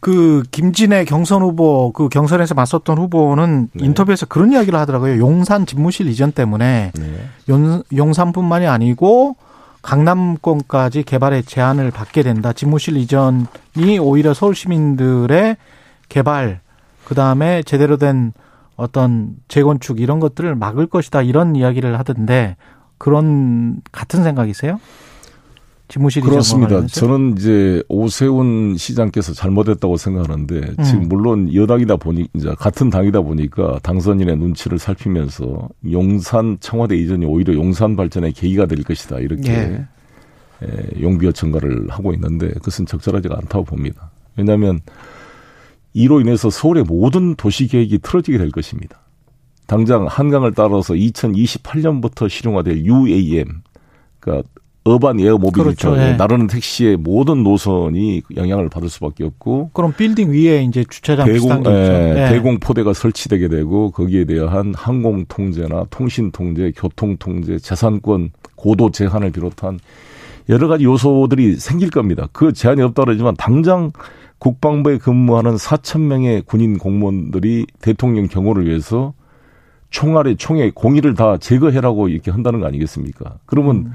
그 0.00 0.42
김진애 0.50 1.04
경선 1.04 1.42
후보 1.42 1.92
그 1.92 2.08
경선에서 2.08 2.54
맞섰던 2.54 2.98
후보는 2.98 3.70
네. 3.72 3.84
인터뷰에서 3.84 4.26
그런 4.26 4.52
이야기를 4.52 4.78
하더라고요. 4.78 5.18
용산 5.18 5.66
집무실 5.66 6.08
이전 6.08 6.32
때문에 6.32 6.92
용, 7.48 7.82
용산뿐만이 7.94 8.66
아니고 8.66 9.36
강남권까지 9.82 11.02
개발의 11.02 11.42
제한을 11.42 11.90
받게 11.90 12.22
된다. 12.22 12.52
집무실 12.52 12.96
이전이 12.96 13.98
오히려 14.00 14.32
서울 14.34 14.54
시민들의 14.54 15.56
개발 16.08 16.60
그 17.04 17.14
다음에 17.14 17.62
제대로 17.64 17.96
된 17.96 18.32
어떤 18.76 19.34
재건축 19.48 20.00
이런 20.00 20.20
것들을 20.20 20.54
막을 20.54 20.86
것이다 20.86 21.22
이런 21.22 21.56
이야기를 21.56 21.98
하던데 21.98 22.56
그런 22.98 23.80
같은 23.90 24.22
생각이세요? 24.22 24.80
집무실 25.92 26.20
이전과 26.20 26.30
그렇습니다. 26.30 26.86
저는 26.86 27.36
이제 27.36 27.82
오세훈 27.90 28.76
시장께서 28.78 29.34
잘못했다고 29.34 29.98
생각하는데 29.98 30.54
음. 30.78 30.82
지금 30.84 31.06
물론 31.06 31.54
여당이다 31.54 31.96
보니 31.96 32.28
이제 32.32 32.48
같은 32.58 32.88
당이다 32.88 33.20
보니까 33.20 33.78
당선인의 33.82 34.38
눈치를 34.38 34.78
살피면서 34.78 35.68
용산 35.90 36.56
청와대 36.60 36.96
이전이 36.96 37.26
오히려 37.26 37.52
용산 37.52 37.94
발전의 37.94 38.32
계기가 38.32 38.64
될 38.64 38.82
것이다 38.84 39.18
이렇게 39.18 39.52
예. 39.52 39.86
에, 40.62 41.02
용비어 41.02 41.30
청가를 41.30 41.88
하고 41.90 42.14
있는데 42.14 42.48
그것은 42.54 42.86
적절하지가 42.86 43.36
않다고 43.36 43.66
봅니다. 43.66 44.10
왜냐하면 44.38 44.80
이로 45.92 46.22
인해서 46.22 46.48
서울의 46.48 46.84
모든 46.84 47.34
도시 47.34 47.66
계획이 47.66 47.98
틀어지게 47.98 48.38
될 48.38 48.50
것입니다. 48.50 48.98
당장 49.66 50.06
한강을 50.06 50.54
따라서 50.54 50.94
2028년부터 50.94 52.30
실용화될 52.30 52.86
UAM, 52.86 53.60
그러니까 54.20 54.48
urban 54.84 55.20
air 55.20 55.38
mobility 55.38 55.84
그렇죠, 55.86 55.96
예. 55.96 56.14
나르는 56.14 56.48
택시의 56.48 56.96
모든 56.96 57.44
노선이 57.44 58.22
영향을 58.36 58.68
받을 58.68 58.88
수밖에 58.88 59.24
없고 59.24 59.70
그럼 59.72 59.92
빌딩 59.96 60.32
위에 60.32 60.64
이제 60.64 60.84
주차장 60.88 61.26
대공. 61.26 61.62
예, 61.66 62.14
예. 62.16 62.28
대공 62.32 62.58
포대가 62.58 62.92
설치되게 62.92 63.48
되고 63.48 63.92
거기에 63.92 64.24
대한 64.24 64.74
항공 64.76 65.24
통제나 65.28 65.86
통신 65.90 66.32
통제, 66.32 66.72
교통 66.76 67.16
통제, 67.18 67.58
재산권 67.58 68.30
고도 68.56 68.90
제한을 68.90 69.30
비롯한 69.30 69.78
여러 70.48 70.66
가지 70.66 70.84
요소들이 70.84 71.56
생길 71.56 71.90
겁니다. 71.90 72.28
그 72.32 72.52
제한이 72.52 72.82
없다 72.82 73.04
그러지만 73.04 73.36
당장 73.36 73.92
국방부에 74.38 74.98
근무하는 74.98 75.54
4천 75.54 76.00
명의 76.00 76.42
군인 76.42 76.78
공무원들이 76.78 77.66
대통령 77.80 78.26
경호를 78.26 78.66
위해서 78.66 79.14
총알에 79.90 80.34
총에 80.34 80.72
공의를 80.74 81.14
다 81.14 81.36
제거해라고 81.38 82.08
이렇게 82.08 82.32
한다는 82.32 82.58
거 82.58 82.66
아니겠습니까? 82.66 83.38
그러면 83.46 83.76
음. 83.76 83.92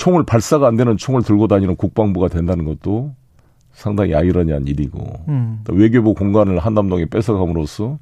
총을 0.00 0.22
발사가 0.22 0.66
안 0.66 0.76
되는 0.76 0.96
총을 0.96 1.22
들고 1.22 1.46
다니는 1.46 1.76
국방부가 1.76 2.28
된다는 2.28 2.64
것도 2.64 3.12
상당히 3.72 4.14
아이러니한 4.14 4.66
일이고 4.66 4.98
음. 5.28 5.60
또 5.64 5.74
외교부 5.74 6.14
공간을 6.14 6.58
한남동에 6.58 7.04
뺏어감으로써 7.04 7.98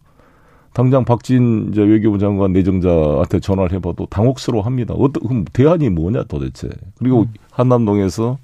당장 0.73 1.05
박진 1.05 1.71
이제 1.73 1.83
외교부 1.83 2.21
장관 2.21 2.53
내정자한테 2.53 3.41
전화를 3.41 3.73
해봐도 3.73 4.07
당혹스러워합니다. 4.07 4.95
어떤 4.95 5.27
그럼 5.27 5.45
대안이 5.53 5.91
뭐냐 5.91 6.23
도대체? 6.29 6.69
그리고 6.99 7.27
한남동에서 7.51 8.39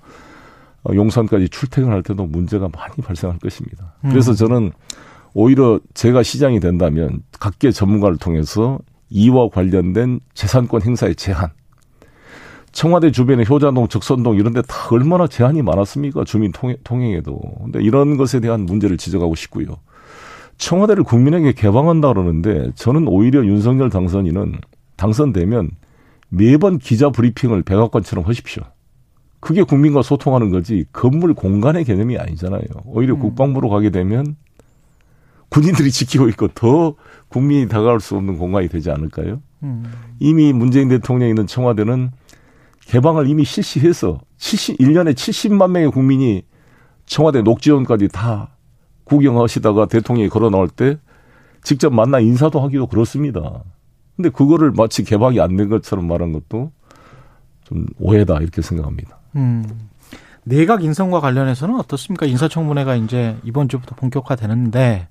어, 0.83 0.93
용산까지 0.93 1.49
출퇴근할 1.49 2.03
때도 2.03 2.27
문제가 2.27 2.69
많이 2.69 2.97
발생할 2.97 3.39
것입니다. 3.39 3.95
그래서 4.03 4.33
음. 4.33 4.35
저는 4.35 4.73
오히려 5.33 5.79
제가 5.95 6.25
시장이 6.25 6.59
된다면 6.59 7.23
각계 7.39 7.71
전문가를 7.71 8.17
통해서 8.17 8.81
이와 9.11 9.49
관련된 9.51 10.19
재산권 10.35 10.83
행사의 10.83 11.15
제한. 11.15 11.51
청와대 12.75 13.13
주변에 13.13 13.45
효자동, 13.49 13.87
적선동 13.89 14.35
이런 14.37 14.53
데 14.53 14.61
다 14.63 14.89
얼마나 14.91 15.27
제한이 15.29 15.63
많았습니까? 15.63 16.25
주민 16.25 16.51
통행, 16.53 16.77
통행에도. 16.85 17.41
근데 17.63 17.81
이런 17.81 18.17
것에 18.17 18.41
대한 18.41 18.67
문제를 18.67 18.97
지적하고 18.97 19.35
싶고요. 19.37 19.67
청와대를 20.59 21.05
국민에게 21.05 21.53
개방한다 21.53 22.09
그러는데 22.13 22.71
저는 22.75 23.07
오히려 23.09 23.45
윤석열 23.45 23.91
당선인은 23.91 24.57
당선되면 24.97 25.71
매번 26.29 26.79
기자 26.79 27.11
브리핑을 27.11 27.63
백악관처럼 27.63 28.25
하십시오. 28.27 28.65
그게 29.41 29.63
국민과 29.63 30.03
소통하는 30.03 30.51
거지 30.51 30.85
건물 30.93 31.35
공간의 31.35 31.85
개념이 31.85 32.19
아니잖아요. 32.19 32.63
오히려 32.87 33.17
국방부로 33.17 33.69
가게 33.69 33.91
되면 33.91 34.37
군인들이 35.51 35.91
지키고 35.93 36.29
있고 36.31 36.49
더 36.49 36.95
국민이 37.29 37.69
다가갈 37.69 38.01
수 38.01 38.17
없는 38.17 38.39
공간이 38.39 38.69
되지 38.69 38.91
않을까요? 38.91 39.41
음. 39.63 39.85
이미 40.19 40.53
문재인 40.53 40.89
대통령이 40.89 41.31
있는 41.31 41.47
청와대는 41.47 42.11
개방을 42.89 43.29
이미 43.29 43.45
실시해서 43.45 44.21
70, 44.39 44.79
1년에 44.79 45.15
70만 45.15 45.71
명의 45.71 45.91
국민이 45.91 46.43
청와대 47.07 47.43
녹지원까지 47.43 48.09
다 48.09 48.57
구경하시다가 49.05 49.87
대통령이 49.87 50.29
걸어 50.29 50.51
나올 50.51 50.69
때 50.69 50.99
직접 51.63 51.93
만나 51.93 52.21
인사도 52.21 52.61
하기도 52.61 52.87
그렇습니다. 52.87 53.63
근데 54.17 54.29
그거를 54.29 54.71
마치 54.73 55.03
개방이 55.03 55.41
안 55.41 55.57
된 55.57 55.69
것처럼 55.69 56.07
말한 56.07 56.33
것도 56.33 56.73
좀 57.65 57.87
오해다 57.99 58.39
이렇게 58.41 58.63
생각합니다. 58.63 59.19
음. 59.37 59.65
내각 60.45 60.85
인선과 60.85 61.21
관련해서는 61.21 61.77
어떻습니까? 61.81 62.27
인사청문회가 62.27 62.97
이제 62.97 63.37
이번 63.45 63.69
주부터 63.69 63.95
본격화되는데 63.97 65.09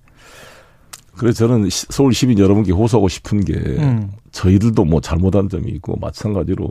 그래서 1.17 1.47
저는 1.47 1.69
시- 1.69 1.87
서울 1.89 2.13
시민 2.13 2.37
여러분께 2.39 2.71
호소하고 2.71 3.07
싶은 3.07 3.43
게 3.43 3.53
음. 3.55 4.11
저희들도 4.31 4.85
뭐 4.85 5.01
잘못한 5.01 5.49
점이 5.49 5.71
있고 5.71 5.95
마찬가지로 5.97 6.67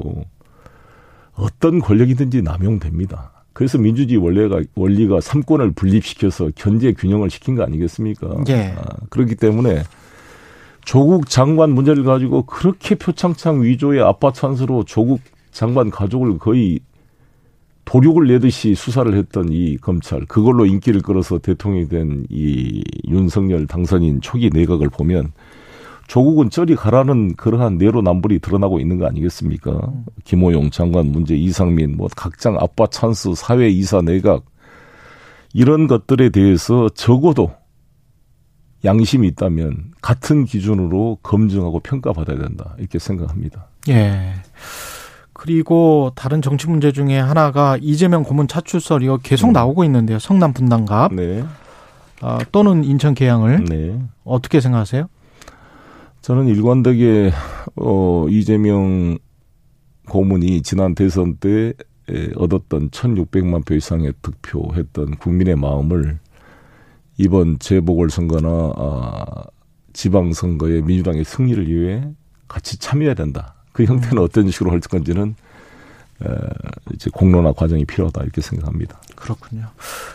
어떤 1.35 1.80
권력이든지 1.80 2.43
남용됩니다. 2.43 3.45
그래서 3.53 3.78
민주주의 3.78 4.18
원리가 4.18 4.62
원리가 4.74 5.20
삼권을 5.20 5.72
분립시켜서 5.72 6.51
견제 6.55 6.93
균형을 6.93 7.30
시킨 7.30 7.55
거 7.55 7.62
아니겠습니까? 7.64 8.45
예. 8.49 8.74
아, 8.76 8.83
그렇기 9.11 9.35
때문에 9.37 9.83
조국 10.85 11.28
장관 11.28 11.70
문제를 11.70 12.03
가지고 12.05 12.43
그렇게 12.47 12.95
표창장 12.95 13.62
위조의 13.62 14.01
아빠 14.03 14.33
찬스로 14.33 14.85
조국 14.85 15.20
장관 15.53 15.91
가족을 15.91 16.39
거의 16.39 16.80
도륙을 17.85 18.26
내듯이 18.28 18.74
수사를 18.74 19.12
했던 19.14 19.49
이 19.51 19.76
검찰 19.76 20.24
그걸로 20.24 20.64
인기를 20.66 21.03
끌어서 21.03 21.39
대통령이 21.39 21.89
된 21.89 22.24
이 22.30 22.83
윤석열 23.09 23.66
당선인 23.66 24.20
초기 24.20 24.51
내각을 24.51 24.89
보면 24.89 25.33
조국은 26.07 26.50
저리 26.50 26.76
가라는 26.76 27.34
그러한 27.36 27.78
내로남불이 27.78 28.40
드러나고 28.40 28.80
있는 28.80 28.98
거 28.98 29.07
아니겠습니까? 29.07 29.80
김호용 30.24 30.70
장관 30.70 31.07
문제, 31.07 31.34
이상민, 31.34 31.96
뭐 31.96 32.09
각장 32.14 32.57
아빠 32.61 32.86
찬스, 32.86 33.34
사회 33.34 33.68
이사 33.68 34.03
내각 34.03 34.44
이런 35.55 35.86
것들에 35.86 36.30
대해서 36.30 36.88
적어도 36.90 37.53
양심이 38.84 39.28
있다면 39.28 39.92
같은 40.00 40.44
기준으로 40.44 41.18
검증하고 41.22 41.80
평가받아야 41.80 42.38
된다 42.38 42.74
이렇게 42.78 42.98
생각합니다. 42.98 43.68
예. 43.88 44.34
그리고 45.32 46.12
다른 46.14 46.42
정치 46.42 46.68
문제 46.68 46.92
중에 46.92 47.18
하나가 47.18 47.76
이재명 47.80 48.22
고문 48.22 48.48
차출설 48.48 49.03
이거 49.03 49.18
계속 49.18 49.48
음. 49.48 49.53
나오고 49.53 49.84
있는데요. 49.84 50.18
성남 50.18 50.53
분당갑 50.53 51.14
네, 51.14 51.44
아, 52.20 52.38
또는 52.53 52.84
인천 52.84 53.14
계양을 53.14 53.64
네. 53.64 54.00
어떻게 54.24 54.61
생각하세요? 54.61 55.09
저는 56.23 56.47
일관되게 56.47 57.33
어 57.77 58.27
이재명 58.29 59.18
고문이 60.09 60.62
지난 60.62 60.95
대선 60.95 61.37
때 61.37 61.73
에, 62.09 62.31
얻었던 62.37 62.91
1,600만 62.91 63.64
표 63.66 63.75
이상의 63.75 64.12
득표했던 64.23 65.16
국민의 65.16 65.57
마음을 65.57 66.18
이번 67.18 67.59
재보궐 67.59 68.11
선거나 68.11 68.73
아, 68.77 69.25
지방 69.93 70.33
선거에 70.33 70.81
민주당의 70.81 71.25
승리를 71.25 71.68
위해 71.68 72.05
같이 72.49 72.79
참여해야 72.79 73.14
된다. 73.14 73.55
그 73.73 73.85
형태는 73.85 74.18
어떤 74.23 74.51
식으로 74.51 74.70
할 74.73 74.81
건지는 74.81 75.35
에, 76.25 76.29
이제 76.95 77.11
공론화 77.12 77.53
과정이 77.53 77.85
필요하다 77.85 78.23
이렇게 78.23 78.41
생각합니다. 78.41 79.01
그렇군요. 79.16 79.66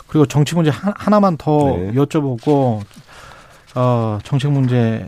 그리고 0.07 0.25
정치 0.25 0.55
문제 0.55 0.69
하- 0.69 0.93
하나만 0.95 1.35
더 1.37 1.75
네. 1.77 1.91
여쭤보고 1.93 2.81
어, 3.75 4.19
정책 4.23 4.51
문제 4.51 5.07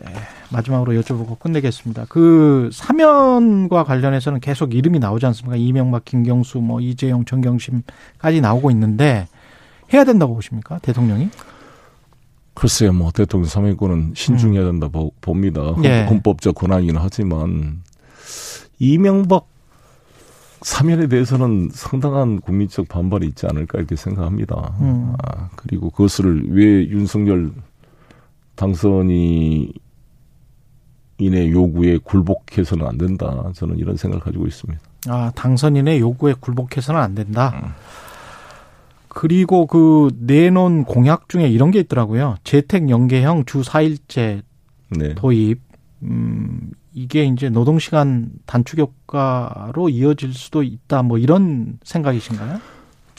마지막으로 0.52 0.92
여쭤보고 1.00 1.38
끝내겠습니다. 1.38 2.06
그 2.08 2.70
사면과 2.72 3.84
관련해서는 3.84 4.40
계속 4.40 4.74
이름이 4.74 4.98
나오지 4.98 5.26
않습니까? 5.26 5.56
이명박, 5.56 6.04
김경수, 6.04 6.58
뭐 6.58 6.80
이재용, 6.80 7.24
정경심까지 7.24 8.40
나오고 8.40 8.70
있는데 8.72 9.28
해야 9.92 10.04
된다고 10.04 10.34
보십니까? 10.34 10.78
대통령이? 10.80 11.28
글쎄요, 12.54 12.92
뭐 12.92 13.10
대통령 13.12 13.48
사면권은 13.48 14.12
신중해야 14.14 14.64
된다 14.64 14.88
보, 14.88 15.12
봅니다. 15.20 15.62
헌- 15.62 15.84
예. 15.84 16.04
헌법적 16.04 16.54
권한이긴 16.56 16.96
하지만 16.98 17.82
이명박 18.78 19.46
사면에 20.62 21.06
대해서는 21.06 21.70
상당한 21.72 22.38
국민적 22.40 22.86
반발이 22.88 23.26
있지 23.28 23.46
않을까 23.46 23.78
이렇게 23.78 23.96
생각합니다. 23.96 24.74
음. 24.80 25.14
아, 25.24 25.48
그리고 25.56 25.88
그것을 25.90 26.42
왜 26.50 26.86
윤석열 26.88 27.50
당선이 28.56 29.72
인의 31.20 31.52
요구에 31.52 31.98
굴복해서는 31.98 32.86
안 32.86 32.98
된다. 32.98 33.50
저는 33.54 33.78
이런 33.78 33.96
생각을 33.96 34.22
가지고 34.22 34.46
있습니다. 34.46 34.80
아, 35.08 35.30
당선인의 35.34 36.00
요구에 36.00 36.34
굴복해서는 36.40 37.00
안 37.00 37.14
된다. 37.14 37.52
음. 37.62 37.70
그리고 39.08 39.66
그 39.66 40.10
내놓은 40.18 40.84
공약 40.84 41.28
중에 41.28 41.48
이런 41.48 41.70
게 41.70 41.80
있더라고요. 41.80 42.36
재택 42.44 42.88
연계형 42.88 43.44
주 43.44 43.60
4일제 43.62 44.42
네. 44.90 45.14
도입. 45.14 45.60
음, 46.02 46.70
이게 46.94 47.24
이제 47.24 47.50
노동시간 47.50 48.30
단축 48.46 48.78
효과로 48.78 49.88
이어질 49.88 50.32
수도 50.32 50.62
있다. 50.62 51.02
뭐 51.02 51.18
이런 51.18 51.78
생각이신가요? 51.84 52.60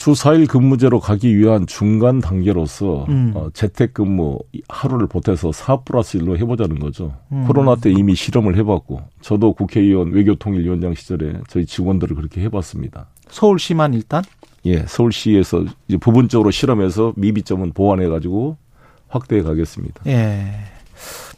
주 0.02 0.14
4일 0.14 0.48
근무제로 0.48 0.98
가기 0.98 1.38
위한 1.38 1.64
중간 1.64 2.18
단계로서 2.18 3.06
음. 3.08 3.30
어, 3.36 3.50
재택근무 3.54 4.36
하루를 4.68 5.06
보태서 5.06 5.52
4 5.52 5.82
플러스 5.82 6.18
1로 6.18 6.36
해보자는 6.38 6.80
거죠. 6.80 7.14
음. 7.30 7.44
코로나 7.46 7.76
때 7.76 7.88
이미 7.88 8.16
실험을 8.16 8.56
해봤고 8.56 9.00
저도 9.20 9.52
국회의원 9.52 10.10
외교통일위원장 10.10 10.94
시절에 10.94 11.34
저희 11.46 11.66
직원들을 11.66 12.16
그렇게 12.16 12.40
해봤습니다. 12.40 13.06
서울시만 13.28 13.94
일단? 13.94 14.24
예, 14.64 14.84
서울시에서 14.88 15.66
이제 15.86 15.96
부분적으로 15.98 16.50
실험해서 16.50 17.12
미비점은 17.14 17.72
보완해가지고 17.72 18.56
확대해 19.06 19.42
가겠습니다. 19.42 20.02
예. 20.08 20.52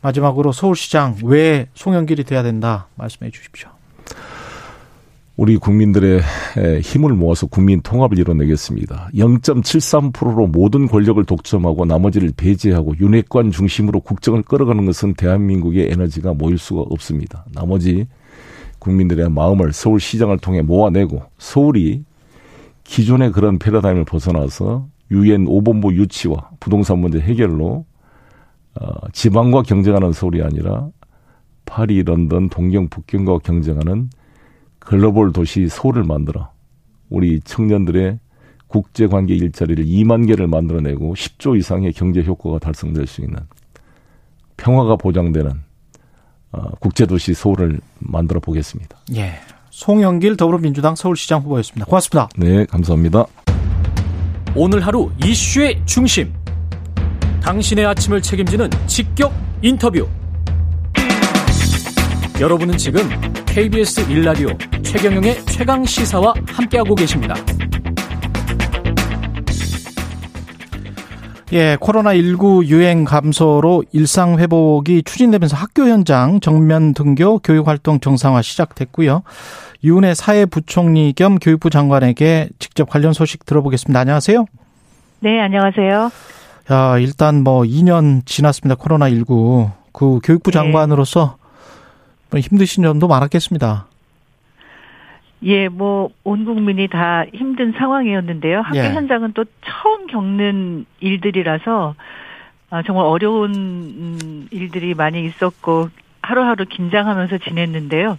마지막으로 0.00 0.52
서울시장 0.52 1.18
왜 1.24 1.68
송영길이 1.74 2.24
돼야 2.24 2.42
된다 2.42 2.88
말씀해 2.94 3.30
주십시오. 3.30 3.73
우리 5.36 5.56
국민들의 5.56 6.20
에, 6.58 6.80
힘을 6.80 7.12
모아서 7.14 7.46
국민 7.46 7.80
통합을 7.80 8.18
이뤄내겠습니다. 8.18 9.10
0.73%로 9.14 10.46
모든 10.46 10.86
권력을 10.86 11.22
독점하고 11.24 11.86
나머지를 11.86 12.32
배제하고 12.36 12.94
윤핵관 13.00 13.50
중심으로 13.50 14.00
국정을 14.00 14.42
끌어가는 14.42 14.86
것은 14.86 15.14
대한민국의 15.14 15.90
에너지가 15.90 16.34
모일 16.34 16.56
수가 16.56 16.82
없습니다. 16.82 17.44
나머지 17.52 18.06
국민들의 18.78 19.28
마음을 19.28 19.72
서울시장을 19.72 20.38
통해 20.38 20.62
모아내고 20.62 21.22
서울이 21.38 22.04
기존의 22.84 23.32
그런 23.32 23.58
패러다임을 23.58 24.04
벗어나서 24.04 24.86
유엔 25.10 25.46
5본부 25.46 25.94
유치와 25.94 26.50
부동산 26.60 26.98
문제 26.98 27.18
해결로 27.18 27.86
어, 28.80 28.86
지방과 29.12 29.62
경쟁하는 29.62 30.12
서울이 30.12 30.42
아니라 30.42 30.88
파리, 31.64 32.04
런던, 32.04 32.50
동경, 32.50 32.88
북경과 32.88 33.38
경쟁하는 33.38 34.10
글로벌 34.84 35.32
도시 35.32 35.68
서울을 35.68 36.04
만들어 36.04 36.50
우리 37.08 37.40
청년들의 37.40 38.18
국제 38.66 39.06
관계 39.06 39.34
일자리를 39.34 39.84
2만 39.84 40.26
개를 40.26 40.46
만들어내고 40.46 41.14
10조 41.14 41.58
이상의 41.58 41.92
경제 41.92 42.22
효과가 42.22 42.58
달성될 42.58 43.06
수 43.06 43.20
있는 43.20 43.38
평화가 44.56 44.96
보장되는 44.96 45.52
어, 46.52 46.70
국제 46.80 47.06
도시 47.06 47.34
서울을 47.34 47.80
만들어 47.98 48.40
보겠습니다. 48.40 48.96
예. 49.16 49.34
송영길 49.70 50.36
더불어민주당 50.36 50.94
서울시장 50.94 51.40
후보였습니다. 51.42 51.86
고맙습니다. 51.86 52.28
네, 52.36 52.64
감사합니다. 52.66 53.26
오늘 54.54 54.86
하루 54.86 55.10
이슈의 55.24 55.82
중심. 55.84 56.32
당신의 57.42 57.84
아침을 57.86 58.22
책임지는 58.22 58.70
직격 58.86 59.32
인터뷰. 59.62 60.08
여러분은 62.40 62.76
지금 62.76 63.00
KBS 63.46 64.10
일라디오 64.10 64.48
최경영의 64.82 65.44
최강 65.46 65.84
시사와 65.84 66.34
함께하고 66.48 66.96
계십니다. 66.96 67.36
예, 71.52 71.76
코로나19 71.76 72.66
유행 72.66 73.04
감소로 73.04 73.84
일상 73.92 74.40
회복이 74.40 75.04
추진되면서 75.04 75.56
학교 75.56 75.84
현장 75.84 76.40
정면 76.40 76.92
등교 76.92 77.38
교육 77.38 77.68
활동 77.68 78.00
정상화 78.00 78.42
시작됐고요. 78.42 79.22
유은혜 79.84 80.14
사회부총리 80.14 81.12
겸 81.12 81.38
교육부 81.38 81.70
장관에게 81.70 82.48
직접 82.58 82.88
관련 82.90 83.12
소식 83.12 83.46
들어보겠습니다. 83.46 84.00
안녕하세요. 84.00 84.46
네, 85.20 85.40
안녕하세요. 85.40 86.10
야, 86.72 86.98
일단 86.98 87.44
뭐 87.44 87.62
2년 87.62 88.26
지났습니다. 88.26 88.74
코로나19. 88.74 89.70
그 89.92 90.18
교육부 90.24 90.50
네. 90.50 90.58
장관으로서 90.58 91.36
뭐 91.38 91.43
힘드신 92.40 92.82
점도 92.82 93.08
많았겠습니다. 93.08 93.86
예, 95.44 95.68
뭐, 95.68 96.10
온 96.24 96.44
국민이 96.44 96.88
다 96.88 97.24
힘든 97.34 97.72
상황이었는데요. 97.72 98.62
학교 98.62 98.78
예. 98.78 98.92
현장은 98.94 99.32
또 99.34 99.44
처음 99.64 100.06
겪는 100.06 100.86
일들이라서, 101.00 101.94
아, 102.70 102.82
정말 102.82 103.04
어려운, 103.04 103.52
음, 103.54 104.48
일들이 104.50 104.94
많이 104.94 105.24
있었고, 105.26 105.90
하루하루 106.22 106.64
긴장하면서 106.64 107.38
지냈는데요. 107.38 108.18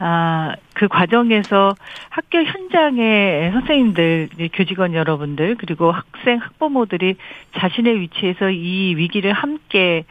아, 0.00 0.54
그 0.74 0.88
과정에서 0.88 1.74
학교 2.08 2.42
현장의 2.42 3.52
선생님들, 3.52 4.30
교직원 4.54 4.94
여러분들, 4.94 5.56
그리고 5.56 5.92
학생, 5.92 6.38
학부모들이 6.38 7.16
자신의 7.58 8.00
위치에서 8.00 8.50
이 8.50 8.94
위기를 8.96 9.32
함께 9.32 10.04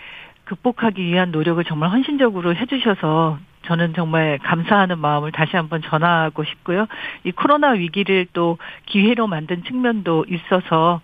극복하기 0.50 1.04
위한 1.04 1.30
노력을 1.32 1.64
정말 1.64 1.92
헌신적으로 1.92 2.56
해주셔서 2.56 3.38
저는 3.68 3.94
정말 3.94 4.40
감사하는 4.40 4.98
마음을 4.98 5.32
다시 5.32 5.56
한번 5.56 5.82
전하고 5.84 6.44
싶고요. 6.44 6.88
이 7.24 7.32
코로나 7.32 7.70
위기를 7.72 8.26
또 8.34 8.58
기회로 8.88 9.28
만든 9.28 9.64
측면도 9.64 10.26
있어서 10.28 11.02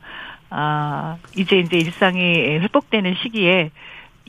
아 0.49 1.17
이제 1.37 1.59
이제 1.59 1.77
일상이 1.77 2.57
회복되는 2.57 3.13
시기에 3.21 3.69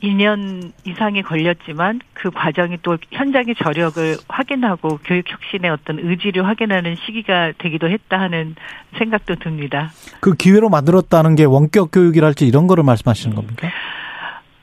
2년 0.03 0.71
이상이 0.85 1.23
걸렸지만 1.23 2.01
그 2.13 2.29
과정이 2.29 2.77
또 2.83 2.97
현장의 3.11 3.55
저력을 3.55 4.17
확인하고 4.27 4.99
교육 5.03 5.31
혁신의 5.31 5.71
어떤 5.71 5.97
의지를 5.99 6.45
확인하는 6.45 6.95
시기가 7.05 7.53
되기도 7.57 7.89
했다 7.89 8.19
하는 8.19 8.55
생각도 8.99 9.35
듭니다. 9.35 9.89
그 10.19 10.35
기회로 10.35 10.69
만들었다는 10.69 11.35
게 11.35 11.45
원격 11.45 11.89
교육이랄지 11.91 12.45
이런 12.45 12.67
거를 12.67 12.83
말씀하시는 12.83 13.35
겁니까? 13.35 13.69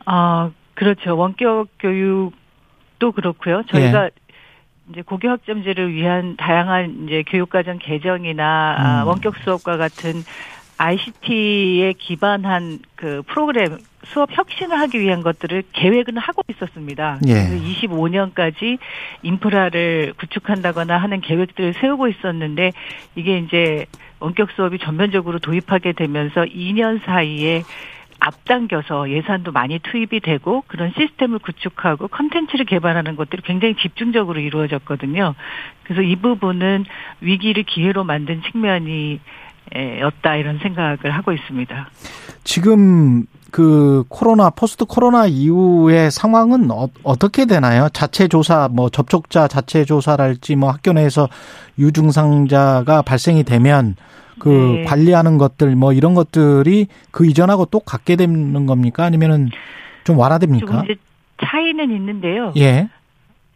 아, 0.04 0.50
그렇죠. 0.74 1.16
원격 1.16 1.68
교육도 1.78 3.12
그렇고요. 3.12 3.62
저희가 3.68 4.04
예. 4.06 4.10
이제 4.90 5.02
고교 5.02 5.28
학점제를 5.28 5.92
위한 5.94 6.36
다양한 6.36 7.04
이제 7.04 7.22
교육과정 7.26 7.78
개정이나 7.78 8.76
아, 8.78 9.02
음. 9.02 9.08
원격 9.08 9.36
수업과 9.38 9.76
같은 9.76 10.22
ICT에 10.76 11.92
기반한 11.92 12.80
그 12.96 13.22
프로그램 13.26 13.78
수업 14.06 14.30
혁신을 14.32 14.78
하기 14.80 15.00
위한 15.00 15.22
것들을 15.22 15.62
계획은 15.72 16.18
하고 16.18 16.42
있었습니다. 16.48 17.20
예. 17.28 17.32
그래서 17.32 17.56
25년까지 17.56 18.78
인프라를 19.22 20.14
구축한다거나 20.18 20.98
하는 20.98 21.20
계획들을 21.20 21.74
세우고 21.74 22.08
있었는데 22.08 22.72
이게 23.14 23.38
이제 23.38 23.86
원격 24.20 24.50
수업이 24.50 24.78
전면적으로 24.78 25.38
도입하게 25.38 25.92
되면서 25.92 26.42
2년 26.42 27.04
사이에 27.04 27.62
앞당겨서 28.26 29.10
예산도 29.10 29.52
많이 29.52 29.78
투입이 29.78 30.20
되고 30.20 30.64
그런 30.66 30.92
시스템을 30.96 31.40
구축하고 31.40 32.08
컨텐츠를 32.08 32.64
개발하는 32.64 33.16
것들이 33.16 33.42
굉장히 33.42 33.74
집중적으로 33.76 34.40
이루어졌거든요. 34.40 35.34
그래서 35.84 36.00
이 36.00 36.16
부분은 36.16 36.84
위기를 37.20 37.64
기회로 37.64 38.04
만든 38.04 38.40
측면이 38.50 39.20
에, 39.74 40.02
었다 40.02 40.36
이런 40.36 40.58
생각을 40.58 41.10
하고 41.10 41.32
있습니다. 41.32 41.88
지금 42.44 43.24
그 43.54 44.02
코로나 44.08 44.50
포스트 44.50 44.84
코로나 44.84 45.26
이후의 45.26 46.10
상황은 46.10 46.72
어, 46.72 46.88
어떻게 47.04 47.44
되나요? 47.44 47.88
자체 47.92 48.26
조사 48.26 48.66
뭐 48.68 48.88
접촉자 48.88 49.46
자체 49.46 49.84
조사랄지 49.84 50.56
뭐 50.56 50.72
학교 50.72 50.92
내에서 50.92 51.28
유증상자가 51.78 53.02
발생이 53.02 53.44
되면 53.44 53.94
그 54.40 54.48
네. 54.48 54.82
관리하는 54.82 55.38
것들 55.38 55.76
뭐 55.76 55.92
이런 55.92 56.14
것들이 56.14 56.88
그 57.12 57.26
이전하고 57.26 57.66
또 57.66 57.78
같게 57.78 58.16
되는 58.16 58.66
겁니까? 58.66 59.04
아니면은 59.04 59.50
좀 60.02 60.18
완화됩니까? 60.18 60.82
차이는 61.44 61.92
있는데요. 61.92 62.52
예. 62.56 62.88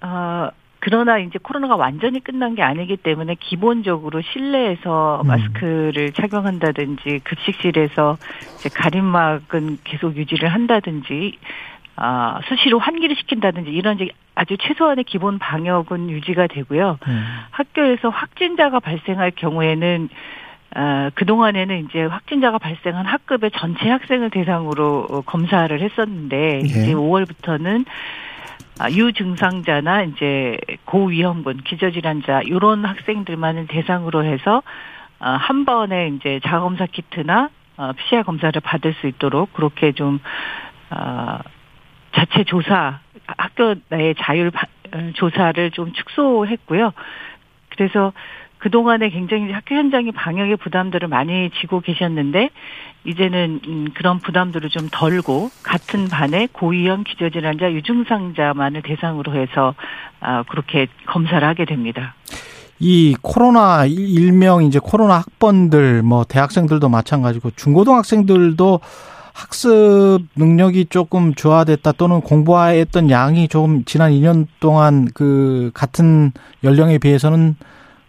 어, 0.01 0.49
그러나 0.80 1.18
이제 1.18 1.38
코로나가 1.42 1.76
완전히 1.76 2.20
끝난 2.20 2.54
게 2.54 2.62
아니기 2.62 2.96
때문에 2.96 3.36
기본적으로 3.40 4.20
실내에서 4.20 5.22
음. 5.22 5.26
마스크를 5.26 6.12
착용한다든지 6.12 7.20
급식실에서 7.24 8.16
이제 8.56 8.68
가림막은 8.68 9.78
계속 9.84 10.16
유지를 10.16 10.48
한다든지 10.48 11.38
아, 11.96 12.40
수시로 12.48 12.78
환기를 12.78 13.16
시킨다든지 13.16 13.70
이런 13.70 13.96
이제 13.96 14.10
아주 14.36 14.56
최소한의 14.56 15.02
기본 15.02 15.40
방역은 15.40 16.10
유지가 16.10 16.46
되고요. 16.46 16.98
음. 17.08 17.26
학교에서 17.50 18.08
확진자가 18.08 18.78
발생할 18.78 19.32
경우에는 19.32 20.08
어, 20.76 21.10
그동안에는 21.14 21.86
이제 21.86 22.02
확진자가 22.02 22.58
발생한 22.58 23.04
학급의 23.04 23.50
전체 23.56 23.88
학생을 23.88 24.30
대상으로 24.30 25.06
어, 25.10 25.20
검사를 25.22 25.80
했었는데 25.80 26.60
이제 26.60 26.92
5월부터는 26.94 27.84
아, 27.84 28.27
유증상자나 28.90 30.02
이제 30.02 30.56
고위험군, 30.84 31.62
기저질환자 31.64 32.42
이런 32.42 32.84
학생들만을 32.84 33.66
대상으로 33.66 34.24
해서 34.24 34.62
어, 35.20 35.28
한 35.28 35.64
번에 35.64 36.08
이제 36.08 36.40
자가검사 36.44 36.86
키트나 36.86 37.50
어, 37.76 37.92
PCR 37.92 38.22
검사를 38.22 38.58
받을 38.60 38.94
수 38.94 39.06
있도록 39.08 39.52
그렇게 39.52 39.92
좀 39.92 40.20
어, 40.90 41.38
자체 42.14 42.44
조사 42.44 43.00
학교 43.26 43.74
내의 43.88 44.14
자율 44.20 44.50
바- 44.50 44.66
어, 44.92 45.10
조사를 45.14 45.70
좀 45.72 45.92
축소했고요. 45.92 46.92
그래서 47.70 48.12
그동안에 48.59 49.11
굉장히 49.11 49.52
학교 49.52 49.74
현장이 49.74 50.12
방역의 50.12 50.56
부담들을 50.56 51.09
많이 51.09 51.50
지고 51.61 51.80
계셨는데 51.80 52.50
이제는 53.04 53.61
음, 53.66 53.86
그런 53.94 54.18
부담들을 54.18 54.68
좀 54.70 54.88
덜고 54.90 55.50
같은 55.62 56.09
반에 56.09 56.48
고위험 56.52 57.04
기저질환자 57.04 57.72
유증상자만을 57.72 58.82
대상으로 58.82 59.34
해서 59.34 59.74
아, 60.20 60.42
그렇게 60.48 60.88
검사를 61.06 61.46
하게 61.46 61.64
됩니다. 61.64 62.14
이 62.80 63.16
코로나 63.22 63.86
일명 63.86 64.62
이제 64.64 64.78
코로나 64.80 65.18
학번들 65.18 66.02
뭐 66.02 66.24
대학생들도 66.24 66.88
마찬가지고 66.88 67.50
중고등학생들도 67.56 68.80
학습 69.32 70.20
능력이 70.34 70.86
조금 70.86 71.32
저하됐다 71.34 71.92
또는 71.92 72.20
공부했던 72.20 73.11
양이 73.11 73.46
조금 73.46 73.84
지난 73.84 74.11
2년 74.11 74.46
동안 74.59 75.09
그 75.14 75.70
같은 75.74 76.32
연령에 76.64 76.98
비해서는 76.98 77.56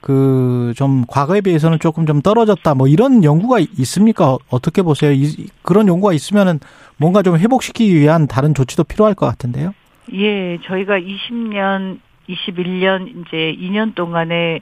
그 0.02 0.60
좀 0.76 1.04
과거에 1.08 1.42
비해서는 1.42 1.80
조금 1.80 2.06
좀 2.06 2.22
떨어졌다 2.22 2.74
뭐 2.76 2.88
이런 2.88 3.24
연구가 3.24 3.60
있습니까? 3.80 4.38
어떻게 4.50 4.82
보세요? 4.82 5.12
이, 5.12 5.48
그런 5.62 5.88
연구가 5.88 6.14
있으면은 6.14 6.60
뭔가 6.98 7.22
좀 7.22 7.38
회복시키기 7.38 7.96
위한 7.96 8.28
다른 8.28 8.54
조치도 8.54 8.86
필요할 8.86 9.16
것 9.16 9.26
같은데요. 9.26 9.74
예, 10.14 10.58
저희가 10.64 11.00
20년, 11.00 12.00
21년 12.30 13.08
이제 13.08 13.56
2년 13.60 13.96
동안에 13.96 14.62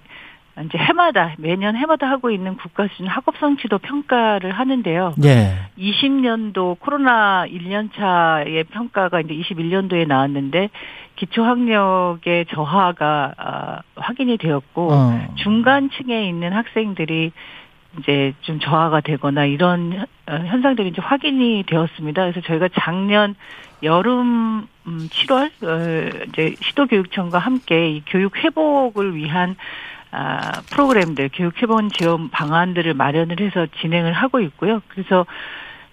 이제 0.65 0.77
해마다 0.77 1.35
매년 1.37 1.75
해마다 1.75 2.09
하고 2.09 2.31
있는 2.31 2.57
국가 2.57 2.87
수준 2.87 3.07
학업 3.07 3.37
성취도 3.37 3.77
평가를 3.77 4.51
하는데요. 4.51 5.13
예. 5.23 5.55
20년도 5.77 6.79
코로나 6.79 7.45
1년차의 7.47 8.67
평가가 8.69 9.21
이제 9.21 9.33
21년도에 9.33 10.07
나왔는데 10.07 10.69
기초학력의 11.17 12.45
저하가 12.49 13.33
아, 13.37 13.79
확인이 13.95 14.37
되었고 14.37 14.91
어. 14.91 15.27
중간층에 15.35 16.27
있는 16.27 16.53
학생들이 16.53 17.31
이제 17.99 18.33
좀 18.41 18.59
저하가 18.59 19.01
되거나 19.01 19.45
이런 19.45 20.05
어, 20.27 20.33
현상들이 20.33 20.89
이제 20.89 21.01
확인이 21.01 21.63
되었습니다. 21.67 22.21
그래서 22.21 22.41
저희가 22.41 22.69
작년 22.79 23.35
여름 23.83 24.67
음, 24.87 25.09
7월 25.09 25.49
어, 25.63 26.25
이제 26.29 26.55
시도교육청과 26.61 27.39
함께 27.39 27.89
이 27.89 28.03
교육 28.05 28.37
회복을 28.37 29.15
위한 29.15 29.55
아, 30.11 30.61
프로그램들, 30.69 31.29
교육 31.33 31.61
회복 31.61 31.81
지원 31.93 32.29
방안들을 32.29 32.93
마련을 32.93 33.39
해서 33.41 33.67
진행을 33.81 34.13
하고 34.13 34.39
있고요. 34.39 34.81
그래서 34.87 35.25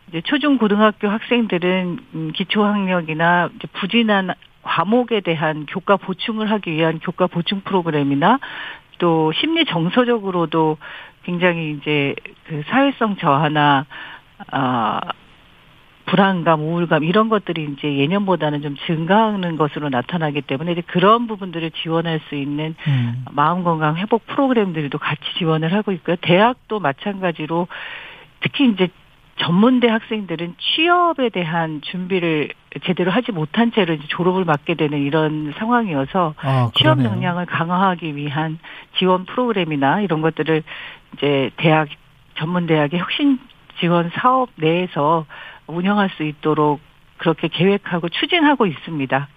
이제 0.09 0.21
초중 0.21 0.59
고등학교 0.59 1.09
학생들은 1.09 1.99
음, 2.15 2.33
기초학력이나 2.35 3.51
부진한 3.75 4.33
과목에 4.63 5.21
대한 5.21 5.67
교과 5.67 5.97
보충을 5.97 6.51
하기 6.51 6.73
위한 6.73 6.99
교과 7.01 7.27
보충 7.27 7.63
프로그램이나 7.63 8.39
또 8.99 9.33
심리 9.33 9.65
정서적으로도 9.65 10.79
굉장히 11.25 11.73
이제 11.73 12.15
그 12.47 12.63
사회성 12.69 13.17
저하나 13.17 13.87
아 14.51 15.01
불안감, 16.07 16.61
우울감 16.61 17.05
이런 17.05 17.29
것들이 17.29 17.69
이제 17.73 17.97
예년보다는 17.97 18.63
좀 18.63 18.77
증가하는 18.87 19.57
것으로 19.57 19.89
나타나기 19.89 20.43
때문에 20.43 20.73
이제 20.73 20.83
그런 20.87 21.27
부분들을 21.27 21.71
지원할 21.83 22.21
수 22.29 22.35
있는 22.35 22.75
음. 22.87 23.25
마음 23.33 23.65
건강 23.65 23.97
회복 23.97 24.27
프로그램들도 24.27 24.99
같이 24.99 25.23
지원을 25.39 25.73
하고 25.73 25.93
있고요. 25.93 26.17
대학도 26.21 26.81
마찬가지로 26.81 27.69
특히 28.41 28.69
이제 28.69 28.89
전문대 29.37 29.89
학생들은 29.89 30.55
취업에 30.59 31.29
대한 31.29 31.81
준비를 31.83 32.51
제대로 32.85 33.11
하지 33.11 33.33
못한 33.33 33.73
채로 33.73 33.95
이제 33.95 34.05
졸업을 34.09 34.45
맞게 34.45 34.75
되는 34.75 35.01
이런 35.01 35.53
상황이어서 35.59 36.35
아, 36.41 36.71
취업. 36.77 37.03
역량을 37.03 37.47
강화하기 37.47 38.15
위한 38.15 38.59
지원 38.99 39.25
프로그램이나 39.25 40.03
이런 40.03 40.21
것들을 40.21 40.63
이제 41.17 41.51
대학 41.57 41.89
전문 42.37 42.67
대학의 42.67 43.01
혁신 43.01 43.39
지원 43.81 44.11
사업 44.15 44.51
내에서 44.57 45.27
운영할 45.67 46.11
수 46.17 46.23
있도록 46.23 46.81
그렇게 47.19 47.49
계획하고 47.49 48.09
추진하고 48.09 48.67
있습니다. 48.67 49.29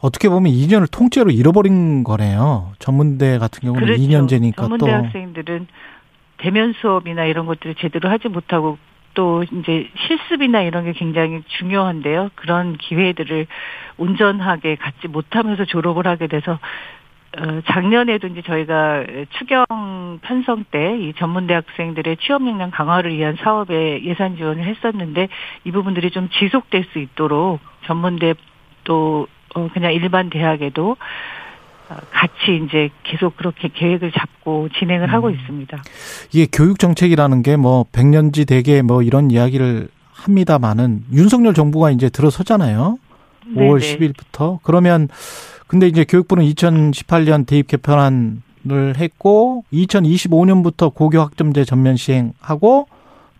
어떻게 0.00 0.28
보면 0.28 0.52
2년을 0.52 0.90
통째로 0.90 1.30
잃어버린 1.30 2.04
거네요. 2.04 2.72
전문대 2.78 3.38
같은 3.38 3.60
경우는 3.60 3.86
그렇죠. 3.86 4.02
2년제니까 4.02 4.56
전문대 4.56 4.86
또 4.86 4.92
학생들은 4.92 5.66
대면 6.38 6.74
수업이나 6.80 7.24
이런 7.24 7.46
것들을 7.46 7.76
제대로 7.76 8.08
하지 8.10 8.28
못하고 8.28 8.78
또 9.14 9.42
이제 9.44 9.88
실습이나 10.06 10.60
이런 10.62 10.84
게 10.84 10.92
굉장히 10.92 11.42
중요한데요. 11.58 12.30
그런 12.34 12.76
기회들을 12.76 13.46
온전하게 13.96 14.76
갖지 14.76 15.08
못하면서 15.08 15.64
졸업을 15.64 16.06
하게 16.06 16.26
돼서 16.26 16.52
어, 16.52 16.58
작년에도 17.66 18.26
이제 18.28 18.42
저희가 18.42 19.04
추경 19.38 20.18
편성 20.22 20.64
때 20.70 20.96
이 20.96 21.12
전문대 21.18 21.54
학생들의 21.54 22.16
취업 22.20 22.46
역량 22.46 22.70
강화를 22.70 23.14
위한 23.16 23.36
사업에 23.42 24.02
예산 24.04 24.36
지원을 24.36 24.64
했었는데 24.64 25.28
이 25.64 25.70
부분들이 25.70 26.10
좀 26.10 26.28
지속될 26.30 26.84
수 26.92 26.98
있도록 26.98 27.60
전문대 27.86 28.34
또 28.84 29.26
어, 29.54 29.68
그냥 29.72 29.92
일반 29.92 30.30
대학에도 30.30 30.96
어, 31.88 31.96
같이 32.10 32.62
이제 32.64 32.90
계속 33.04 33.36
그렇게 33.36 33.68
계획을 33.68 34.12
잡고 34.12 34.68
진행을 34.78 35.12
하고 35.12 35.30
있습니다. 35.30 35.82
이게 36.32 36.46
교육 36.52 36.78
정책이라는 36.78 37.42
게 37.42 37.56
뭐 37.56 37.84
백년지 37.92 38.44
대계 38.46 38.82
뭐 38.82 39.02
이런 39.02 39.30
이야기를 39.30 39.88
합니다만은 40.12 41.02
윤석열 41.12 41.52
정부가 41.54 41.90
이제 41.90 42.08
들어서잖아요. 42.08 42.98
5월 43.54 43.80
네네. 43.80 44.12
10일부터. 44.12 44.58
그러면 44.62 45.08
근데 45.66 45.86
이제 45.88 46.04
교육부는 46.04 46.44
2018년 46.44 47.46
대입 47.46 47.66
개편안을 47.66 48.96
했고 48.96 49.64
2025년부터 49.72 50.94
고교 50.94 51.20
학점제 51.20 51.64
전면 51.64 51.96
시행하고 51.96 52.88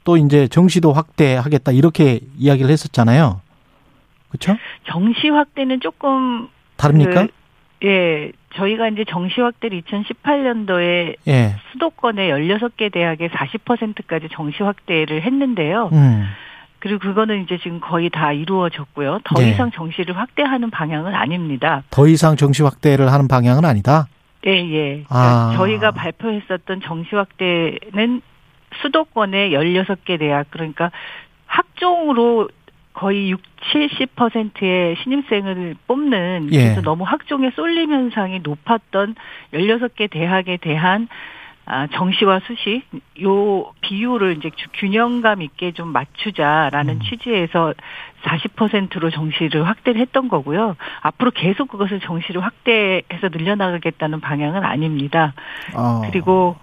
또 0.05 0.17
이제 0.17 0.49
정시도 0.49 0.93
확대하겠다 0.93 1.73
이렇게 1.73 2.21
이야기를 2.39 2.71
했었잖아요. 2.71 3.41
그렇죠? 4.29 4.57
정시 4.89 5.29
확대는 5.29 5.81
조금 5.81 6.49
다릅니까? 6.77 7.27
그, 7.81 7.87
예, 7.87 8.33
저희가 8.55 8.89
이제 8.89 9.05
정시 9.09 9.41
확대를 9.41 9.83
2018년도에 9.83 11.17
예. 11.29 11.57
수도권의 11.73 12.31
16개 12.31 12.93
대학의 12.93 13.29
40%까지 13.31 14.29
정시 14.33 14.63
확대를 14.63 15.23
했는데요. 15.23 15.91
음. 15.93 16.25
그리고 16.87 17.01
그거는 17.01 17.43
이제 17.43 17.59
지금 17.59 17.81
거의 17.81 18.09
다 18.11 18.33
이루어졌고요. 18.33 19.19
더 19.25 19.41
네. 19.41 19.51
이상 19.51 19.73
정시를 19.73 20.17
확대하는 20.17 20.71
방향은 20.71 21.17
아닙니다. 21.17 21.83
더 21.91 22.07
이상 22.07 22.37
정시 22.37 22.63
확대를 22.63 23.11
하는 23.11 23.27
방향은 23.27 23.65
아니다. 23.65 24.07
예, 24.47 24.53
예. 24.53 25.05
아. 25.09 25.51
그러니까 25.51 25.57
저희가 25.57 25.91
발표했었던 25.91 26.81
정시 26.83 27.17
확대는 27.17 28.23
수도권의 28.83 29.51
16개 29.51 30.17
대학, 30.21 30.47
그러니까 30.51 30.93
학종으로 31.47 32.51
거의 32.93 33.33
6, 33.33 33.41
70%의 33.73 34.95
신입생을 35.03 35.75
뽑는 35.89 36.51
예. 36.53 36.63
그래서 36.63 36.83
너무 36.83 37.03
학종의 37.03 37.51
쏠림 37.57 37.91
현상이 37.91 38.39
높았던 38.45 39.17
16개 39.55 40.09
대학에 40.09 40.57
대한 40.59 41.09
아, 41.69 41.89
정시와 41.89 42.41
수시 42.47 42.83
요 43.23 43.73
비율을 43.81 44.37
이제 44.39 44.51
주- 44.55 44.69
균형감 44.75 45.43
있게 45.43 45.73
좀 45.73 45.89
맞추자라는 45.89 46.95
음. 46.95 47.01
취지에서 47.01 47.75
40%로 48.23 49.11
정시를 49.11 49.67
확대를 49.67 50.01
했던 50.01 50.29
거고요. 50.29 50.77
앞으로 51.03 51.33
계속 51.33 51.69
그것을 51.69 51.99
정시를 52.01 52.43
확대해서 52.45 53.29
늘려나가겠다는 53.33 54.21
방향은 54.21 54.65
아닙니다. 54.65 55.35
어. 55.75 56.03
그리고 56.09 56.57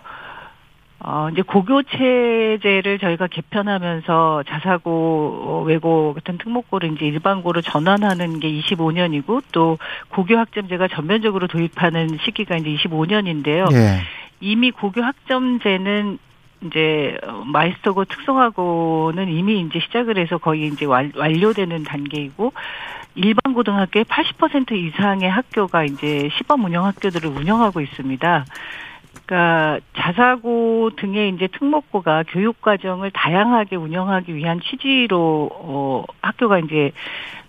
어 1.05 1.27
이제 1.33 1.41
고교 1.41 1.83
체제를 1.83 2.97
저희가 2.99 3.27
개편하면서 3.27 4.43
자사고 4.47 5.43
어, 5.45 5.63
외고 5.65 6.13
같은 6.13 6.37
특목고를 6.37 6.93
이제 6.93 7.05
일반고로 7.05 7.61
전환하는 7.61 8.39
게 8.39 8.47
25년이고 8.49 9.43
또 9.51 9.77
고교 10.09 10.37
학점제가 10.37 10.87
전면적으로 10.87 11.47
도입하는 11.47 12.19
시기가 12.23 12.55
이제 12.55 12.69
25년인데요. 12.69 13.67
예. 13.73 13.99
이미 14.43 14.71
고교 14.71 15.01
학점제는 15.01 16.19
이제 16.65 17.17
어, 17.25 17.43
마이스터고 17.45 18.05
특성화고는 18.05 19.29
이미 19.29 19.61
이제 19.61 19.79
시작을 19.79 20.17
해서 20.17 20.37
거의 20.37 20.67
이제 20.67 20.85
완, 20.85 21.13
완료되는 21.15 21.83
단계이고 21.83 22.51
일반 23.15 23.53
고등학교의 23.53 24.05
80% 24.05 24.73
이상의 24.73 25.29
학교가 25.29 25.85
이제 25.85 26.29
시범 26.37 26.65
운영 26.65 26.85
학교들을 26.85 27.29
운영하고 27.29 27.79
있습니다. 27.79 28.45
그러니까 29.25 29.79
자사고 29.95 30.91
등의 30.97 31.29
이제 31.29 31.47
특목고가 31.47 32.23
교육 32.27 32.61
과정을 32.61 33.11
다양하게 33.11 33.77
운영하기 33.77 34.35
위한 34.35 34.59
취지로 34.59 35.49
어 35.53 36.03
학교가 36.21 36.59
이제 36.59 36.91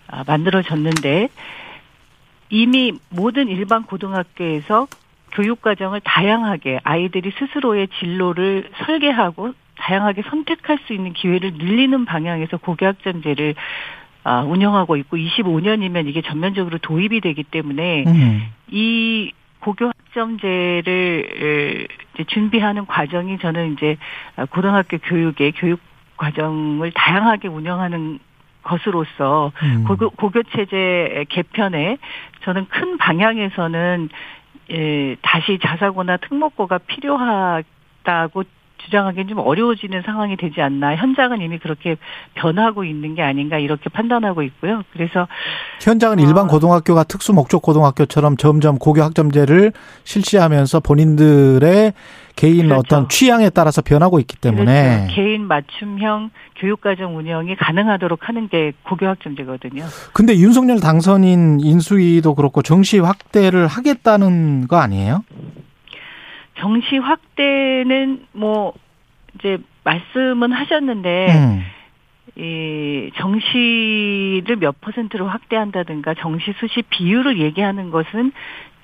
아, 0.07 0.23
만들어졌는데 0.25 1.27
이미 2.51 2.93
모든 3.09 3.49
일반 3.49 3.83
고등학교에서 3.83 4.87
교육 5.35 5.61
과정을 5.61 6.01
다양하게 6.01 6.79
아이들이 6.83 7.31
스스로의 7.37 7.89
진로를 7.99 8.69
설계하고 8.85 9.53
다양하게 9.77 10.23
선택할 10.29 10.79
수 10.87 10.93
있는 10.93 11.13
기회를 11.13 11.53
늘리는 11.57 12.05
방향에서 12.05 12.57
고교학점제를 12.57 13.55
아, 14.23 14.41
운영하고 14.41 14.95
있고 14.97 15.17
25년이면 15.17 16.07
이게 16.07 16.21
전면적으로 16.21 16.79
도입이 16.79 17.21
되기 17.21 17.43
때문에 17.43 18.05
음. 18.07 18.51
이 18.69 19.31
고교 19.59 19.91
학점제를 20.07 21.87
이제 22.13 22.23
준비하는 22.27 22.85
과정이 22.87 23.37
저는 23.37 23.73
이제 23.73 23.97
고등학교 24.49 24.97
교육의 24.97 25.51
교육 25.57 25.79
과정을 26.17 26.91
다양하게 26.93 27.49
운영하는 27.49 28.19
것으로서 28.63 29.51
음. 29.61 29.83
고교, 29.85 30.11
고교 30.11 30.43
체제 30.55 31.25
개편에 31.29 31.97
저는 32.43 32.67
큰 32.69 32.97
방향에서는 32.97 34.09
예, 34.71 35.15
다시 35.21 35.59
자사고나 35.61 36.17
특목고가 36.17 36.79
필요하다고 36.79 38.43
주장하기는 38.77 39.27
좀 39.27 39.39
어려워지는 39.39 40.03
상황이 40.03 40.37
되지 40.37 40.61
않나. 40.61 40.95
현장은 40.95 41.41
이미 41.41 41.57
그렇게 41.57 41.97
변하고 42.35 42.83
있는 42.83 43.15
게 43.15 43.21
아닌가 43.21 43.57
이렇게 43.57 43.89
판단하고 43.89 44.43
있고요. 44.43 44.83
그래서 44.93 45.27
현장은 45.81 46.19
어. 46.19 46.21
일반 46.21 46.47
고등학교가 46.47 47.03
특수 47.03 47.33
목적 47.33 47.61
고등학교처럼 47.61 48.37
점점 48.37 48.77
고교 48.77 49.01
학점제를 49.01 49.73
실시하면서 50.03 50.79
본인들의 50.81 51.93
개인 52.35 52.63
그렇죠. 52.67 52.75
어떤 52.79 53.09
취향에 53.09 53.49
따라서 53.49 53.81
변하고 53.81 54.19
있기 54.19 54.37
때문에 54.37 55.05
그렇죠. 55.05 55.15
개인 55.15 55.47
맞춤형 55.47 56.31
교육과정 56.57 57.17
운영이 57.17 57.55
가능하도록 57.55 58.27
하는 58.27 58.49
게 58.49 58.73
고교 58.83 59.07
학점제거든요. 59.07 59.85
근데 60.13 60.35
윤석열 60.35 60.79
당선인 60.79 61.59
인수위도 61.61 62.35
그렇고 62.35 62.61
정시 62.61 62.99
확대를 62.99 63.67
하겠다는 63.67 64.67
거 64.67 64.77
아니에요? 64.77 65.23
정시 66.59 66.97
확대는 66.97 68.25
뭐 68.33 68.73
이제 69.35 69.57
말씀은 69.83 70.51
하셨는데 70.51 71.27
음. 71.29 71.65
이 72.37 73.11
정시를 73.15 74.57
몇 74.57 74.81
퍼센트로 74.81 75.27
확대한다든가 75.27 76.15
정시 76.15 76.53
수시 76.59 76.81
비율을 76.81 77.39
얘기하는 77.39 77.91
것은 77.91 78.31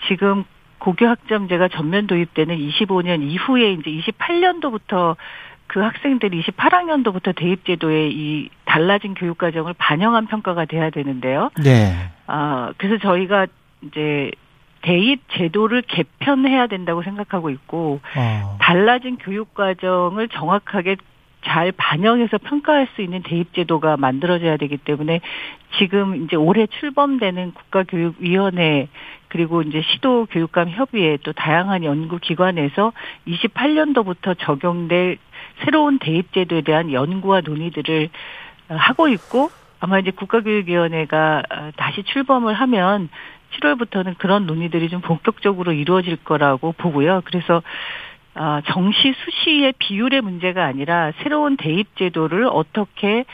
지금 0.07 0.43
고교 0.79 1.05
학점제가 1.05 1.67
전면 1.67 2.07
도입되는 2.07 2.55
25년 2.57 3.21
이후에 3.21 3.73
이제 3.73 3.91
28년도부터 3.91 5.15
그 5.67 5.79
학생들이 5.79 6.41
28학년도부터 6.43 7.35
대입 7.35 7.65
제도에 7.65 8.09
이 8.09 8.49
달라진 8.65 9.13
교육 9.13 9.37
과정을 9.37 9.73
반영한 9.77 10.27
평가가 10.27 10.65
돼야 10.65 10.89
되는데요. 10.89 11.49
네. 11.63 11.93
아, 12.27 12.73
그래서 12.77 12.97
저희가 12.97 13.47
이제 13.83 14.31
대입 14.81 15.21
제도를 15.31 15.81
개편해야 15.83 16.67
된다고 16.67 17.03
생각하고 17.03 17.49
있고 17.49 17.99
어. 18.15 18.57
달라진 18.59 19.17
교육 19.17 19.53
과정을 19.53 20.27
정확하게 20.29 20.97
잘 21.43 21.71
반영해서 21.71 22.37
평가할 22.37 22.87
수 22.95 23.01
있는 23.01 23.23
대입 23.23 23.53
제도가 23.53 23.97
만들어져야 23.97 24.57
되기 24.57 24.77
때문에 24.77 25.21
지금 25.77 26.23
이제 26.23 26.35
올해 26.35 26.67
출범되는 26.67 27.53
국가교육위원회 27.53 28.89
그리고 29.27 29.61
이제 29.61 29.81
시도 29.81 30.27
교육감 30.29 30.69
협의회 30.69 31.17
또 31.23 31.33
다양한 31.33 31.83
연구 31.83 32.19
기관에서 32.19 32.93
28년도부터 33.27 34.37
적용될 34.37 35.17
새로운 35.63 35.99
대입 35.99 36.33
제도에 36.33 36.61
대한 36.61 36.91
연구와 36.91 37.41
논의들을 37.41 38.09
하고 38.67 39.07
있고 39.07 39.49
아마 39.79 39.99
이제 39.99 40.11
국가교육위원회가 40.11 41.43
다시 41.75 42.03
출범을 42.03 42.53
하면 42.53 43.09
7월부터는 43.59 44.17
그런 44.17 44.45
논의들이 44.45 44.89
좀 44.89 45.01
본격적으로 45.01 45.73
이루어질 45.73 46.17
거라고 46.17 46.71
보고요. 46.73 47.21
그래서 47.25 47.61
아, 48.33 48.61
정시 48.67 49.13
수시의 49.25 49.73
비율의 49.77 50.21
문제가 50.21 50.65
아니라 50.65 51.11
새로운 51.21 51.57
대입 51.57 51.97
제도를 51.97 52.47
어떻게 52.49 53.25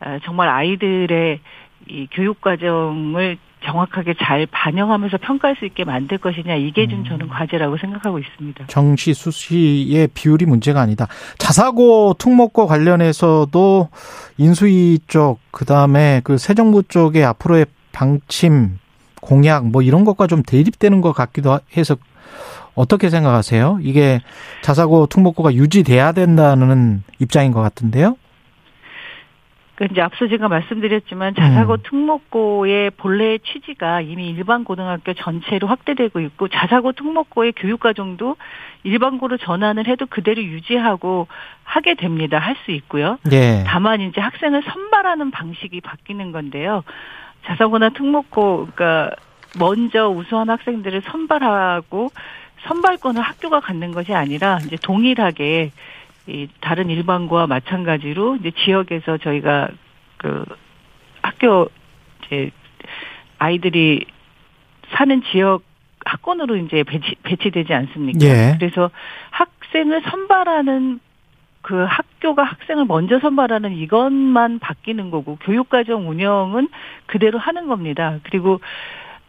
아, 0.00 0.18
정말 0.24 0.48
아이들의 0.48 1.40
이 1.88 2.06
교육 2.12 2.40
과정을 2.40 3.36
정확하게 3.64 4.14
잘 4.22 4.46
반영하면서 4.50 5.16
평가할 5.18 5.56
수 5.56 5.64
있게 5.64 5.84
만들 5.84 6.18
것이냐 6.18 6.54
이게 6.56 6.86
좀 6.86 7.04
저는 7.04 7.28
과제라고 7.28 7.78
생각하고 7.78 8.18
있습니다. 8.18 8.66
정시 8.66 9.14
수시의 9.14 10.08
비율이 10.12 10.44
문제가 10.44 10.82
아니다. 10.82 11.08
자사고 11.38 12.14
특목고 12.18 12.66
관련해서도 12.66 13.88
인수위 14.36 14.98
쪽 15.06 15.38
그다음에 15.50 16.20
그 16.24 16.36
새 16.36 16.52
정부 16.54 16.82
쪽의 16.82 17.24
앞으로의 17.24 17.64
방침 17.92 18.78
공약 19.24 19.66
뭐 19.66 19.82
이런 19.82 20.04
것과 20.04 20.26
좀 20.26 20.42
대립되는 20.42 21.00
것 21.00 21.12
같기도 21.12 21.58
해서 21.76 21.96
어떻게 22.74 23.08
생각하세요? 23.08 23.78
이게 23.82 24.20
자사고 24.62 25.06
특목고가 25.06 25.54
유지돼야 25.54 26.12
된다는 26.12 27.02
입장인 27.18 27.52
것 27.52 27.62
같은데요. 27.62 28.16
그 29.76 29.88
이제 29.90 30.00
앞서 30.00 30.28
제가 30.28 30.46
말씀드렸지만 30.46 31.34
자사고 31.34 31.72
음. 31.72 31.78
특목고의 31.82 32.90
본래의 32.92 33.40
취지가 33.40 34.02
이미 34.02 34.28
일반 34.28 34.62
고등학교 34.62 35.14
전체로 35.14 35.66
확대되고 35.66 36.20
있고 36.20 36.46
자사고 36.46 36.92
특목고의 36.92 37.54
교육 37.56 37.80
과정도 37.80 38.36
일반고로 38.84 39.38
전환을 39.38 39.88
해도 39.88 40.06
그대로 40.06 40.42
유지하고 40.42 41.26
하게 41.64 41.94
됩니다. 41.94 42.38
할 42.38 42.54
수 42.64 42.70
있고요. 42.70 43.18
네. 43.24 43.64
다만 43.66 44.00
이제 44.00 44.20
학생을 44.20 44.62
선발하는 44.62 45.32
방식이 45.32 45.80
바뀌는 45.80 46.30
건데요. 46.30 46.84
자사고나 47.46 47.90
특목고 47.90 48.68
그러니까 48.74 49.14
먼저 49.58 50.08
우수한 50.08 50.50
학생들을 50.50 51.02
선발하고 51.02 52.10
선발권을 52.66 53.20
학교가 53.20 53.60
갖는 53.60 53.92
것이 53.92 54.14
아니라 54.14 54.58
이제 54.64 54.76
동일하게 54.82 55.70
이 56.26 56.48
다른 56.60 56.88
일반고와 56.88 57.46
마찬가지로 57.46 58.36
이제 58.36 58.50
지역에서 58.64 59.18
저희가 59.18 59.68
그 60.16 60.44
학교 61.22 61.68
이제 62.26 62.50
아이들이 63.38 64.06
사는 64.96 65.22
지역 65.30 65.62
학권으로 66.04 66.56
이제 66.56 66.82
배치, 66.82 67.14
배치되지 67.22 67.72
않습니까? 67.72 68.26
예. 68.26 68.56
그래서 68.58 68.90
학생을 69.30 70.02
선발하는 70.02 71.00
그 71.64 71.86
학교가 71.88 72.44
학생을 72.44 72.84
먼저 72.84 73.18
선발하는 73.18 73.72
이것만 73.72 74.58
바뀌는 74.58 75.10
거고 75.10 75.36
교육과정 75.40 76.08
운영은 76.08 76.68
그대로 77.06 77.38
하는 77.38 77.66
겁니다. 77.68 78.18
그리고 78.22 78.60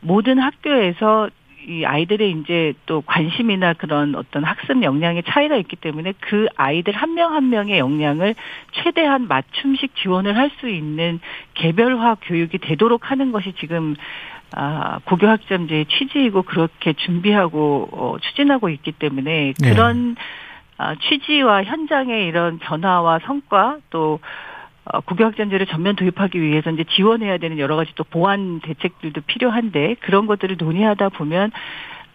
모든 0.01 0.37
학교에서 0.37 1.29
이 1.67 1.83
아이들의 1.85 2.31
이제 2.31 2.73
또 2.85 3.01
관심이나 3.01 3.73
그런 3.73 4.15
어떤 4.15 4.43
학습 4.43 4.83
역량의 4.83 5.23
차이가 5.23 5.55
있기 5.55 5.77
때문에 5.77 6.13
그 6.19 6.45
아이들 6.55 6.93
한 6.93 7.15
명한 7.15 7.49
명의 7.49 7.79
역량을 7.79 8.35
최대한 8.73 9.27
맞춤식 9.27 9.95
지원을 9.95 10.37
할 10.37 10.51
수 10.59 10.69
있는 10.69 11.19
개별화 11.55 12.17
교육이 12.21 12.59
되도록 12.59 13.09
하는 13.09 13.31
것이 13.31 13.53
지금 13.59 13.95
아, 14.53 14.99
고교학점제의 15.05 15.85
취지이고 15.87 16.43
그렇게 16.43 16.93
준비하고 16.93 17.89
어, 17.91 18.17
추진하고 18.21 18.69
있기 18.69 18.91
때문에 18.93 19.53
그런 19.61 20.13
네. 20.13 20.21
아, 20.77 20.95
취지와 20.95 21.63
현장의 21.63 22.27
이런 22.27 22.59
변화와 22.59 23.19
성과 23.25 23.77
또 23.89 24.19
어, 24.85 25.01
국유학점제를 25.01 25.65
전면 25.65 25.95
도입하기 25.95 26.39
위해서 26.39 26.69
이제 26.69 26.83
지원해야 26.83 27.37
되는 27.37 27.57
여러 27.57 27.75
가지 27.75 27.91
또 27.95 28.03
보완 28.03 28.59
대책들도 28.59 29.21
필요한데 29.21 29.95
그런 30.01 30.27
것들을 30.27 30.57
논의하다 30.59 31.09
보면 31.09 31.51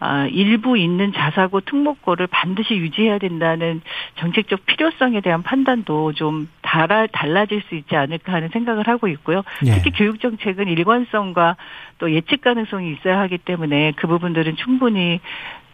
아, 0.03 0.25
일부 0.25 0.79
있는 0.79 1.13
자사고 1.13 1.61
특목고를 1.61 2.25
반드시 2.25 2.75
유지해야 2.75 3.19
된다는 3.19 3.81
정책적 4.15 4.65
필요성에 4.65 5.21
대한 5.21 5.43
판단도 5.43 6.13
좀 6.13 6.49
달아, 6.63 7.05
달라질 7.05 7.61
수 7.69 7.75
있지 7.75 7.95
않을까 7.95 8.33
하는 8.33 8.49
생각을 8.49 8.87
하고 8.87 9.07
있고요. 9.09 9.43
예. 9.63 9.73
특히 9.73 9.91
교육 9.91 10.19
정책은 10.19 10.67
일관성과 10.69 11.55
또 11.99 12.11
예측 12.11 12.41
가능성이 12.41 12.93
있어야 12.93 13.19
하기 13.19 13.37
때문에 13.37 13.93
그 13.95 14.07
부분들은 14.07 14.55
충분히 14.55 15.19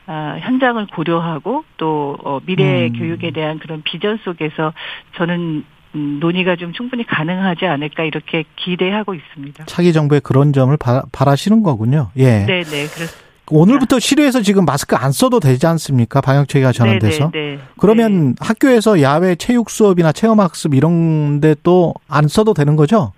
아, 0.08 0.38
현장을 0.39 0.86
고려하고 0.88 1.64
또 1.78 2.18
어, 2.24 2.39
미래 2.45 2.88
음. 2.88 2.93
교육에 2.97 3.32
대한 3.32 3.60
그런 3.60 3.82
비전 3.84 4.18
속에서 4.24 4.74
저는 5.18 5.66
음, 5.95 6.18
논의가 6.20 6.55
좀 6.55 6.74
충분히 6.74 7.05
가능하지 7.05 7.66
않을까 7.66 8.03
이렇게 8.03 8.45
기대하고 8.55 9.14
있습니다. 9.14 9.66
차기 9.66 9.93
정부의 9.93 10.22
그런 10.22 10.53
점을 10.53 10.76
바, 10.78 11.03
바라시는 11.12 11.62
거군요. 11.64 12.10
예. 12.18 12.45
네, 12.45 12.64
네, 12.64 12.88
그렇습니다. 12.88 13.28
오늘부터 13.49 13.99
실외에서 13.99 14.41
지금 14.41 14.66
마스크 14.66 14.97
안 14.97 15.14
써도 15.14 15.39
되지 15.39 15.66
않습니까? 15.68 16.20
방역 16.20 16.49
체계가 16.49 16.74
전환돼서. 16.74 17.32
네, 17.32 17.39
네, 17.39 17.55
네. 17.55 17.60
그러면 17.78 18.36
학교에서 18.41 19.01
야외 19.01 19.36
체육 19.36 19.70
수업이나 19.70 20.12
체험 20.12 20.39
학습 20.41 20.74
이런 20.74 21.39
데 21.39 21.55
또 21.64 21.93
안 22.10 22.28
써도 22.28 22.53
되는 22.53 22.76
거죠? 22.76 23.14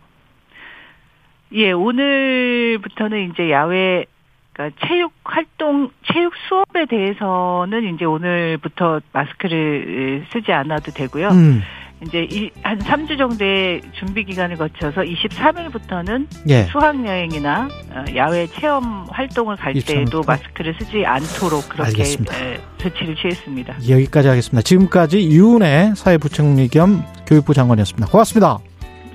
예, 1.54 1.72
오늘부터는 1.72 3.32
이제 3.32 3.50
야외 3.52 4.06
그러니까 4.54 4.78
체육 4.88 5.12
활동, 5.24 5.90
체육 6.12 6.34
수업에 6.48 6.86
대해서는 6.86 7.96
이제 7.96 8.06
오늘부터 8.06 9.02
마스크를 9.14 10.26
쓰지 10.32 10.52
않아도 10.52 10.92
되고요. 10.92 11.30
음. 11.30 11.62
이제 12.02 12.50
한 12.64 12.80
3주 12.80 13.18
정도의 13.18 13.82
준비 14.00 14.24
기간을 14.24 14.56
거쳐서 14.56 15.02
23일부터는 15.02 16.28
예. 16.48 16.64
수학 16.64 17.06
여행이나 17.06 17.68
어, 17.92 18.06
야외 18.16 18.48
체험 18.48 19.06
활동을 19.10 19.58
갈 19.58 19.74
때에도 19.74 20.22
마스크를 20.26 20.76
쓰지 20.80 21.06
않도록 21.06 21.68
그렇게 21.68 21.90
알겠습니다. 21.90 22.34
조치를 22.78 23.16
취했습니다. 23.16 23.76
여기까지 23.90 24.30
하겠습니다. 24.30 24.62
지금까지 24.62 25.30
유은혜 25.30 25.94
사회부총리 25.96 26.70
겸 26.70 27.04
교육부 27.28 27.54
장관이었습니다. 27.54 28.08
고맙습니다. 28.08 28.60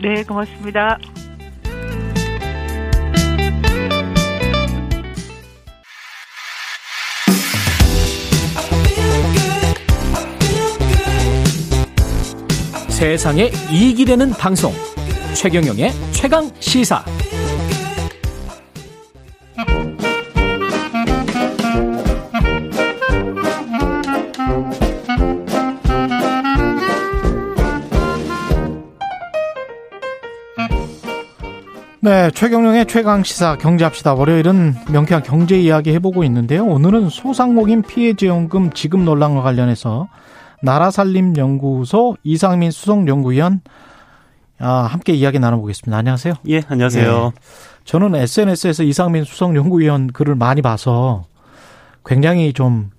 네, 0.03 0.23
고맙습니다. 0.23 0.99
세상에 13.05 13.51
이익이 13.71 14.07
되는 14.07 14.31
방송 14.31 14.73
최경영의 15.35 15.93
최강 16.13 16.51
시사 16.59 17.05
네, 32.01 32.31
최경영의 32.31 32.87
최강 32.87 33.23
시사 33.23 33.59
경제합시다. 33.59 34.15
월요일은 34.15 34.75
명쾌한 34.91 35.23
경제 35.23 35.61
이야기 35.61 35.93
해보고 35.93 36.25
있는데요. 36.25 36.65
오늘은 36.65 37.11
소상공인 37.11 37.83
피해지원금 37.83 38.73
지급 38.73 39.01
논란과 39.01 39.43
관련해서 39.43 40.09
나라살림연구소 40.65 42.17
이상민 42.25 42.71
수석연구위원 42.71 43.61
아, 44.59 44.69
함께 44.91 45.13
이야기 45.13 45.39
나눠보겠습니다. 45.39 45.97
안녕하세요. 45.97 46.35
예, 46.49 46.63
안녕하세요. 46.69 47.33
예, 47.35 47.41
저는 47.85 48.15
SNS에서 48.15 48.83
이상민 48.83 49.25
수석연구위원 49.25 50.09
글을 50.13 50.37
많이 50.37 50.63
봐서 50.63 51.27
굉장히 52.05 52.53
좀 52.53 52.91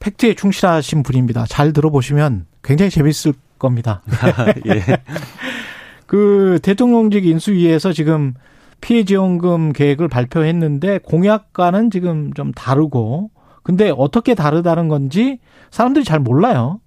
팩트에 0.00 0.34
충실하신 0.34 1.02
분입니다. 1.02 1.46
잘 1.48 1.72
들어보시면 1.72 2.46
굉장히 2.62 2.90
재밌을 2.90 3.34
겁니다. 3.58 4.02
예. 4.66 4.82
그 6.06 6.58
대통령직 6.62 7.26
인수위에서 7.26 7.92
지금 7.92 8.34
피해 8.80 9.04
지원금 9.04 9.72
계획을 9.72 10.08
발표했는데 10.08 10.98
공약과는 10.98 11.90
지금 11.90 12.32
좀 12.34 12.52
다르고 12.52 13.30
근데 13.62 13.92
어떻게 13.96 14.34
다르다는 14.34 14.88
건지 14.88 15.38
사람들이 15.70 16.04
잘 16.04 16.18
몰라요. 16.18 16.80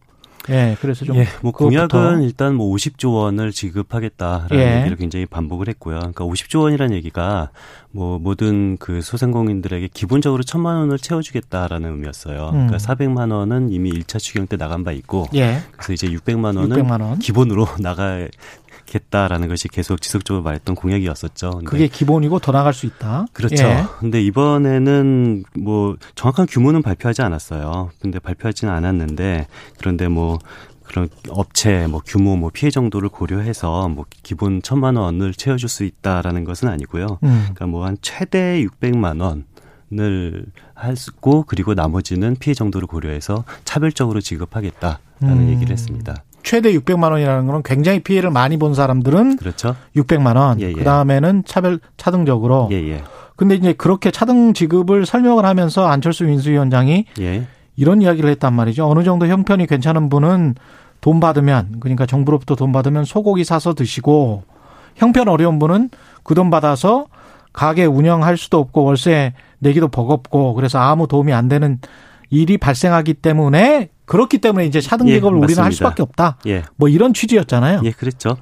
예, 0.50 0.78
그래서 0.80 1.06
좀. 1.06 1.16
예, 1.18 1.28
뭐 1.41 1.52
그것부터. 1.52 1.88
공약은 1.88 2.24
일단 2.24 2.56
뭐 2.56 2.74
50조 2.76 3.14
원을 3.16 3.52
지급하겠다라는 3.52 4.58
예. 4.58 4.78
얘기를 4.80 4.98
굉장히 4.98 5.26
반복을 5.26 5.68
했고요. 5.70 5.98
그러니까 5.98 6.26
50조 6.26 6.62
원이라는 6.62 6.96
얘기가 6.96 7.50
뭐 7.91 8.20
모든 8.20 8.78
그 8.78 9.02
소상공인들에게 9.02 9.89
기본적으로 9.93 10.43
천만 10.43 10.78
원을 10.78 10.98
채워주겠다라는 10.98 11.91
의미였어요. 11.91 12.50
음. 12.50 12.68
그러니까 12.68 12.78
400만 12.78 13.32
원은 13.32 13.72
이미 13.72 13.91
1차 13.91 14.20
추경 14.20 14.48
때 14.48 14.58
나간 14.58 14.84
바 14.84 14.91
있고, 14.91 15.28
예. 15.34 15.60
그래서 15.72 15.93
이제 15.93 16.08
600만 16.08 16.58
원은 16.58 16.78
600만 16.78 17.02
원. 17.02 17.20
기본으로 17.20 17.68
나 17.80 17.96
가겠다라는 18.86 19.48
것이 19.48 19.68
계속 19.68 20.02
지속적으로 20.02 20.44
말했던 20.44 20.76
공약이었었죠. 20.76 21.62
그게 21.66 21.88
기본이고 21.88 22.40
더 22.40 22.52
나갈 22.52 22.74
수 22.74 22.86
있다. 22.86 23.26
그렇죠. 23.34 23.64
예. 23.64 23.84
근데 24.00 24.22
이번에는 24.22 25.44
뭐 25.60 25.98
정확한 26.16 26.46
규모는 26.48 26.82
발표하지 26.82 27.22
않았어요. 27.22 27.92
근데 28.00 28.20
발표하지는 28.20 28.74
않았는데 28.74 29.48
그런데 29.80 30.08
뭐 30.08 30.40
그런 30.84 31.10
업체 31.30 31.88
뭐 31.88 32.02
규모 32.06 32.36
뭐 32.36 32.52
피해 32.54 32.70
정도를 32.70 33.10
고려해서 33.10 33.90
뭐 33.90 34.06
기본 34.24 34.62
천만 34.62 34.96
원을 34.96 35.34
채워줄 35.34 35.68
수 35.68 35.84
있다라는 35.84 36.44
것은 36.44 36.68
아니고요. 36.70 37.20
음. 37.24 37.40
그러니까 37.42 37.66
뭐 37.66 37.86
한 37.86 37.98
최대 38.02 38.64
600만 38.64 39.20
원을 39.92 40.46
할고 40.74 41.44
그리고 41.48 41.74
나머지는 41.74 42.36
피해 42.40 42.54
정도를 42.54 42.88
고려해서 42.88 43.44
차별적으로 43.64 44.22
지급하겠다라는 44.22 45.00
음. 45.24 45.50
얘기를 45.50 45.72
했습니다. 45.72 46.24
최대 46.46 46.72
600만 46.74 47.12
원이라는 47.12 47.48
거는 47.48 47.64
굉장히 47.64 48.00
피해를 48.00 48.30
많이 48.30 48.58
본 48.58 48.74
사람들은 48.74 49.38
그렇죠? 49.38 49.76
600만 49.96 50.38
원. 50.38 50.62
예, 50.62 50.68
예. 50.70 50.74
그다음에는 50.74 51.43
차별 51.46 51.80
차등적으로. 51.98 52.70
예, 52.72 52.76
예. 52.76 53.04
근데 53.36 53.56
이제 53.56 53.74
그렇게 53.74 54.12
차등 54.12 54.54
지급을 54.54 55.06
설명을 55.06 55.43
하면서 55.43 55.86
안철수 55.88 56.26
인수위원장이 56.26 57.06
예. 57.20 57.48
이런 57.76 58.02
이야기를 58.02 58.30
했단 58.30 58.54
말이죠. 58.54 58.88
어느 58.88 59.04
정도 59.04 59.28
형편이 59.28 59.68
괜찮은 59.68 60.08
분은 60.08 60.56
돈 61.02 61.20
받으면 61.20 61.78
그러니까 61.82 62.06
정부로부터 62.06 62.56
돈 62.56 62.72
받으면 62.72 63.04
소고기 63.04 63.43
사서 63.43 63.74
드시고 63.74 64.43
형편 64.96 65.28
어려운 65.28 65.60
분은 65.60 65.89
그 66.24 66.36
돈 66.36 66.50
받아서 66.50 67.08
가게 67.54 67.86
운영할 67.86 68.38
수도 68.38 68.60
없고 68.60 68.84
월세 68.84 69.34
내기도 69.60 69.88
버겁고 69.88 70.54
그래서 70.54 70.80
아무 70.80 71.08
도움이 71.08 71.34
안 71.34 71.48
되는 71.48 71.80
일이 72.30 72.58
발생하기 72.58 73.16
때문에 73.16 73.90
그렇기 74.06 74.38
때문에 74.38 74.66
이제 74.66 74.82
차등 74.82 75.08
예, 75.10 75.16
지급을 75.16 75.38
우리는 75.38 75.62
할. 75.62 75.72
수밖에 75.72 76.02
없다. 76.02 76.38
예. 76.48 76.64
뭐 76.76 76.90
이런 76.90 77.14
취지였잖아요. 77.14 77.82
예, 77.84 77.92
그랬죠. 77.92 78.38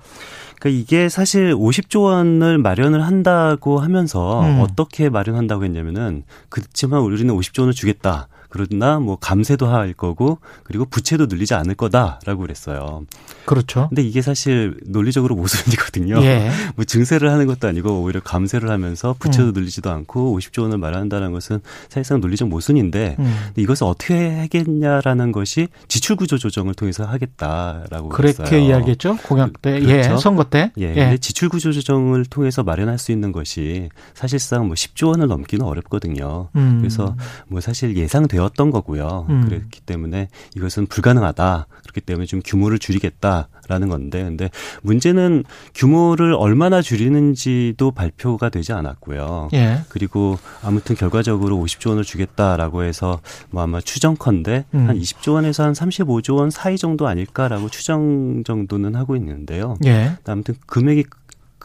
그러니까 0.59 0.81
이게 0.81 1.09
사실 1.09 1.53
50조 1.53 2.03
원을 2.03 2.57
마련을 2.57 3.05
한다고 3.05 3.79
하면서 3.79 4.41
음. 4.41 4.61
어떻게 4.61 5.09
마련한다고 5.09 5.65
했냐면은 5.65 6.23
그렇지만 6.49 7.01
우리는 7.01 7.33
50조 7.35 7.61
원을 7.61 7.73
주겠다. 7.73 8.27
그러나 8.53 8.99
뭐 8.99 9.15
감세도 9.19 9.65
할 9.65 9.93
거고 9.93 10.37
그리고 10.63 10.85
부채도 10.85 11.25
늘리지 11.25 11.55
않을 11.55 11.73
거다라고 11.73 12.41
그랬어요. 12.41 13.03
그렇죠. 13.45 13.87
근데 13.89 14.03
이게 14.03 14.21
사실 14.21 14.77
논리적으로 14.85 15.35
모순이거든요. 15.35 16.21
예. 16.23 16.51
뭐 16.77 16.85
증세를 16.85 17.31
하는 17.31 17.47
것도 17.47 17.67
아니고 17.67 18.01
오히려 18.03 18.19
감세를 18.21 18.69
하면서 18.69 19.15
부채도 19.17 19.47
음. 19.49 19.53
늘리지도 19.53 19.89
않고 19.89 20.37
50조 20.37 20.61
원을 20.61 20.77
마련한다는 20.77 21.31
것은 21.31 21.61
사실상 21.89 22.21
논리적 22.21 22.47
모순인데 22.47 23.15
음. 23.17 23.35
이것을 23.55 23.87
어떻게 23.87 24.37
하겠냐라는 24.41 25.31
것이 25.31 25.67
지출 25.87 26.15
구조 26.15 26.37
조정을 26.37 26.75
통해서 26.75 27.05
하겠다라고 27.05 28.09
그렇게 28.09 28.33
그랬어요. 28.37 28.59
이야기했죠. 28.59 29.17
공약 29.23 29.61
때, 29.63 29.79
그- 29.79 29.89
예, 29.89 30.01
그렇죠. 30.03 30.17
선거 30.17 30.43
때. 30.43 30.71
예, 30.77 30.93
예. 30.95 31.17
지출 31.17 31.49
구조 31.49 31.71
조정을 31.71 32.25
통해서 32.25 32.61
마련할 32.61 32.99
수 32.99 33.11
있는 33.11 33.31
것이 33.31 33.89
사실상 34.13 34.67
뭐 34.67 34.75
10조 34.75 35.07
원을 35.07 35.27
넘기는 35.27 35.65
어렵거든요. 35.65 36.49
음. 36.55 36.77
그래서 36.79 37.15
뭐 37.47 37.59
사실 37.61 37.97
예상되 37.97 38.37
었던 38.43 38.71
거고요. 38.71 39.27
음. 39.29 39.45
그렇기 39.47 39.81
때문에 39.81 40.27
이것은 40.55 40.87
불가능하다. 40.87 41.67
그렇기 41.81 42.01
때문에 42.01 42.25
좀 42.25 42.41
규모를 42.43 42.79
줄이겠다라는 42.79 43.89
건데, 43.89 44.23
근데 44.23 44.49
문제는 44.81 45.43
규모를 45.75 46.33
얼마나 46.33 46.81
줄이는지도 46.81 47.91
발표가 47.91 48.49
되지 48.49 48.73
않았고요. 48.73 49.49
예. 49.53 49.81
그리고 49.89 50.37
아무튼 50.61 50.95
결과적으로 50.95 51.57
50조 51.57 51.89
원을 51.89 52.03
주겠다라고 52.03 52.83
해서 52.83 53.19
뭐 53.49 53.63
아마 53.63 53.79
추정컨대 53.79 54.65
음. 54.73 54.89
한 54.89 54.97
20조 54.97 55.33
원에서 55.33 55.63
한 55.63 55.73
35조 55.73 56.37
원 56.37 56.49
사이 56.49 56.77
정도 56.77 57.07
아닐까라고 57.07 57.69
추정 57.69 58.43
정도는 58.43 58.95
하고 58.95 59.15
있는데요. 59.15 59.75
예. 59.85 60.17
아무튼 60.25 60.55
금액이 60.65 61.05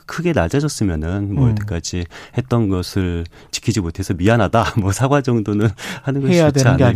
크- 0.09 0.19
크게 0.19 0.33
낮아졌으면은 0.33 1.35
뭐 1.35 1.45
음. 1.45 1.51
여태까지 1.51 2.05
했던 2.37 2.69
것을 2.69 3.25
지키지 3.53 3.81
못해서 3.81 4.15
미안하다 4.15 4.65
뭐 4.81 4.91
사과 4.93 5.21
정도는 5.21 5.69
하는 6.03 6.21
것이 6.23 6.39
좋지 6.39 6.67
않을까라는 6.67 6.87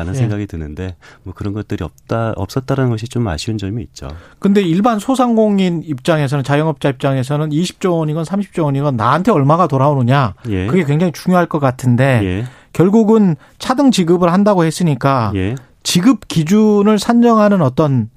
아닌가. 0.00 0.08
예. 0.08 0.14
생각이 0.14 0.46
드는데 0.46 0.96
뭐 1.22 1.32
그런 1.34 1.52
것들이 1.52 1.84
없다 1.84 2.32
없었다라는 2.36 2.90
것이 2.90 3.06
좀 3.08 3.28
아쉬운 3.28 3.58
점이 3.58 3.82
있죠. 3.84 4.08
근데 4.40 4.62
일반 4.62 4.98
소상공인 4.98 5.82
입장에서는 5.84 6.42
자영업자 6.42 6.88
입장에서는 6.88 7.50
20조 7.50 7.98
원이건 7.98 8.24
30조 8.24 8.64
원이건 8.64 8.96
나한테 8.96 9.30
얼마가 9.30 9.66
돌아오느냐 9.68 10.34
예. 10.48 10.66
그게 10.66 10.84
굉장히 10.84 11.12
중요할 11.12 11.46
것 11.46 11.58
같은데 11.60 12.20
예. 12.24 12.44
결국은 12.72 13.36
차등 13.58 13.90
지급을 13.90 14.32
한다고 14.32 14.64
했으니까 14.64 15.30
예. 15.34 15.54
지급 15.82 16.26
기준을 16.26 16.98
산정하는 16.98 17.60
어떤 17.62 18.08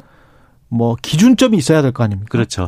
뭐 0.69 0.95
기준점이 1.01 1.57
있어야 1.57 1.81
될 1.81 1.91
거 1.91 2.03
아닙니까? 2.03 2.29
그렇죠. 2.29 2.67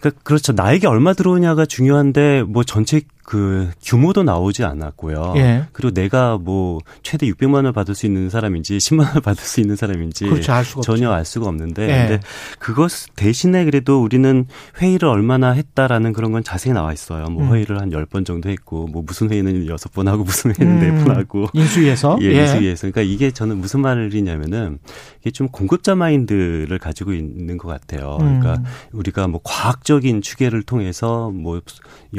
그러니까 0.00 0.22
그렇죠. 0.24 0.52
나에게 0.52 0.86
얼마 0.86 1.12
들어오냐가 1.12 1.66
중요한데 1.66 2.44
뭐 2.46 2.64
전체 2.64 3.02
그 3.30 3.70
규모도 3.80 4.24
나오지 4.24 4.64
않았고요. 4.64 5.34
예. 5.36 5.64
그리고 5.70 5.94
내가 5.94 6.36
뭐 6.36 6.80
최대 7.04 7.28
600만 7.28 7.54
원을 7.54 7.70
받을 7.72 7.94
수 7.94 8.04
있는 8.06 8.28
사람인지 8.28 8.78
10만 8.78 9.06
원을 9.06 9.20
받을 9.20 9.44
수 9.44 9.60
있는 9.60 9.76
사람인지 9.76 10.24
그렇죠. 10.24 10.52
알 10.52 10.64
수가 10.64 10.80
전혀. 10.80 11.12
알 11.12 11.24
수가 11.24 11.46
없는데 11.46 11.82
예. 11.84 12.08
근데 12.08 12.20
그것 12.58 12.90
대신에 13.14 13.64
그래도 13.66 14.02
우리는 14.02 14.46
회의를 14.82 15.06
얼마나 15.06 15.52
했다라는 15.52 16.12
그런 16.12 16.32
건 16.32 16.42
자세히 16.42 16.72
나와 16.72 16.92
있어요. 16.92 17.26
뭐 17.26 17.44
음. 17.44 17.54
회의를 17.54 17.80
한 17.80 17.90
10번 17.90 18.26
정도 18.26 18.48
했고 18.48 18.88
뭐 18.88 19.04
무슨 19.06 19.30
회의는 19.30 19.64
6번 19.64 20.06
하고 20.06 20.24
무슨 20.24 20.52
회의는 20.58 20.82
음. 20.82 21.04
4번 21.04 21.14
하고 21.14 21.46
인수위에서 21.52 22.18
예, 22.22 22.32
예. 22.32 22.40
인수위에서. 22.40 22.90
그러니까 22.90 23.02
이게 23.02 23.30
저는 23.30 23.58
무슨 23.58 23.78
말이냐면은 23.78 24.80
이게 25.20 25.30
좀 25.30 25.46
공급자 25.46 25.94
마인드를 25.94 26.80
가지고 26.80 27.12
있는 27.12 27.58
것 27.58 27.68
같아요. 27.68 28.16
그러니까 28.18 28.54
음. 28.54 28.64
우리가 28.90 29.28
뭐 29.28 29.40
과학적인 29.44 30.20
추계를 30.20 30.64
통해서 30.64 31.30
뭐 31.30 31.60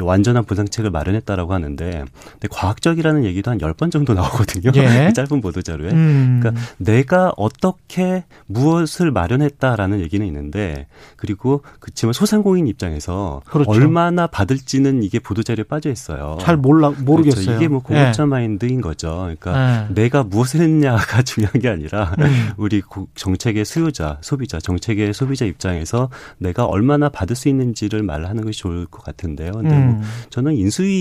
완전한 0.00 0.44
보상책을 0.44 0.88
마련했다라고 1.06 1.52
하는데 1.52 2.04
근데 2.32 2.48
과학적이라는 2.50 3.24
얘기도 3.24 3.50
한 3.50 3.58
10번 3.58 3.90
정도 3.90 4.14
나오거든요. 4.14 4.70
예. 4.76 5.08
이 5.10 5.12
짧은 5.14 5.40
보도 5.40 5.62
자료에. 5.62 5.90
음. 5.90 6.38
그러니까 6.40 6.62
내가 6.78 7.32
어떻게 7.36 8.24
무엇을 8.46 9.10
마련했다라는 9.10 10.00
얘기는 10.00 10.24
있는데 10.26 10.86
그리고 11.16 11.62
그렇지만 11.80 12.12
소상공인 12.12 12.66
입장에서 12.66 13.42
그렇죠. 13.46 13.70
얼마나 13.70 14.26
받을지는 14.26 15.02
이게 15.02 15.18
보도 15.18 15.42
자료에 15.42 15.64
빠져 15.64 15.90
있어요. 15.90 16.38
잘 16.40 16.56
몰라 16.56 16.90
모르겠어요. 16.90 17.44
그렇죠. 17.44 17.56
이게 17.58 17.68
뭐 17.68 17.80
공급자 17.82 18.26
마인드인 18.26 18.80
거죠. 18.80 19.18
그러니까 19.22 19.86
예. 19.90 19.94
내가 19.94 20.22
무엇을 20.22 20.60
했냐가 20.60 21.22
중요한 21.22 21.60
게 21.60 21.68
아니라 21.68 22.14
음. 22.20 22.50
우리 22.56 22.80
고- 22.80 23.08
정책의 23.14 23.64
수요자, 23.64 24.18
소비자, 24.20 24.58
정책의 24.58 25.12
소비자 25.14 25.44
입장에서 25.44 26.10
내가 26.38 26.64
얼마나 26.64 27.08
받을 27.08 27.36
수 27.36 27.48
있는지를 27.48 28.02
말하는 28.02 28.44
것이 28.44 28.58
좋을 28.60 28.86
것 28.86 29.02
같은데요. 29.04 29.52
근데 29.52 29.70
뭐 29.76 29.94
음. 29.94 30.02
저는 30.30 30.54
인수위 30.56 30.91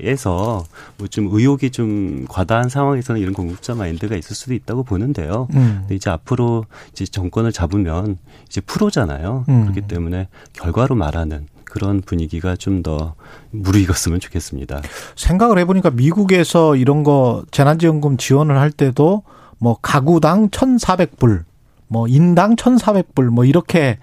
에서 0.00 0.64
뭐 0.98 1.08
좀 1.08 1.28
의혹이 1.30 1.70
좀 1.70 2.26
과다한 2.28 2.68
상황에서는 2.68 3.20
이런 3.20 3.32
공급자 3.32 3.74
마인드가 3.74 4.16
있을 4.16 4.34
수도 4.36 4.54
있다고 4.54 4.82
보는데요. 4.82 5.48
음. 5.54 5.78
근데 5.80 5.94
이제 5.94 6.10
앞으로 6.10 6.64
이제 6.92 7.04
정권을 7.06 7.52
잡으면 7.52 8.18
이제 8.46 8.60
프로잖아요. 8.60 9.44
음. 9.48 9.62
그렇기 9.62 9.82
때문에 9.82 10.28
결과로 10.52 10.94
말하는 10.94 11.46
그런 11.64 12.00
분위기가 12.00 12.56
좀 12.56 12.82
더 12.82 13.14
무르익었으면 13.50 14.20
좋겠습니다. 14.20 14.82
생각을 15.16 15.58
해보니까 15.60 15.90
미국에서 15.90 16.76
이런 16.76 17.02
거 17.02 17.44
재난지원금 17.50 18.16
지원을 18.18 18.58
할 18.58 18.70
때도 18.70 19.22
뭐 19.58 19.78
가구당 19.80 20.50
1,400불, 20.50 21.44
뭐 21.88 22.06
인당 22.06 22.54
1,400불, 22.56 23.30
뭐 23.30 23.44
이렇게 23.44 23.98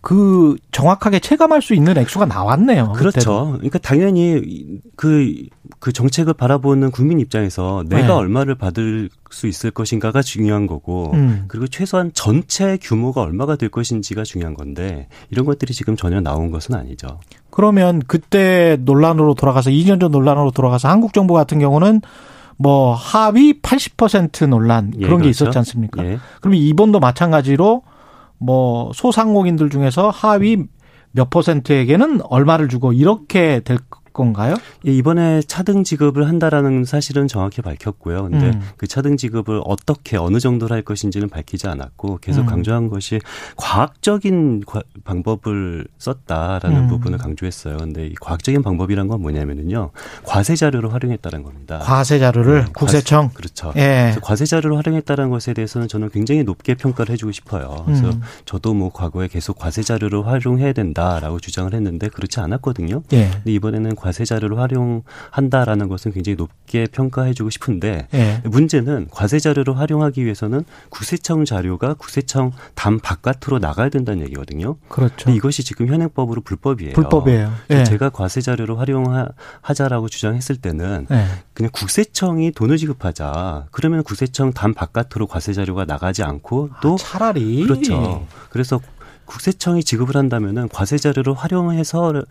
그 0.00 0.56
정확하게 0.72 1.18
체감할 1.18 1.62
수 1.62 1.74
있는 1.74 1.96
액수가 1.96 2.26
나왔네요. 2.26 2.92
그렇죠. 2.92 3.52
그러니까 3.54 3.78
당연히 3.78 4.80
그, 4.96 5.46
그 5.78 5.92
정책을 5.92 6.34
바라보는 6.34 6.90
국민 6.90 7.20
입장에서 7.20 7.84
내가 7.88 8.06
네. 8.06 8.12
얼마를 8.12 8.54
받을 8.54 9.10
수 9.30 9.46
있을 9.46 9.70
것인가가 9.70 10.22
중요한 10.22 10.66
거고, 10.66 11.12
음. 11.14 11.44
그리고 11.48 11.66
최소한 11.66 12.10
전체 12.14 12.78
규모가 12.80 13.22
얼마가 13.22 13.56
될 13.56 13.68
것인지가 13.68 14.24
중요한 14.24 14.54
건데, 14.54 15.08
이런 15.30 15.44
것들이 15.44 15.74
지금 15.74 15.96
전혀 15.96 16.20
나온 16.20 16.50
것은 16.50 16.74
아니죠. 16.74 17.20
그러면 17.50 18.02
그때 18.06 18.76
논란으로 18.80 19.34
돌아가서 19.34 19.70
2년 19.70 20.00
전 20.00 20.10
논란으로 20.10 20.50
돌아가서 20.50 20.88
한국 20.88 21.12
정부 21.12 21.34
같은 21.34 21.58
경우는 21.58 22.02
뭐 22.58 22.94
하위 22.94 23.60
80% 23.60 24.46
논란 24.46 24.92
예, 24.96 25.04
그런 25.04 25.18
게 25.18 25.24
그렇죠. 25.24 25.44
있었지 25.44 25.58
않습니까? 25.58 26.04
예. 26.04 26.18
그럼 26.40 26.54
이번도 26.54 27.00
마찬가지로 27.00 27.82
뭐 28.38 28.90
소상공인들 28.94 29.70
중에서 29.70 30.10
하위 30.10 30.64
몇 31.12 31.30
퍼센트에게는 31.30 32.20
얼마를 32.22 32.68
주고 32.68 32.92
이렇게 32.92 33.60
될 33.60 33.78
건가요? 34.16 34.56
예, 34.86 34.92
이번에 34.92 35.42
차등 35.42 35.84
지급을 35.84 36.26
한다라는 36.26 36.84
사실은 36.84 37.28
정확히 37.28 37.62
밝혔고요. 37.62 38.24
근데 38.24 38.46
음. 38.46 38.62
그 38.76 38.86
차등 38.86 39.16
지급을 39.16 39.60
어떻게 39.64 40.16
어느 40.16 40.38
정도로 40.40 40.74
할 40.74 40.82
것인지는 40.82 41.28
밝히지 41.28 41.68
않았고 41.68 42.18
계속 42.22 42.40
음. 42.42 42.46
강조한 42.46 42.88
것이 42.88 43.20
과학적인 43.56 44.62
과- 44.66 44.82
방법을 45.04 45.86
썼다라는 45.98 46.84
음. 46.84 46.88
부분을 46.88 47.18
강조했어요. 47.18 47.76
근데 47.76 48.06
이 48.06 48.14
과학적인 48.14 48.62
방법이란 48.62 49.06
건 49.08 49.20
뭐냐면은요. 49.20 49.90
과세 50.24 50.56
자료를 50.56 50.92
활용했다는 50.94 51.42
겁니다. 51.42 51.78
과세 51.80 52.18
자료를 52.18 52.64
네, 52.66 52.72
국세청 52.72 53.26
과세- 53.28 53.34
그렇죠. 53.36 53.72
예. 53.76 54.14
과세 54.22 54.46
자료를 54.46 54.76
활용했다는 54.78 55.28
것에 55.30 55.52
대해서는 55.52 55.88
저는 55.88 56.08
굉장히 56.10 56.42
높게 56.42 56.74
평가를 56.74 57.12
해주고 57.12 57.32
싶어요. 57.32 57.82
그래서 57.84 58.08
음. 58.08 58.22
저도 58.46 58.72
뭐 58.74 58.90
과거에 58.92 59.28
계속 59.28 59.58
과세 59.58 59.82
자료를 59.82 60.26
활용해야 60.26 60.72
된다라고 60.72 61.38
주장을 61.38 61.72
했는데 61.74 62.08
그렇지 62.08 62.40
않았거든요. 62.40 63.02
예. 63.12 63.28
근데 63.30 63.52
이번에는 63.52 63.94
과세 64.06 64.24
자료를 64.24 64.60
활용한다라는 64.60 65.88
것은 65.88 66.12
굉장히 66.12 66.36
높게 66.36 66.86
평가해주고 66.86 67.50
싶은데 67.50 68.06
예. 68.14 68.40
문제는 68.44 69.08
과세 69.10 69.40
자료를 69.40 69.76
활용하기 69.76 70.24
위해서는 70.24 70.64
국세청 70.90 71.44
자료가 71.44 71.94
국세청 71.94 72.52
담 72.76 73.00
바깥으로 73.00 73.58
나가야 73.58 73.88
된다는 73.88 74.22
얘기거든요. 74.26 74.76
그렇죠. 74.88 75.30
이것이 75.30 75.64
지금 75.64 75.88
현행법으로 75.88 76.42
불법이에요. 76.42 76.92
불법이에요. 76.92 77.52
예. 77.70 77.82
제가 77.82 78.10
과세 78.10 78.40
자료를 78.40 78.78
활용하자라고 78.78 80.08
주장했을 80.08 80.54
때는 80.58 81.08
예. 81.10 81.24
그냥 81.52 81.70
국세청이 81.72 82.52
돈을 82.52 82.76
지급하자. 82.76 83.66
그러면 83.72 84.04
국세청 84.04 84.52
담 84.52 84.72
바깥으로 84.72 85.26
과세 85.26 85.52
자료가 85.52 85.84
나가지 85.84 86.22
않고 86.22 86.70
또 86.80 86.94
차라리 86.94 87.64
그렇죠. 87.64 88.24
그래서 88.50 88.80
국세청이 89.26 89.84
지급을 89.84 90.16
한다면은 90.16 90.68
과세 90.68 90.96
자료를 90.96 91.34
활용해서 91.34 92.24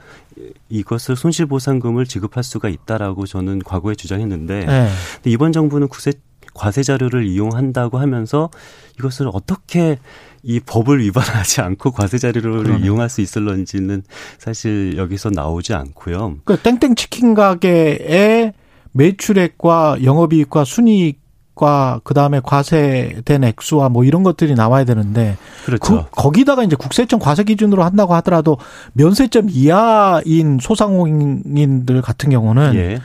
이것을 0.69 1.15
손실 1.15 1.45
보상금을 1.45 2.05
지급할 2.05 2.43
수가 2.43 2.69
있다라고 2.69 3.26
저는 3.26 3.59
과거에 3.59 3.95
주장했는데 3.95 4.55
예. 4.61 4.89
근데 5.15 5.30
이번 5.30 5.51
정부는 5.51 5.88
국세 5.88 6.13
과세 6.53 6.84
자료를 6.84 7.26
이용한다고 7.26 7.99
하면서 7.99 8.49
이것을 8.97 9.30
어떻게 9.31 9.99
이 10.41 10.59
법을 10.59 10.99
위반하지 10.99 11.61
않고 11.61 11.91
과세 11.91 12.17
자료를 12.17 12.63
그러네. 12.63 12.85
이용할 12.85 13.09
수 13.09 13.22
있을런지는 13.22 14.03
사실 14.38 14.95
여기서 14.95 15.31
나오지 15.31 15.73
않고요. 15.73 16.38
그 16.45 16.57
땡땡 16.57 16.95
치킨 16.95 17.34
가게의 17.34 18.53
매출액과 18.93 19.97
영업이익과 20.03 20.63
순이익 20.63 21.24
과 21.56 22.02
그다음에 22.03 22.41
과세된 22.44 23.45
액수와 23.45 23.88
뭐 23.88 24.03
이런 24.03 24.23
것들이 24.23 24.56
나와야 24.56 24.84
되는데 24.84 25.38
그렇죠. 25.65 26.03
그, 26.03 26.10
거기다가 26.11 26.64
이제 26.64 26.76
국세청 26.76 27.18
과세 27.19 27.45
기준으로 27.45 27.82
한다고 27.82 28.14
하더라도 28.15 28.57
면세점 28.91 29.48
이하인 29.49 30.60
소상공인들 30.61 32.02
같은 32.02 32.30
경우는 32.30 32.76
예. 32.76 32.99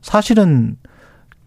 사실은 0.00 0.76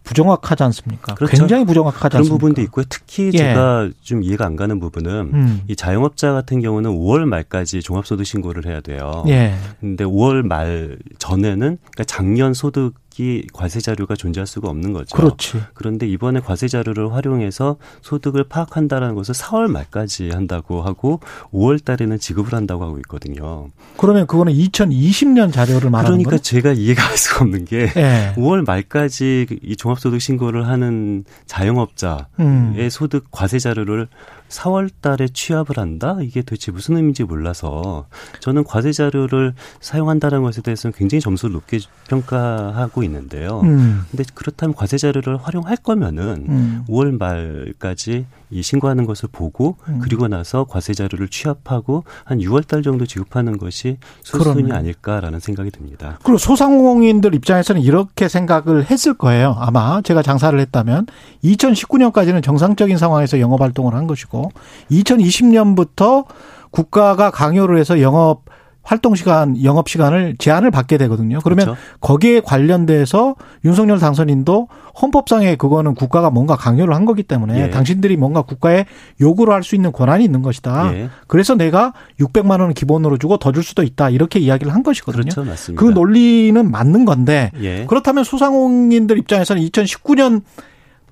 부정확하지 0.05 0.63
않습니까? 0.63 1.15
그렇죠. 1.15 1.35
굉장히 1.35 1.65
부정확하지 1.65 2.09
그런 2.09 2.19
않습니까? 2.19 2.37
부분도 2.37 2.61
있고요. 2.61 2.85
특히 2.87 3.31
예. 3.33 3.37
제가 3.37 3.89
좀 4.01 4.23
이해가 4.23 4.45
안 4.45 4.55
가는 4.55 4.79
부분은 4.79 5.11
음. 5.33 5.61
이 5.67 5.75
자영업자 5.75 6.31
같은 6.31 6.61
경우는 6.61 6.91
5월 6.91 7.25
말까지 7.25 7.81
종합소득 7.81 8.25
신고를 8.25 8.65
해야 8.67 8.79
돼요. 8.79 9.25
예. 9.27 9.55
근데 9.81 10.05
5월 10.05 10.43
말 10.43 10.97
전에는 11.17 11.59
그러니까 11.59 12.03
작년 12.05 12.53
소득 12.53 12.93
이 13.17 13.47
과세 13.53 13.79
자료가 13.79 14.15
존재할 14.15 14.45
수가 14.45 14.69
없는 14.69 14.93
거죠. 14.93 15.15
그렇지. 15.15 15.61
그런데 15.73 16.07
이번에 16.07 16.39
과세 16.39 16.67
자료를 16.67 17.13
활용해서 17.13 17.77
소득을 18.01 18.45
파악한다라는 18.45 19.15
것을 19.15 19.33
4월 19.35 19.71
말까지 19.71 20.31
한다고 20.31 20.81
하고 20.81 21.19
5월 21.53 21.83
달에는 21.83 22.19
지급을 22.19 22.53
한다고 22.53 22.83
하고 22.83 22.97
있거든요. 22.99 23.69
그러면 23.97 24.27
그거는 24.27 24.53
2020년 24.53 25.53
자료를 25.53 25.89
말하는 25.89 26.23
그러니까 26.23 26.31
거예요? 26.31 26.41
제가 26.41 26.73
이해가 26.73 27.03
할 27.07 27.17
수가 27.17 27.45
없는 27.45 27.65
게 27.65 27.89
예. 27.95 28.33
5월 28.35 28.65
말까지 28.65 29.47
이 29.63 29.75
종합소득 29.75 30.21
신고를 30.21 30.67
하는 30.67 31.23
자영업자의 31.45 32.25
음. 32.39 32.87
소득 32.89 33.27
과세 33.31 33.59
자료를 33.59 34.07
4월 34.49 34.89
달에 35.01 35.27
취합을 35.27 35.77
한다? 35.77 36.17
이게 36.21 36.41
도대체 36.41 36.71
무슨 36.71 36.97
의미인지 36.97 37.23
몰라서 37.23 38.07
저는 38.39 38.63
과세 38.63 38.91
자료를 38.91 39.53
사용한다는 39.79 40.43
것에 40.43 40.61
대해서는 40.61 40.93
굉장히 40.95 41.21
점수를 41.21 41.53
높게 41.53 41.79
평가하고 42.07 43.03
있는데요. 43.03 43.61
음. 43.61 44.05
근데 44.11 44.23
그렇다면 44.33 44.75
과세 44.75 44.97
자료를 44.97 45.37
활용할 45.37 45.77
거면은 45.77 46.45
음. 46.47 46.85
5월 46.87 47.17
말까지 47.17 48.25
이 48.49 48.61
신고하는 48.61 49.05
것을 49.05 49.29
보고 49.31 49.77
음. 49.87 49.99
그리고 50.01 50.27
나서 50.27 50.65
과세 50.65 50.93
자료를 50.93 51.27
취합하고 51.29 52.03
한 52.23 52.39
6월 52.39 52.67
달 52.67 52.83
정도 52.83 53.05
지급하는 53.05 53.57
것이 53.57 53.97
수순이. 54.23 54.71
아닐까라는 54.71 55.39
생각이 55.39 55.71
듭니다. 55.71 56.19
그리고 56.23 56.37
소상공인들 56.37 57.35
입장에서는 57.35 57.81
이렇게 57.81 58.27
생각을 58.27 58.89
했을 58.89 59.13
거예요. 59.13 59.55
아마 59.59 60.01
제가 60.01 60.21
장사를 60.21 60.57
했다면 60.59 61.07
2019년까지는 61.43 62.43
정상적인 62.43 62.97
상황에서 62.97 63.39
영업 63.39 63.61
활동을 63.61 63.93
한 63.93 64.07
것이고 64.07 64.51
2020년부터 64.91 66.25
국가가 66.71 67.31
강요를 67.31 67.77
해서 67.77 68.01
영업 68.01 68.43
활동 68.85 69.15
시간, 69.15 69.61
영업 69.63 69.89
시간을 69.89 70.35
제한을 70.37 70.69
받게 70.69 70.99
되거든요. 70.99 71.39
그러면 71.43 71.65
그렇죠. 71.65 71.81
거기에 72.01 72.39
관련돼서 72.41 73.35
윤석열 73.65 73.97
당선인도 73.97 74.67
헌법상에 75.01 75.55
그거는 75.55 75.95
국가가 75.95 76.29
뭔가 76.29 76.55
강요를 76.55 76.93
한 76.93 77.03
거기 77.05 77.23
때문에 77.23 77.63
예. 77.63 77.69
당신들이 77.71 78.15
뭔가 78.15 78.43
국가에 78.43 78.85
요구를 79.19 79.53
할 79.53 79.63
수 79.63 79.73
있는 79.73 79.91
권한이 79.91 80.23
있는 80.23 80.43
것이다. 80.43 80.95
예. 80.95 81.09
그래서 81.25 81.55
내가 81.55 81.93
600만 82.19 82.51
원을 82.61 82.73
기본으로 82.75 83.17
주고 83.17 83.37
더 83.37 83.51
줄 83.51 83.63
수도 83.63 83.81
있다. 83.81 84.11
이렇게 84.11 84.39
이야기를 84.39 84.71
한 84.71 84.83
것이거든요. 84.83 85.31
그렇죠. 85.33 85.73
그 85.75 85.85
논리는 85.85 86.69
맞는 86.71 87.05
건데 87.05 87.51
예. 87.61 87.85
그렇다면 87.87 88.23
소상공인들 88.23 89.17
입장에서는 89.17 89.61
2019년 89.63 90.43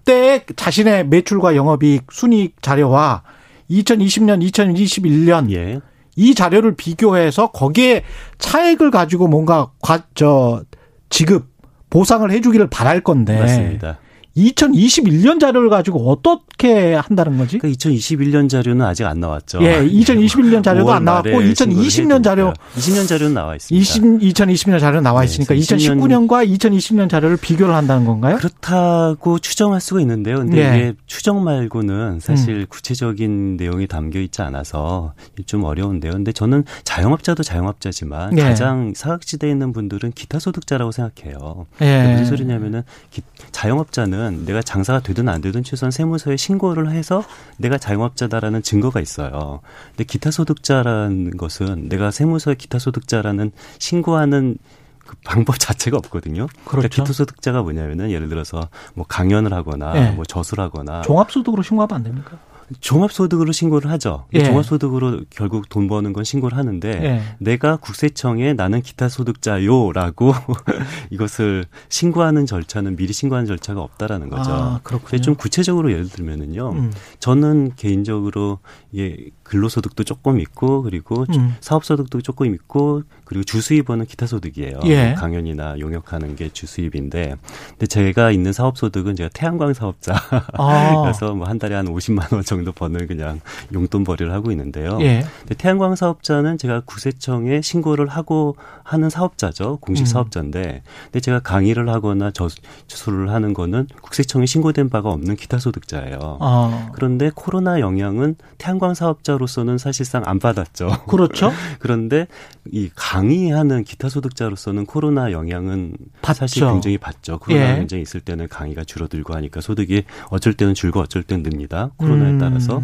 때 0.05 0.45
자신의 0.55 1.07
매출과 1.07 1.55
영업이익 1.55 2.11
순이익 2.11 2.61
자료와 2.61 3.23
2020년, 3.71 4.47
2021년 4.51 5.51
예. 5.51 5.79
이 6.15 6.35
자료를 6.35 6.75
비교해서 6.75 7.51
거기에 7.51 8.03
차액을 8.37 8.91
가지고 8.91 9.27
뭔가 9.27 9.71
과, 9.81 10.03
저 10.15 10.63
지급 11.09 11.47
보상을 11.89 12.29
해주기를 12.29 12.69
바랄 12.69 13.01
건데 13.01 13.39
맞습니다. 13.39 13.99
2021년 14.37 15.39
자료를 15.39 15.69
가지고 15.69 16.09
어떻게 16.11 16.95
한다는 16.95 17.37
거지? 17.37 17.59
그러니까 17.59 17.77
2021년 17.77 18.49
자료는 18.49 18.85
아직 18.85 19.05
안 19.05 19.19
나왔죠. 19.19 19.59
예, 19.63 19.85
2021년 19.87 20.63
자료도 20.63 20.89
5월 20.89 20.95
안 20.95 21.05
나왔고 21.05 21.29
말에 21.29 21.51
2020년 21.53 21.89
신고를 21.91 22.23
자료 22.23 22.45
해야 22.45 22.53
되니까. 22.53 22.79
20년 22.79 23.07
자료는 23.07 23.33
나와 23.35 23.55
있습니다. 23.55 23.81
20, 23.81 24.03
2020년 24.33 24.79
자료 24.79 25.01
나와 25.01 25.21
네, 25.21 25.25
있으니까 25.25 25.53
그래서 25.53 25.75
20년 25.75 25.99
2019년 25.99 26.27
과 26.27 26.43
2020년 26.45 27.09
자료를 27.09 27.37
비교를 27.37 27.75
한다는 27.75 28.05
건가요? 28.05 28.37
그렇다고 28.37 29.37
추정할 29.39 29.79
수가 29.81 30.01
있는데요. 30.01 30.37
근데 30.37 30.57
예. 30.57 30.77
이게 30.77 30.93
추정 31.05 31.43
말고는 31.43 32.19
사실 32.19 32.55
음. 32.61 32.65
구체적인 32.69 33.57
내용이 33.57 33.87
담겨 33.87 34.19
있지 34.19 34.41
않아서 34.41 35.13
좀 35.45 35.63
어려운데요. 35.63 36.11
근데 36.13 36.31
저는 36.31 36.63
자영업자도 36.85 37.43
자영업자지만 37.43 38.37
예. 38.37 38.41
가장 38.41 38.93
사각지대에 38.95 39.51
있는 39.51 39.73
분들은 39.73 40.11
기타 40.13 40.39
소득자라고 40.39 40.91
생각해요. 40.91 41.67
예. 41.81 42.11
무슨 42.11 42.25
소리냐면은 42.25 42.81
기- 43.11 43.21
자영업자는 43.51 44.22
내가 44.31 44.61
장사가 44.61 45.01
되든 45.01 45.29
안 45.29 45.41
되든 45.41 45.63
최소한 45.63 45.91
세무서에 45.91 46.37
신고를 46.37 46.91
해서 46.91 47.23
내가 47.57 47.77
자영업자다라는 47.77 48.61
증거가 48.63 48.99
있어요. 48.99 49.61
근데 49.89 50.03
기타 50.03 50.31
소득자라는 50.31 51.37
것은 51.37 51.89
내가 51.89 52.11
세무서에 52.11 52.55
기타 52.55 52.79
소득자라는 52.79 53.51
신고하는 53.79 54.57
그 55.05 55.15
방법 55.25 55.57
자체가 55.59 55.97
없거든요. 55.97 56.47
그러니까 56.65 56.87
그렇죠. 56.89 57.03
기타 57.03 57.13
소득자가 57.13 57.61
뭐냐면은 57.61 58.11
예를 58.11 58.29
들어서 58.29 58.69
뭐 58.93 59.05
강연을 59.07 59.53
하거나 59.53 59.93
예. 59.95 60.11
뭐 60.11 60.25
저수를 60.25 60.63
하거나 60.63 61.01
종합소득으로 61.01 61.61
신고하면 61.61 61.95
안 61.95 62.03
됩니까? 62.03 62.37
종합소득으로 62.79 63.51
신고를 63.51 63.89
하죠. 63.91 64.25
예. 64.33 64.43
종합소득으로 64.43 65.21
결국 65.29 65.69
돈 65.69 65.87
버는 65.87 66.13
건 66.13 66.23
신고를 66.23 66.57
하는데 66.57 66.89
예. 66.89 67.21
내가 67.39 67.75
국세청에 67.77 68.53
나는 68.53 68.81
기타 68.81 69.09
소득자요라고 69.09 70.33
이것을 71.09 71.65
신고하는 71.89 72.45
절차는 72.45 72.95
미리 72.95 73.13
신고하는 73.13 73.47
절차가 73.47 73.81
없다라는 73.81 74.29
거죠. 74.29 74.51
아, 74.51 74.79
그렇군요. 74.83 75.21
좀 75.21 75.35
구체적으로 75.35 75.91
예를 75.91 76.09
들면은요. 76.09 76.71
음. 76.71 76.91
저는 77.19 77.73
개인적으로 77.75 78.59
이게 78.91 79.29
근로소득도 79.43 80.03
조금 80.03 80.39
있고 80.39 80.83
그리고 80.83 81.25
주- 81.27 81.39
음. 81.39 81.55
사업소득도 81.59 82.21
조금 82.21 82.53
있고 82.53 83.03
그리고 83.25 83.43
주수입원은 83.43 84.05
기타 84.05 84.25
소득이에요. 84.25 84.79
예. 84.85 85.07
뭐 85.11 85.15
강연이나 85.15 85.79
용역하는 85.79 86.35
게 86.35 86.49
주수입인데 86.49 87.35
근데 87.69 87.85
제가 87.87 88.31
있는 88.31 88.53
사업소득은 88.53 89.15
제가 89.15 89.29
태양광 89.33 89.73
사업자 89.73 90.15
아. 90.53 91.01
그래서 91.01 91.33
뭐 91.35 91.43
한 91.43 91.59
달에 91.59 91.75
한 91.75 91.85
50만 91.87 92.33
원 92.33 92.41
정도 92.43 92.62
정도 92.63 92.71
버는 92.71 93.07
그냥 93.07 93.41
용돈벌이를 93.73 94.31
하고 94.31 94.51
있는데요. 94.51 94.97
예. 95.01 95.23
태양광 95.57 95.95
사업자는 95.95 96.57
제가 96.57 96.81
구세청에 96.85 97.61
신고를 97.61 98.07
하고 98.07 98.55
하는 98.83 99.09
사업자죠. 99.09 99.77
공식 99.81 100.03
음. 100.03 100.05
사업자인데 100.05 100.81
근데 101.05 101.19
제가 101.19 101.39
강의를 101.39 101.89
하거나 101.89 102.31
저수를 102.31 103.29
하는 103.29 103.53
거는 103.53 103.87
국세청에 104.01 104.45
신고된 104.45 104.89
바가 104.89 105.09
없는 105.09 105.35
기타 105.35 105.59
소득자예요. 105.59 106.17
어. 106.39 106.89
그런데 106.93 107.29
코로나 107.35 107.79
영향은 107.79 108.35
태양광 108.57 108.93
사업자로서는 108.93 109.77
사실상 109.77 110.23
안 110.25 110.39
받았죠. 110.39 111.05
그렇죠. 111.07 111.51
그런데 111.79 112.27
이 112.71 112.89
강의하는 112.95 113.83
기타 113.83 114.09
소득자로서는 114.09 114.85
코로나 114.85 115.31
영향은 115.31 115.97
사실 116.23 116.61
받죠. 116.61 116.73
굉장히 116.73 116.97
받죠. 116.97 117.39
코로나 117.39 117.71
예. 117.73 117.75
굉장히 117.75 118.03
있을 118.03 118.21
때는 118.21 118.47
강의가 118.47 118.83
줄어들고 118.83 119.33
하니까 119.35 119.59
소득이 119.61 120.03
어쩔 120.29 120.53
때는 120.53 120.73
줄고 120.73 120.99
어쩔 121.01 121.23
때는 121.23 121.43
늡니다. 121.43 121.91
코로나에 121.97 122.31
음. 122.31 122.39
따라서. 122.39 122.81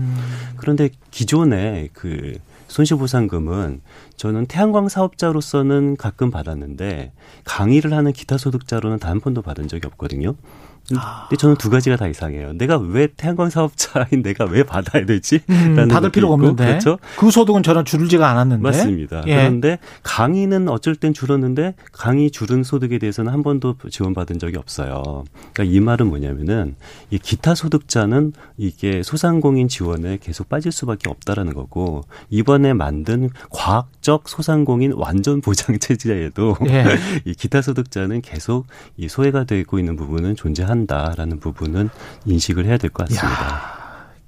그런데 0.58 0.90
기존에 1.12 1.90
그 1.94 2.38
손실보상금은 2.68 3.82
저는 4.16 4.46
태양광 4.46 4.90
사업자로서는 4.90 5.96
가끔 5.98 6.30
받았는데 6.30 7.14
강의를 7.44 7.94
하는 7.94 8.12
기타 8.14 8.38
소득자로는 8.38 9.00
단 9.00 9.10
한 9.10 9.20
번도 9.22 9.42
받은 9.42 9.68
적이 9.68 9.88
없거든요. 9.88 10.36
아. 10.98 11.28
근데 11.30 11.40
저는 11.40 11.56
두 11.58 11.70
가지가 11.70 11.96
다 11.96 12.08
이상해요. 12.08 12.54
내가 12.54 12.78
왜 12.78 13.08
태양광 13.08 13.50
사업자인 13.50 14.24
내가 14.24 14.46
왜 14.46 14.64
받아야 14.64 15.06
되지? 15.06 15.42
음, 15.50 15.88
받을 15.90 16.10
필요가 16.12 16.36
있고, 16.36 16.48
없는데. 16.48 16.66
그렇죠? 16.66 17.00
그 17.18 17.32
소득은 17.32 17.64
저는 17.64 17.86
줄지가 17.86 18.30
않았는데. 18.30 18.64
맞습니다. 18.64 19.24
예. 19.28 19.36
그런데 19.36 19.80
강의는 20.04 20.70
어쩔 20.70 20.96
땐 20.96 21.14
줄었는데 21.14 21.76
강의 21.92 22.32
줄은 22.32 22.64
소득에 22.64 22.98
대해서는 23.00 23.32
한 23.32 23.44
번도 23.44 23.76
지원받은 23.90 24.40
적이 24.40 24.58
없어요. 24.58 25.24
그러니까 25.54 25.64
이 25.76 25.80
말은 25.80 26.08
뭐냐면은 26.08 26.76
이 27.10 27.18
기타 27.18 27.56
소득자는 27.56 28.34
이게 28.58 29.04
소상공인 29.04 29.68
지원에 29.68 30.18
계속 30.22 30.50
빠질 30.50 30.72
수밖에 30.72 31.10
없다라는 31.10 31.54
거고 31.54 32.02
이번에 32.30 32.74
만든 32.74 33.30
과학적 33.50 34.30
소상공인 34.30 34.94
완전 34.94 35.42
보장 35.42 35.78
체제에도 35.80 36.56
예. 36.68 36.86
이 37.26 37.34
기타 37.34 37.62
소득자는 37.62 38.22
계속 38.22 38.66
이 38.98 39.08
소외가 39.08 39.44
되고 39.44 39.80
있는 39.80 39.96
부분은 39.96 40.36
존재 40.36 40.64
한다라는 40.88 41.40
부분은 41.40 41.90
인식을 42.26 42.66
해야 42.66 42.78
될 42.78 42.90
것 42.92 43.08
같습니다. 43.08 43.80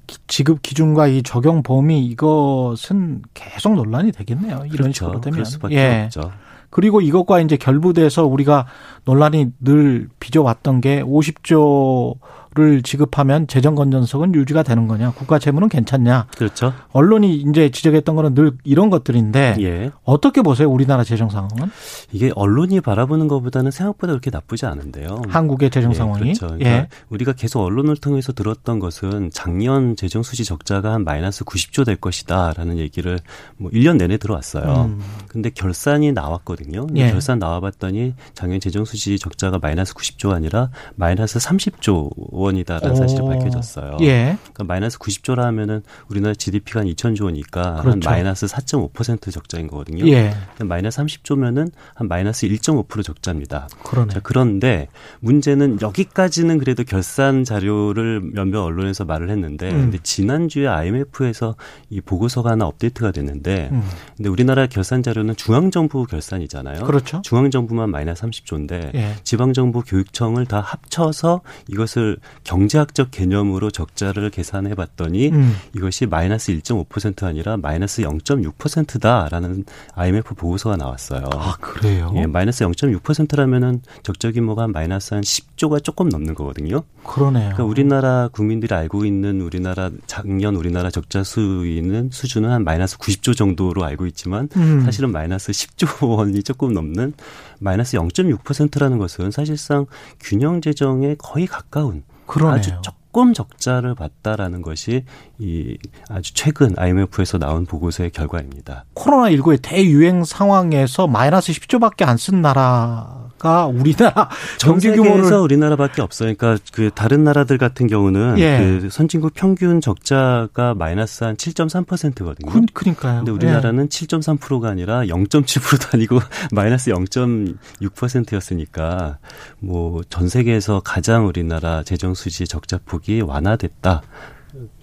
기- 0.08 0.18
지급 0.28 0.62
기준과 0.62 1.08
이 1.08 1.24
적용 1.24 1.64
범위 1.64 2.06
이것은 2.06 3.22
계속 3.34 3.76
논란이 3.76 4.12
되겠네요. 4.12 4.64
이런 4.66 4.70
그렇죠. 4.92 4.92
식으로 4.94 5.22
되면. 5.22 5.46
예. 5.72 6.04
없죠. 6.06 6.32
그리고 6.70 7.02
이것과 7.02 7.42
이제 7.42 7.58
결부돼서 7.58 8.26
우리가 8.26 8.66
논란이 9.06 9.52
늘 9.60 10.08
빚어왔던 10.20 10.80
게 10.82 11.02
50조 11.04 12.16
를 12.54 12.82
지급하면 12.82 13.48
재정 13.48 13.76
건전성은 13.76 14.36
유지가 14.36 14.62
되는 14.62 14.86
거냐, 14.86 15.12
국가 15.12 15.40
채무는 15.40 15.70
괜찮냐. 15.70 16.28
그렇죠. 16.36 16.74
언론이 16.92 17.36
이제 17.36 17.70
지적했던 17.72 18.14
거는 18.14 18.34
늘 18.36 18.52
이런 18.66 18.90
것들인데 18.90 19.56
예. 19.62 19.92
어떻게 20.04 20.42
보세요, 20.42 20.70
우리나라 20.70 21.06
재정 21.06 21.30
상황은? 21.30 21.72
이게 22.12 22.30
언론이 22.36 22.82
바라보는 22.82 23.30
것보다는 23.30 23.72
생각보다 23.72 24.12
그렇게 24.12 24.32
나쁘지 24.32 24.66
않은데요. 24.66 25.22
한국의 25.30 25.70
재정 25.70 25.92
예, 25.92 25.96
상황이. 25.96 26.24
그렇죠. 26.24 26.48
그러니까 26.48 26.70
예. 26.70 26.88
우리가 27.08 27.32
계속 27.32 27.62
언론을 27.62 27.96
통해서 27.96 28.34
들었던 28.34 28.80
것은 28.80 29.30
작년 29.32 29.96
재정 29.96 30.22
수지 30.22 30.44
적자가 30.44 30.92
한 30.92 31.06
마이너스 31.06 31.46
90조 31.46 31.86
될 31.86 31.96
것이다라는 31.96 32.80
얘기를 32.80 33.18
뭐 33.56 33.72
1년 33.72 33.96
내내 33.96 34.18
들어왔어요. 34.18 34.90
음. 34.90 35.00
근데 35.30 35.52
결산이 35.52 36.12
나왔거든요. 36.12 36.86
예. 36.98 37.12
결산 37.12 37.40
나와봤더니 37.40 38.14
작년 38.34 38.60
재정 38.60 38.84
수지 38.84 39.18
적자가 39.18 39.60
마이너스 39.60 39.94
90조 39.94 40.32
아니라 40.32 40.70
마이너스 40.96 41.40
30조 41.40 42.10
원이다라는 42.42 42.96
사실이 42.96 43.22
오. 43.22 43.30
밝혀졌어요. 43.30 43.98
예. 44.02 44.38
그러니까 44.54 44.64
마이너스 44.64 44.98
90조라 45.00 45.40
하면은 45.44 45.84
우리나라 46.08 46.34
GDP가 46.34 46.82
한 46.82 46.88
2천조 46.88 47.26
원이니까 47.26 47.76
한 47.78 47.82
그렇죠. 47.82 48.10
마이너스 48.10 48.46
4.5% 48.46 49.32
적자인 49.32 49.68
거거든요. 49.68 50.08
예. 50.08 50.34
마이너스 50.60 51.02
30조면은 51.02 51.72
한 51.96 52.08
마이너스 52.08 52.48
1.5% 52.48 53.04
적자입니다. 53.04 53.68
그러네. 53.84 54.14
자, 54.14 54.20
그런데 54.22 54.88
문제는 55.20 55.80
여기까지는 55.82 56.58
그래도 56.58 56.84
결산 56.84 57.44
자료를 57.44 58.22
몇몇 58.22 58.64
언론에서 58.64 59.06
말을 59.06 59.30
했는데 59.30 59.70
음. 59.72 59.82
근데 59.82 59.98
지난주에 60.04 60.68
IMF에서 60.68 61.56
이 61.90 62.02
보고서가 62.02 62.52
하나 62.52 62.66
업데이트가 62.66 63.12
됐는데 63.12 63.70
음. 63.72 63.84
근데 64.18 64.30
우리나라 64.30 64.68
결산 64.68 65.04
자료는 65.04 65.36
중앙 65.36 65.72
정부 65.72 66.06
결산이잖아요. 66.06 66.84
그렇죠. 66.86 67.22
중앙 67.24 67.50
정부만 67.50 67.90
마이너스 67.90 68.24
30조인데 68.24 68.94
예. 68.96 69.16
지방 69.24 69.54
정부 69.54 69.82
교육청을 69.82 70.46
다 70.46 70.60
합쳐서 70.60 71.42
이것을 71.68 72.18
경제학적 72.44 73.12
개념으로 73.12 73.72
적자를 73.72 74.30
계산해 74.30 74.76
봤더니 74.76 75.30
음. 75.30 75.56
이것이 75.76 76.06
마이너스 76.06 76.52
1.5% 76.54 77.24
아니라 77.24 77.58
마이너스 77.58 78.02
0.6%다라는 78.02 79.66
IMF 79.96 80.36
보고서가 80.36 80.78
나왔어요. 80.78 81.30
아, 81.34 81.56
그래요? 81.60 82.12
예, 82.16 82.26
마이너스 82.26 82.66
0.6%라면은 82.66 83.82
적자 84.04 84.32
규모가 84.32 84.64
한 84.64 84.72
마이너스 84.72 85.14
한 85.14 85.22
10조가 85.22 85.84
조금 85.84 86.10
넘는 86.10 86.34
거거든요. 86.36 86.84
그러네요. 87.04 87.54
그러니까 87.54 87.64
우리나라 87.64 88.28
국민들이 88.32 88.74
알고 88.74 89.06
있는 89.06 89.42
우리나라 89.42 89.90
작년 90.08 90.56
우리나라 90.56 90.90
적자 90.90 91.24
수위는 91.24 92.10
수준은 92.12 92.50
한 92.50 92.64
마이너스 92.64 92.98
90조 92.98 93.36
정도로 93.36 93.84
알고 93.84 94.06
있지만 94.08 94.50
음. 94.56 94.82
사실은 94.86 95.12
마이너스 95.12 95.52
10조 95.52 96.08
원이 96.08 96.44
조금 96.44 96.74
넘는 96.74 97.14
마이너스 97.62 97.96
0.6%라는 97.98 98.98
것은 98.98 99.32
사실상 99.32 99.86
균형 100.20 100.62
재정에 100.62 101.16
거의 101.18 101.46
가까운 101.48 102.04
그러네요. 102.26 102.56
아주 102.56 102.72
조금 102.82 103.34
적자를 103.34 103.94
봤다라는 103.96 104.62
것이 104.62 105.06
이 105.38 105.78
아주 106.10 106.34
최근 106.34 106.74
IMF에서 106.78 107.38
나온 107.38 107.66
보고서의 107.66 108.10
결과입니다. 108.12 108.86
코로나19의 108.96 109.60
대유행 109.62 110.24
상황에서 110.24 111.08
마이너스 111.08 111.52
10조밖에 111.54 112.08
안 112.08 112.18
쓴 112.18 112.42
나라 112.42 113.31
가 113.42 113.66
우리나라 113.66 114.30
전 114.60 114.74
경제 114.74 114.92
규모를 114.92 115.34
우리나라밖에 115.34 116.04
없어요. 116.04 116.32
그러니까 116.36 116.64
그 116.74 116.92
다른 116.94 117.24
나라들 117.24 117.58
같은 117.58 117.88
경우는 117.88 118.38
예. 118.38 118.60
그 118.60 118.90
선진국 118.92 119.34
평균 119.34 119.82
적자가 119.82 120.76
마이너스 120.76 121.24
한 121.24 121.36
7.3%거든요. 121.36 122.52
그, 122.52 122.62
그러니까요. 122.72 123.18
근데 123.18 123.32
우리나라는 123.32 123.90
7.3%가 123.90 124.70
아니라 124.70 125.06
0.7%도 125.06 125.88
아니고 125.94 126.20
마이너스 126.54 126.92
0.6%였으니까 126.92 129.18
뭐 129.60 130.04
전 130.12 130.28
세계에서 130.28 130.82
가장 130.82 131.26
우리나라 131.26 131.84
재정 131.84 132.14
수지 132.14 132.46
적자 132.46 132.78
폭이 132.86 133.22
완화됐다. 133.22 134.02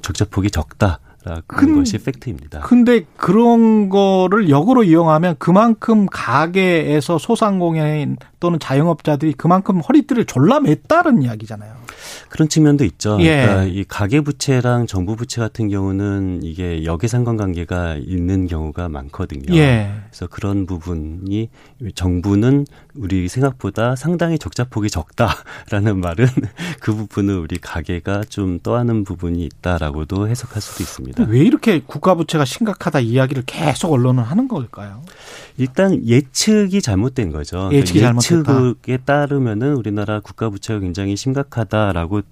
적자 0.02 0.24
폭이 0.24 0.50
적다. 0.50 0.98
라는 1.24 1.42
근- 1.46 1.74
것이 1.76 1.98
팩트입니다. 1.98 2.60
근데 2.60 3.04
그런 3.16 3.88
거를 3.88 4.48
역으로 4.50 4.84
이용하면 4.84 5.36
그만큼 5.38 6.06
가게에서 6.10 7.18
소상공인 7.18 8.16
또는 8.40 8.58
자영업자들이 8.60 9.32
그만큼 9.34 9.80
허리띠를 9.80 10.24
졸라 10.26 10.60
맸다는 10.60 11.24
이야기잖아요. 11.24 11.72
그런 12.28 12.48
측면도 12.48 12.84
있죠. 12.84 13.16
예. 13.20 13.42
그러니까 13.42 13.64
이 13.64 13.84
가계 13.84 14.20
부채랑 14.20 14.86
정부 14.86 15.16
부채 15.16 15.40
같은 15.40 15.68
경우는 15.68 16.40
이게 16.42 16.84
역외상관 16.84 17.36
관계가 17.36 17.96
있는 17.96 18.46
경우가 18.46 18.88
많거든요. 18.88 19.54
예. 19.56 19.90
그래서 20.08 20.26
그런 20.28 20.66
부분이 20.66 21.48
정부는 21.94 22.64
우리 22.98 23.28
생각보다 23.28 23.96
상당히 23.96 24.38
적자폭이 24.38 24.90
적다라는 24.90 26.00
말은 26.00 26.26
그 26.80 26.94
부분을 26.94 27.38
우리 27.38 27.58
가계가 27.58 28.24
좀 28.24 28.58
떠안은 28.60 29.04
부분이 29.04 29.44
있다라고도 29.44 30.28
해석할 30.28 30.60
수도 30.60 30.82
있습니다. 30.82 31.24
왜 31.28 31.40
이렇게 31.40 31.80
국가 31.80 32.14
부채가 32.14 32.44
심각하다 32.44 33.00
이야기를 33.00 33.44
계속 33.46 33.92
언론은 33.92 34.22
하는 34.22 34.48
걸까요? 34.48 35.02
일단 35.56 36.06
예측이 36.06 36.82
잘못된 36.82 37.30
거죠. 37.32 37.68
예측이 37.72 38.00
그러니까. 38.00 38.22
예측에 38.22 38.98
따르면은 39.04 39.74
우리나라 39.74 40.20
국가 40.20 40.50
부채가 40.50 40.80
굉장히 40.80 41.16
심각하다라고 41.16 42.22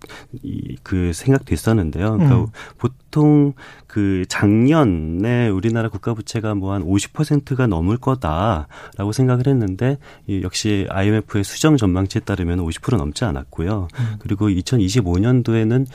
이, 0.42 0.76
그 0.82 1.12
생각됐었는데요. 1.12 2.12
그러니까 2.12 2.36
음. 2.40 2.46
보통 2.78 3.54
그 3.96 4.26
작년에 4.28 5.48
우리나라 5.48 5.88
국가 5.88 6.12
부채가 6.12 6.54
뭐 6.54 6.74
한 6.74 6.84
50%가 6.84 7.66
넘을 7.66 7.96
거다라고 7.96 9.12
생각을 9.12 9.46
했는데 9.46 9.96
이 10.26 10.42
역시 10.42 10.86
IMF의 10.90 11.44
수정 11.44 11.78
전망치에 11.78 12.20
따르면 12.20 12.58
50% 12.58 12.98
넘지 12.98 13.24
않았고요. 13.24 13.88
음. 13.98 14.16
그리고 14.18 14.48
2025년도에는 14.50 15.86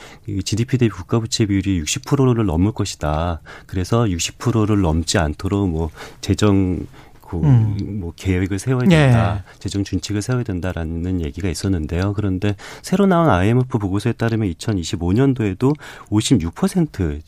GDP 0.44 0.78
대비 0.78 0.90
국가 0.90 1.20
부채 1.20 1.46
비율이 1.46 1.80
60%를 1.82 2.44
넘을 2.44 2.72
것이다. 2.72 3.40
그래서 3.66 4.02
60%를 4.04 4.80
넘지 4.80 5.18
않도록 5.18 5.68
뭐 5.68 5.90
재정 6.20 6.84
그 7.20 7.36
음. 7.36 8.00
뭐 8.00 8.12
계획을 8.16 8.58
세워야 8.58 8.88
된다. 8.88 9.44
재정 9.60 9.84
준칙을 9.84 10.20
세워야 10.22 10.42
된다라는 10.42 11.20
얘기가 11.20 11.48
있었는데요. 11.48 12.14
그런데 12.14 12.56
새로 12.82 13.06
나온 13.06 13.30
IMF 13.30 13.78
보고서에 13.78 14.12
따르면 14.14 14.52
2025년도에도 14.52 15.74
56% 16.10 17.20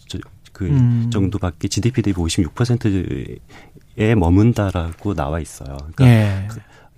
그 0.54 0.64
음. 0.66 1.10
정도밖에 1.12 1.68
GDP 1.68 2.00
대비 2.00 2.16
56%에 2.16 4.14
머문다라고 4.14 5.12
나와 5.12 5.40
있어요. 5.40 5.76
그러니까 5.94 6.06
예. 6.06 6.48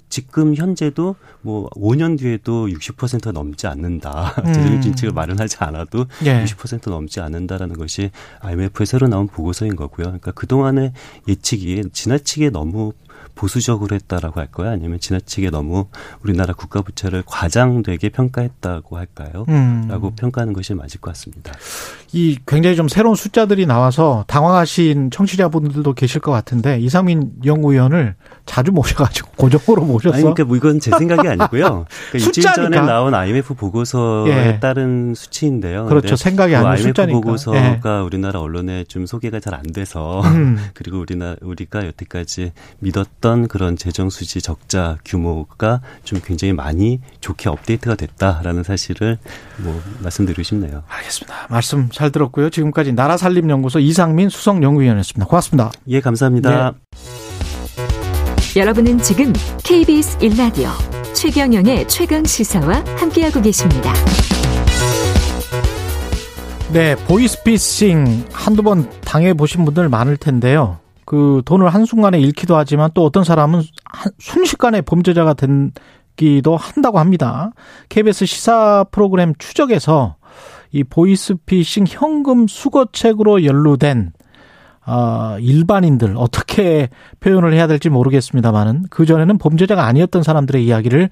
지금 0.09 0.55
현재도 0.55 1.17
뭐 1.43 1.69
5년 1.71 2.17
뒤에도 2.19 2.69
60% 2.69 3.33
넘지 3.33 3.67
않는다. 3.67 4.35
음. 4.45 4.53
재정 4.53 4.81
진칙을 4.81 5.13
마련하지 5.13 5.57
않아도 5.61 6.07
예. 6.25 6.45
60% 6.45 6.91
넘지 6.91 7.21
않는다라는 7.21 7.77
것이 7.77 8.11
IMF의 8.41 8.87
새로 8.87 9.09
나온 9.09 9.27
보고서인 9.27 9.75
거고요. 9.75 10.05
그러니까 10.05 10.31
그동안의 10.31 10.93
예측이 11.27 11.83
지나치게 11.93 12.51
너무 12.51 12.93
보수적으로 13.37 13.95
했다라고 13.95 14.41
할까요? 14.41 14.71
아니면 14.71 14.99
지나치게 14.99 15.51
너무 15.51 15.87
우리나라 16.23 16.55
국가 16.55 16.81
부채를 16.83 17.23
과장되게 17.27 18.09
평가했다고 18.09 18.97
할까요? 18.97 19.45
음. 19.49 19.87
라고 19.89 20.11
평가하는 20.17 20.53
것이 20.55 20.75
맞을 20.75 21.01
것 21.01 21.13
같습니다. 21.13 21.53
이 22.13 22.39
굉장히 22.47 22.77
좀 22.77 22.89
새로운 22.89 23.15
숫자들이 23.15 23.67
나와서 23.67 24.25
당황하신 24.29 25.11
청취자분들도 25.11 25.93
계실 25.95 26.21
것 26.21 26.33
같은데 26.33 26.79
이상민 26.79 27.33
연구위원을 27.45 28.15
자주 28.47 28.73
모셔가지고 28.73 29.31
고정으로 29.37 29.85
모셨어. 29.85 30.15
아니, 30.15 30.23
그러니까 30.23 30.45
뭐 30.45 30.57
이건 30.57 30.81
제 30.81 30.91
생각이 30.97 31.27
아니고요. 31.29 31.85
그러니까 32.11 32.27
일주일 32.27 32.47
전에. 32.55 32.81
나온 32.81 33.13
IMF 33.15 33.55
보고서에 33.55 34.31
예. 34.31 34.61
따른 34.61 35.15
수치인데요. 35.15 35.87
그렇죠. 35.87 36.15
생각이 36.17 36.53
그 36.53 36.59
아닌 36.59 36.69
IMF 36.69 36.83
숫자니까. 36.89 37.21
보고서가 37.21 38.03
우리나라 38.05 38.41
언론에 38.41 38.85
좀 38.85 39.05
소개가 39.07 39.41
잘 39.41 39.57
안 39.57 39.63
돼서 39.73 40.21
음. 40.21 40.59
그리고 40.75 40.99
우리나 40.99 41.35
우리가 41.41 41.87
여태까지 41.87 42.53
믿었던 42.81 43.26
그런 43.49 43.77
재정 43.77 44.11
수지 44.11 44.41
적자 44.41 44.97
규모가 45.05 45.81
좀 46.05 46.21
굉장히 46.25 46.53
많이 46.53 47.01
좋게 47.21 47.49
업데이트가 47.49 47.97
됐다라는 47.97 48.63
사실을 48.63 49.19
뭐 49.59 49.81
말씀드리고 50.01 50.43
싶네요. 50.43 50.83
알겠습니다. 50.89 51.47
말씀 51.51 51.89
잘 51.91 52.11
들었고요. 52.11 52.51
지금까지 52.51 52.93
나라 52.93 53.17
살림 53.17 53.51
연구소 53.51 53.79
이상민 53.81 54.29
수석 54.29 54.63
연구위원이었습니다. 54.63 55.27
고맙습니다. 55.27 55.71
예, 55.89 56.01
감사합니다. 56.01 56.75
여러분은 58.57 58.99
지금 58.99 59.33
KBS 59.65 60.19
1라디오 60.19 60.71
최경영의 61.15 61.89
최강 61.89 62.25
시사와 62.25 62.85
함께하고 62.97 63.43
계십니다. 63.43 63.93
네, 66.73 66.95
보이스피싱 67.07 68.27
한두 68.33 68.63
번 68.63 68.91
당해 69.03 69.35
보신 69.35 69.65
분들 69.65 69.89
많을 69.89 70.17
텐데요. 70.17 70.79
그 71.07 71.41
돈을 71.47 71.69
한순간에 71.71 72.19
잃기도 72.21 72.57
하지만 72.57 72.91
또 72.93 73.05
어떤 73.05 73.25
사람은 73.25 73.63
한- 73.85 74.13
순식간에 74.19 74.83
범죄자가 74.83 75.35
되기도 75.35 76.57
한다고 76.57 76.99
합니다. 76.99 77.53
KBS 77.89 78.27
시사 78.27 78.85
프로그램 78.91 79.33
추적에서 79.39 80.17
이 80.73 80.85
보이스피싱 80.85 81.87
현금 81.89 82.47
수거책으로 82.49 83.45
연루된 83.47 84.13
어, 84.89 85.37
일반인들 85.41 86.15
어떻게 86.17 86.91
표현을 87.21 87.55
해야 87.55 87.67
될지 87.67 87.89
모르겠습니다만은 87.89 88.85
그 88.91 89.05
전에는 89.07 89.39
범죄자가 89.39 89.85
아니었던 89.85 90.23
사람들의 90.23 90.65
이야기를 90.65 91.09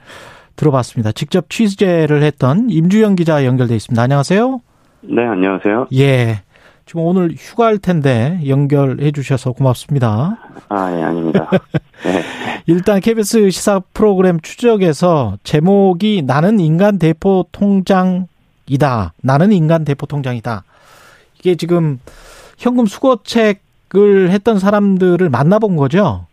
들어봤습니다. 0.56 1.10
직접 1.12 1.50
취재를 1.50 2.22
했던 2.22 2.68
임주영 2.70 3.16
기자 3.16 3.44
연결돼 3.44 3.74
있습니다. 3.74 4.00
안녕하세요. 4.00 4.60
네, 5.02 5.24
안녕하세요. 5.26 5.88
예. 5.94 6.42
지금 6.94 7.06
오늘 7.06 7.34
휴가할 7.36 7.78
텐데 7.78 8.38
연결해 8.46 9.10
주셔서 9.10 9.50
고맙습니다. 9.50 10.38
아, 10.68 10.96
예, 10.96 11.02
아닙니다. 11.02 11.50
네. 12.04 12.22
일단 12.66 13.00
KBS 13.00 13.50
시사 13.50 13.80
프로그램 13.92 14.38
추적에서 14.40 15.36
제목이 15.42 16.22
나는 16.24 16.60
인간 16.60 17.00
대포 17.00 17.46
통장이다. 17.50 19.12
나는 19.20 19.50
인간 19.50 19.84
대포 19.84 20.06
통장이다. 20.06 20.62
이게 21.40 21.56
지금 21.56 21.98
현금 22.58 22.86
수거책을 22.86 24.30
했던 24.30 24.60
사람들을 24.60 25.28
만나본 25.28 25.74
거죠? 25.74 26.26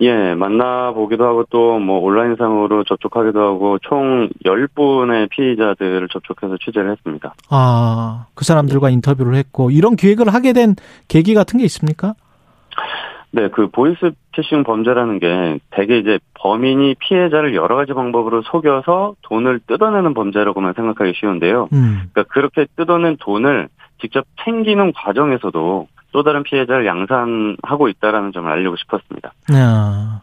예, 0.00 0.34
만나보기도 0.34 1.24
하고 1.24 1.44
또 1.50 1.78
뭐 1.78 2.00
온라인상으로 2.00 2.84
접촉하기도 2.84 3.40
하고 3.40 3.78
총 3.80 4.28
10분의 4.44 5.28
피의자들을 5.30 6.08
접촉해서 6.08 6.56
취재를 6.64 6.90
했습니다. 6.92 7.34
아, 7.50 8.26
그 8.34 8.44
사람들과 8.44 8.90
인터뷰를 8.90 9.34
했고 9.34 9.70
이런 9.70 9.94
기획을 9.96 10.32
하게 10.32 10.52
된 10.52 10.74
계기 11.08 11.34
같은 11.34 11.58
게 11.58 11.64
있습니까? 11.64 12.14
네, 13.30 13.48
그 13.50 13.68
보이스 13.68 14.12
피싱 14.32 14.64
범죄라는 14.64 15.18
게 15.18 15.58
대개 15.70 15.98
이제 15.98 16.18
범인이 16.34 16.94
피해자를 16.98 17.54
여러 17.54 17.76
가지 17.76 17.92
방법으로 17.92 18.42
속여서 18.42 19.14
돈을 19.22 19.60
뜯어내는 19.66 20.14
범죄라고만 20.14 20.72
생각하기 20.74 21.12
쉬운데요. 21.16 21.68
음. 21.72 22.08
그러니까 22.12 22.22
그렇게 22.32 22.66
뜯어낸 22.76 23.16
돈을 23.20 23.68
직접 24.00 24.24
챙기는 24.44 24.92
과정에서도 24.92 25.88
또 26.16 26.22
다른 26.22 26.44
피해자를 26.44 26.86
양산하고 26.86 27.88
있다라는 27.88 28.32
점을 28.32 28.50
알리고 28.50 28.74
싶었습니다. 28.76 29.34
야. 29.52 30.22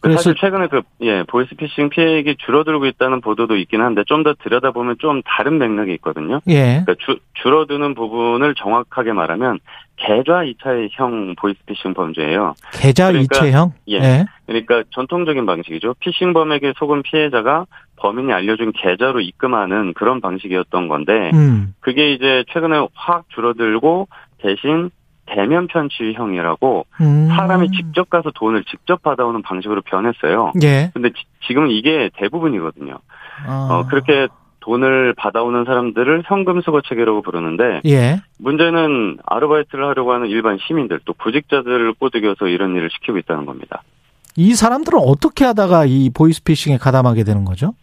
그래서 0.00 0.16
사실 0.18 0.34
최근에 0.40 0.66
그, 0.66 0.80
예, 1.02 1.22
보이스피싱 1.28 1.90
피해액이 1.90 2.38
줄어들고 2.38 2.86
있다는 2.86 3.20
보도도 3.20 3.56
있긴 3.58 3.80
한데 3.80 4.02
좀 4.08 4.24
더 4.24 4.34
들여다보면 4.42 4.96
좀 4.98 5.22
다른 5.24 5.58
맥락이 5.58 5.92
있거든요. 5.94 6.40
예. 6.48 6.82
그러니까 6.84 6.94
주, 6.98 7.20
줄어드는 7.34 7.94
부분을 7.94 8.56
정확하게 8.56 9.12
말하면 9.12 9.60
계좌 9.96 10.42
이체형 10.42 11.36
보이스피싱 11.38 11.94
범죄예요. 11.94 12.54
계좌 12.72 13.12
그러니까- 13.12 13.36
이체형? 13.36 13.72
예. 13.90 14.24
그러니까 14.46 14.82
전통적인 14.90 15.46
방식이죠. 15.46 15.94
피싱범에게 16.00 16.72
속은 16.76 17.02
피해자가 17.04 17.66
범인이 17.96 18.32
알려준 18.32 18.72
계좌로 18.72 19.20
입금하는 19.20 19.92
그런 19.94 20.20
방식이었던 20.20 20.88
건데 20.88 21.30
음. 21.34 21.74
그게 21.78 22.14
이제 22.14 22.42
최근에 22.52 22.84
확 22.94 23.26
줄어들고 23.28 24.08
대신 24.38 24.90
대면 25.34 25.66
편취형이라고 25.68 26.86
음. 27.00 27.28
사람이 27.28 27.70
직접 27.70 28.10
가서 28.10 28.30
돈을 28.34 28.64
직접 28.64 29.02
받아오는 29.02 29.42
방식으로 29.42 29.82
변했어요. 29.82 30.52
예. 30.62 30.90
근데 30.92 31.10
지- 31.10 31.24
지금 31.46 31.68
이게 31.70 32.10
대부분이거든요. 32.16 32.98
아. 33.46 33.68
어, 33.70 33.86
그렇게 33.88 34.28
돈을 34.60 35.14
받아오는 35.16 35.64
사람들을 35.64 36.24
현금 36.26 36.60
수거 36.60 36.82
체계라고 36.82 37.22
부르는데 37.22 37.80
예. 37.86 38.20
문제는 38.38 39.18
아르바이트를 39.26 39.86
하려고 39.86 40.12
하는 40.12 40.28
일반 40.28 40.58
시민들 40.66 41.00
또 41.04 41.14
구직자들을 41.14 41.94
꼬드겨서 41.94 42.46
이런 42.48 42.74
일을 42.76 42.90
시키고 42.92 43.16
있다는 43.18 43.46
겁니다. 43.46 43.82
이 44.36 44.54
사람들은 44.54 44.98
어떻게 44.98 45.44
하다가 45.44 45.86
이 45.86 46.10
보이스피싱에 46.10 46.76
가담하게 46.78 47.24
되는 47.24 47.44
거죠? 47.44 47.74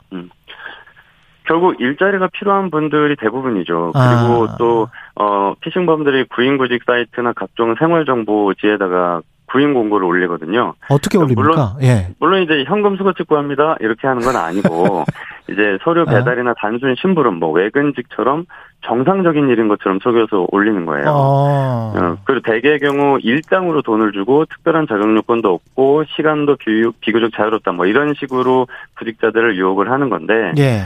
결국 1.48 1.80
일자리가 1.80 2.28
필요한 2.28 2.70
분들이 2.70 3.16
대부분이죠. 3.16 3.94
아. 3.96 4.28
그리고 4.28 4.48
또 4.60 4.90
어, 5.16 5.54
피싱범들이 5.62 6.26
구인구직 6.26 6.84
사이트나 6.86 7.34
각종 7.34 7.76
생활정보지에다가 7.80 9.22
구인 9.50 9.74
공고를 9.74 10.06
올리거든요. 10.06 10.74
어떻게 10.90 11.18
그러니까 11.18 11.42
올립니까? 11.42 11.76
예. 11.82 12.14
물론 12.20 12.44
이제 12.44 12.66
현금 12.68 12.98
수거책 12.98 13.28
구합니다 13.28 13.78
이렇게 13.80 14.06
하는 14.06 14.22
건 14.22 14.36
아니고 14.36 15.06
이제 15.50 15.78
서류 15.84 16.02
아. 16.02 16.06
배달이나 16.06 16.54
단순 16.58 16.96
심부름 17.00 17.36
뭐 17.36 17.52
외근직처럼 17.52 18.46
정상적인 18.86 19.48
일인 19.48 19.70
것처럼 19.70 20.00
속여서 20.04 20.48
올리는 20.52 20.86
거예요. 20.86 21.06
어. 21.08 21.94
어, 21.96 22.18
그리고 22.26 22.42
대개의 22.42 22.80
경우 22.80 23.20
일당으로 23.22 23.82
돈을 23.84 24.12
주고 24.12 24.44
특별한 24.46 24.88
자격 24.90 25.16
요건도 25.16 25.54
없고 25.54 26.04
시간도 26.16 26.58
비, 26.58 26.84
비교적 27.00 27.32
자유롭다 27.34 27.72
뭐 27.72 27.86
이런 27.86 28.16
식으로 28.20 28.68
구직자들을 28.98 29.58
유혹을 29.58 29.90
하는 29.90 30.10
건데 30.10 30.52
예. 30.58 30.82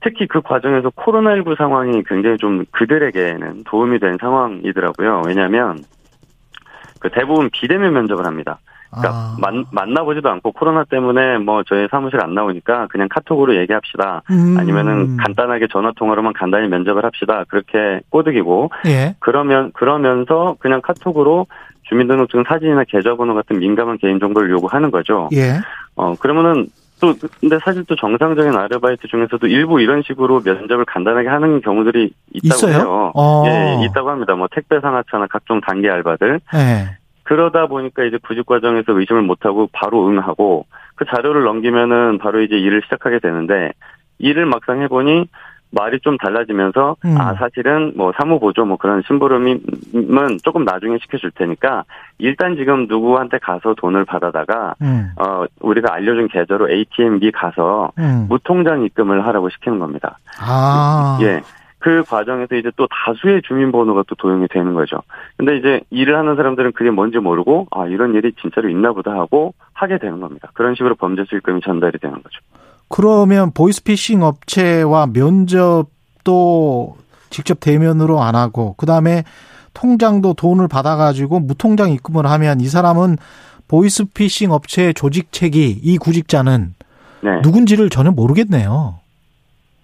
특히 0.00 0.26
그 0.26 0.40
과정에서 0.40 0.90
코로나19 0.90 1.56
상황이 1.56 2.02
굉장히 2.04 2.36
좀 2.36 2.64
그들에게는 2.70 3.64
도움이 3.64 3.98
된 3.98 4.16
상황이더라고요. 4.20 5.22
왜냐하면 5.26 5.78
그 7.00 7.10
대부분 7.10 7.50
비대면 7.50 7.92
면접을 7.92 8.24
합니다. 8.24 8.58
그러니까 8.90 9.14
아. 9.14 9.36
만, 9.38 9.64
만나보지도 9.70 10.30
않고 10.30 10.52
코로나 10.52 10.84
때문에 10.84 11.38
뭐 11.38 11.62
저희 11.64 11.88
사무실 11.90 12.22
안 12.22 12.34
나오니까 12.34 12.86
그냥 12.86 13.08
카톡으로 13.10 13.56
얘기합시다. 13.56 14.22
음. 14.30 14.56
아니면은 14.58 15.16
간단하게 15.18 15.66
전화 15.70 15.92
통화로만 15.92 16.32
간단히 16.32 16.68
면접을 16.68 17.04
합시다. 17.04 17.44
그렇게 17.48 18.00
꼬드기고 18.08 18.70
예. 18.86 19.14
그러면 19.18 19.72
그러면서 19.72 20.56
그냥 20.58 20.80
카톡으로 20.80 21.46
주민등록증 21.82 22.44
사진이나 22.46 22.84
계좌번호 22.84 23.34
같은 23.34 23.58
민감한 23.58 23.98
개인 23.98 24.18
정보를 24.20 24.50
요구하는 24.50 24.90
거죠. 24.90 25.28
예. 25.34 25.60
어 25.96 26.14
그러면은 26.18 26.68
또 27.00 27.14
근데 27.40 27.58
사실 27.64 27.84
또 27.84 27.96
정상적인 27.96 28.54
아르바이트 28.54 29.08
중에서도 29.08 29.46
일부 29.46 29.80
이런 29.80 30.02
식으로 30.02 30.40
면접을 30.44 30.84
간단하게 30.84 31.28
하는 31.28 31.60
경우들이 31.60 32.12
있다고 32.32 32.68
있어요? 32.68 32.76
해요. 32.76 33.12
어. 33.14 33.44
예, 33.46 33.84
있다고 33.86 34.10
합니다. 34.10 34.34
뭐 34.34 34.48
택배 34.50 34.80
상하차나 34.80 35.26
각종 35.28 35.60
단기 35.60 35.88
알바들. 35.88 36.40
예. 36.54 36.98
그러다 37.22 37.66
보니까 37.66 38.04
이제 38.04 38.18
구직 38.26 38.46
과정에서 38.46 38.98
의심을 38.98 39.22
못 39.22 39.44
하고 39.44 39.68
바로 39.72 40.08
응하고 40.08 40.66
그 40.94 41.04
자료를 41.04 41.44
넘기면은 41.44 42.18
바로 42.18 42.40
이제 42.40 42.56
일을 42.56 42.82
시작하게 42.84 43.18
되는데 43.20 43.72
일을 44.18 44.46
막상 44.46 44.80
해보니 44.82 45.28
말이 45.70 46.00
좀 46.00 46.16
달라지면서 46.16 46.96
음. 47.04 47.16
아 47.18 47.34
사실은 47.34 47.92
뭐 47.96 48.12
사무 48.16 48.40
보조 48.40 48.64
뭐 48.64 48.76
그런 48.76 49.02
심부름은 49.06 50.38
조금 50.42 50.64
나중에 50.64 50.98
시켜줄 50.98 51.32
테니까 51.32 51.84
일단 52.18 52.56
지금 52.56 52.86
누구한테 52.86 53.38
가서 53.38 53.74
돈을 53.74 54.04
받아다가 54.04 54.74
음. 54.82 55.10
어 55.16 55.44
우리가 55.60 55.92
알려준 55.92 56.28
계좌로 56.28 56.70
ATM기 56.70 57.32
가서 57.32 57.92
음. 57.98 58.26
무통장 58.28 58.84
입금을 58.84 59.26
하라고 59.26 59.50
시키는 59.50 59.78
겁니다. 59.78 60.18
아. 60.40 61.18
예. 61.22 61.42
그 61.80 62.02
과정에서 62.02 62.56
이제 62.56 62.72
또 62.76 62.88
다수의 62.90 63.42
주민번호가 63.42 64.02
또 64.08 64.14
도용이 64.16 64.48
되는 64.48 64.74
거죠. 64.74 65.02
근데 65.36 65.56
이제 65.56 65.80
일을 65.90 66.16
하는 66.16 66.34
사람들은 66.34 66.72
그게 66.72 66.90
뭔지 66.90 67.18
모르고 67.18 67.68
아 67.70 67.86
이런 67.86 68.14
일이 68.14 68.32
진짜로 68.40 68.68
있나 68.68 68.92
보다 68.92 69.12
하고 69.12 69.54
하게 69.72 69.98
되는 69.98 70.20
겁니다. 70.20 70.50
그런 70.54 70.74
식으로 70.74 70.96
범죄 70.96 71.24
수익금이 71.24 71.60
전달이 71.60 71.98
되는 71.98 72.16
거죠. 72.16 72.40
그러면 72.88 73.50
보이스피싱 73.52 74.22
업체와 74.22 75.08
면접도 75.12 76.96
직접 77.30 77.60
대면으로 77.60 78.20
안 78.22 78.34
하고 78.34 78.74
그다음에 78.74 79.24
통장도 79.74 80.34
돈을 80.34 80.66
받아가지고 80.68 81.40
무통장 81.40 81.90
입금을 81.90 82.26
하면 82.26 82.60
이 82.60 82.66
사람은 82.66 83.16
보이스피싱 83.68 84.50
업체의 84.50 84.94
조직책이 84.94 85.80
이 85.82 85.98
구직자는 85.98 86.74
네. 87.20 87.40
누군지를 87.42 87.90
전혀 87.90 88.10
모르겠네요. 88.10 88.94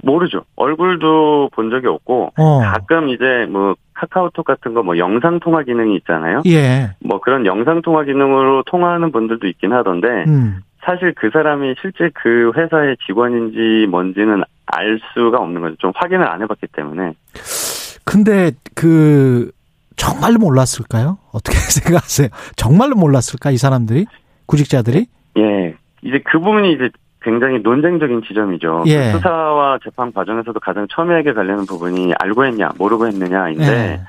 모르죠. 0.03 0.45
얼굴도 0.57 1.51
본 1.55 1.71
적이 1.71 1.87
없고 1.89 2.33
어. 2.37 2.61
가끔 2.61 3.09
이제 3.09 3.47
뭐 3.51 3.75
카카오톡 3.95 4.45
같은 4.45 4.75
거 4.75 4.83
뭐 4.83 4.99
영상 4.99 5.41
통화 5.41 5.63
기능이 5.63 5.97
있잖아요. 5.97 6.43
예. 6.47 6.91
뭐 7.05 7.21
그런 7.21 7.47
영상 7.47 7.81
통화 7.83 8.05
기능으로 8.05 8.65
통화하는 8.67 9.13
분들도 9.13 9.47
있긴 9.47 9.73
하던데 9.73 10.09
음. 10.27 10.59
사실 10.85 11.15
그 11.17 11.31
사람이 11.33 11.75
실제 11.81 12.11
그 12.15 12.53
회사의 12.57 12.97
직원인지 13.07 13.87
뭔지는 13.91 14.43
알 14.67 15.01
수가 15.13 15.39
없는 15.39 15.61
거죠. 15.61 15.77
좀 15.79 15.93
확인을 15.95 16.29
안 16.29 16.43
해봤기 16.43 16.67
때문에. 16.73 17.15
근데 18.05 18.53
그 18.75 19.51
정말로 19.97 20.39
몰랐을까요? 20.39 21.19
어떻게 21.33 21.57
생각하세요? 21.71 22.29
정말로 22.57 22.97
몰랐을까 22.97 23.51
이 23.51 23.57
사람들이 23.57 24.07
구직자들이? 24.47 25.07
예. 25.39 25.75
이제 26.03 26.21
그 26.25 26.39
부분이 26.39 26.73
이제 26.73 26.91
굉장히 27.23 27.61
논쟁적인 27.61 28.23
지점이죠. 28.29 28.85
예. 28.87 29.13
그 29.13 29.19
수사와 29.19 29.79
재판 29.83 30.13
과정에서도 30.13 30.61
가장 30.61 30.87
첨예하게 30.91 31.33
관련된 31.33 31.65
부분이 31.67 32.13
알고 32.21 32.45
했냐, 32.45 32.71
모르고 32.77 33.07
했느냐인데 33.07 33.65
예. 33.65 34.01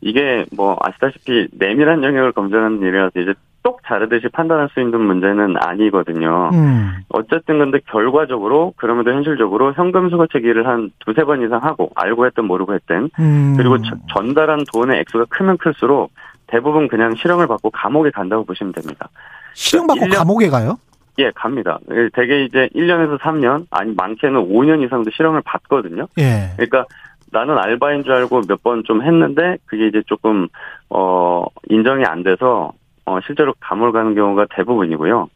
이게 0.00 0.46
뭐 0.56 0.78
아시다시피 0.80 1.48
내밀한 1.52 2.04
영역을 2.04 2.32
검증하는 2.32 2.80
일이라서 2.80 3.20
이제 3.20 3.34
똑 3.62 3.80
자르듯이 3.86 4.28
판단할 4.32 4.68
수 4.72 4.80
있는 4.80 5.00
문제는 5.00 5.56
아니거든요. 5.58 6.50
음. 6.54 6.94
어쨌든 7.10 7.58
근데 7.58 7.78
결과적으로 7.86 8.72
그럼에도 8.76 9.12
현실적으로 9.12 9.72
현금 9.74 10.08
수거책 10.08 10.44
일을 10.44 10.66
한 10.66 10.90
두세 11.00 11.24
번 11.24 11.42
이상 11.44 11.62
하고 11.62 11.90
알고 11.94 12.24
했든 12.26 12.44
모르고 12.46 12.74
했든 12.74 13.10
음. 13.18 13.54
그리고 13.58 13.76
저- 13.82 13.96
전달한 14.14 14.60
돈의 14.72 15.00
액수가 15.00 15.26
크면 15.28 15.58
클수록 15.58 16.10
대부분 16.46 16.88
그냥 16.88 17.14
실형을 17.14 17.46
받고 17.46 17.70
감옥에 17.70 18.10
간다고 18.10 18.44
보시면 18.44 18.72
됩니다. 18.72 19.08
실형 19.54 19.86
받고 19.86 20.04
일 20.04 20.10
년- 20.10 20.18
감옥에 20.18 20.48
가요? 20.48 20.78
예, 21.18 21.30
갑니다. 21.34 21.78
예, 21.90 22.08
대개 22.14 22.44
이제 22.44 22.68
1년에서 22.74 23.18
3년, 23.18 23.66
아니 23.70 23.92
많게는 23.94 24.48
5년 24.48 24.82
이상도 24.86 25.10
실형을 25.10 25.42
받거든요. 25.44 26.06
예. 26.18 26.50
그러니까 26.56 26.86
나는 27.30 27.58
알바인 27.58 28.04
줄 28.04 28.12
알고 28.14 28.42
몇 28.48 28.62
번 28.62 28.82
좀 28.84 29.02
했는데 29.02 29.58
그게 29.66 29.86
이제 29.88 30.02
조금 30.06 30.48
어 30.88 31.44
인정이 31.68 32.04
안 32.04 32.22
돼서 32.22 32.72
어 33.06 33.18
실제로 33.26 33.54
감옥을 33.60 33.92
가는 33.92 34.14
경우가 34.14 34.46
대부분이고요. 34.54 35.28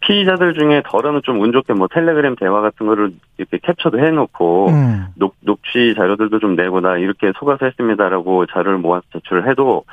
피의자들 0.00 0.54
중에 0.54 0.82
덜어는 0.84 1.20
좀 1.24 1.40
운 1.40 1.52
좋게 1.52 1.74
뭐 1.74 1.86
텔레그램 1.88 2.34
대화 2.36 2.60
같은 2.60 2.86
거를 2.86 3.12
이렇게 3.38 3.58
캡처도 3.62 3.98
해놓고 4.00 4.68
음. 4.70 5.06
녹, 5.14 5.36
녹취 5.40 5.94
자료들도 5.94 6.40
좀 6.40 6.56
내고 6.56 6.80
나 6.80 6.96
이렇게 6.98 7.32
속아서 7.38 7.66
했습니다라고 7.66 8.46
자료를 8.46 8.78
모아서 8.78 9.04
제출을 9.12 9.48
해도 9.48 9.84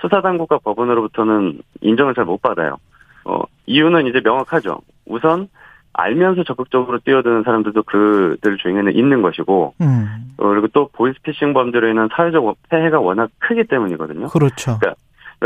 수사당국과 0.00 0.58
법원으로부터는 0.58 1.60
인정을 1.80 2.14
잘 2.14 2.24
못 2.24 2.40
받아요. 2.40 2.76
어, 3.24 3.42
이유는 3.66 4.06
이제 4.06 4.20
명확하죠. 4.22 4.78
우선 5.06 5.48
알면서 5.92 6.44
적극적으로 6.44 6.98
뛰어드는 7.00 7.42
사람들도 7.42 7.82
그들 7.82 8.58
중에는 8.58 8.94
있는 8.94 9.22
것이고, 9.22 9.74
음. 9.80 10.32
어, 10.36 10.48
그리고 10.48 10.68
또 10.68 10.88
보이스피싱 10.92 11.52
범죄로 11.52 11.88
인한 11.88 12.08
사회적 12.14 12.44
폐해가 12.70 13.00
워낙 13.00 13.30
크기 13.40 13.64
때문이거든요. 13.64 14.28
그렇죠. 14.28 14.78
그러니까 14.78 14.94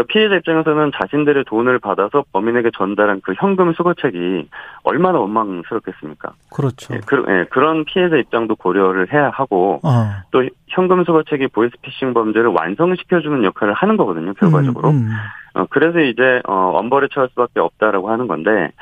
피해자 0.09 0.37
입장에서는 0.37 0.91
자신들의 0.95 1.45
돈을 1.45 1.79
받아서 1.79 2.25
범인에게 2.33 2.71
전달한 2.77 3.21
그 3.23 3.35
현금 3.37 3.73
수거책이 3.75 4.49
얼마나 4.85 5.19
원망스럽겠습니까? 5.19 6.33
그렇죠. 6.51 6.95
예, 6.95 7.01
그, 7.05 7.25
예, 7.29 7.45
그런 7.51 7.85
피해자 7.85 8.17
입장도 8.17 8.57
고려를 8.57 9.13
해야 9.13 9.29
하고 9.29 9.81
어. 9.83 10.11
또 10.31 10.49
현금 10.69 11.05
수거책이 11.05 11.49
보이스피싱 11.49 12.15
범죄를 12.15 12.49
완성시켜주는 12.49 13.45
역할을 13.45 13.75
하는 13.75 13.99
거거든요. 13.99 14.33
결과적으로. 14.35 14.91
음, 14.91 14.95
음. 14.95 15.11
어, 15.55 15.67
그래서 15.69 16.01
이제 16.01 16.41
어, 16.49 16.73
엄벌에 16.77 17.09
처할 17.13 17.29
수밖에 17.29 17.61
없다라고 17.61 18.11
하는 18.11 18.27
건데 18.27 18.73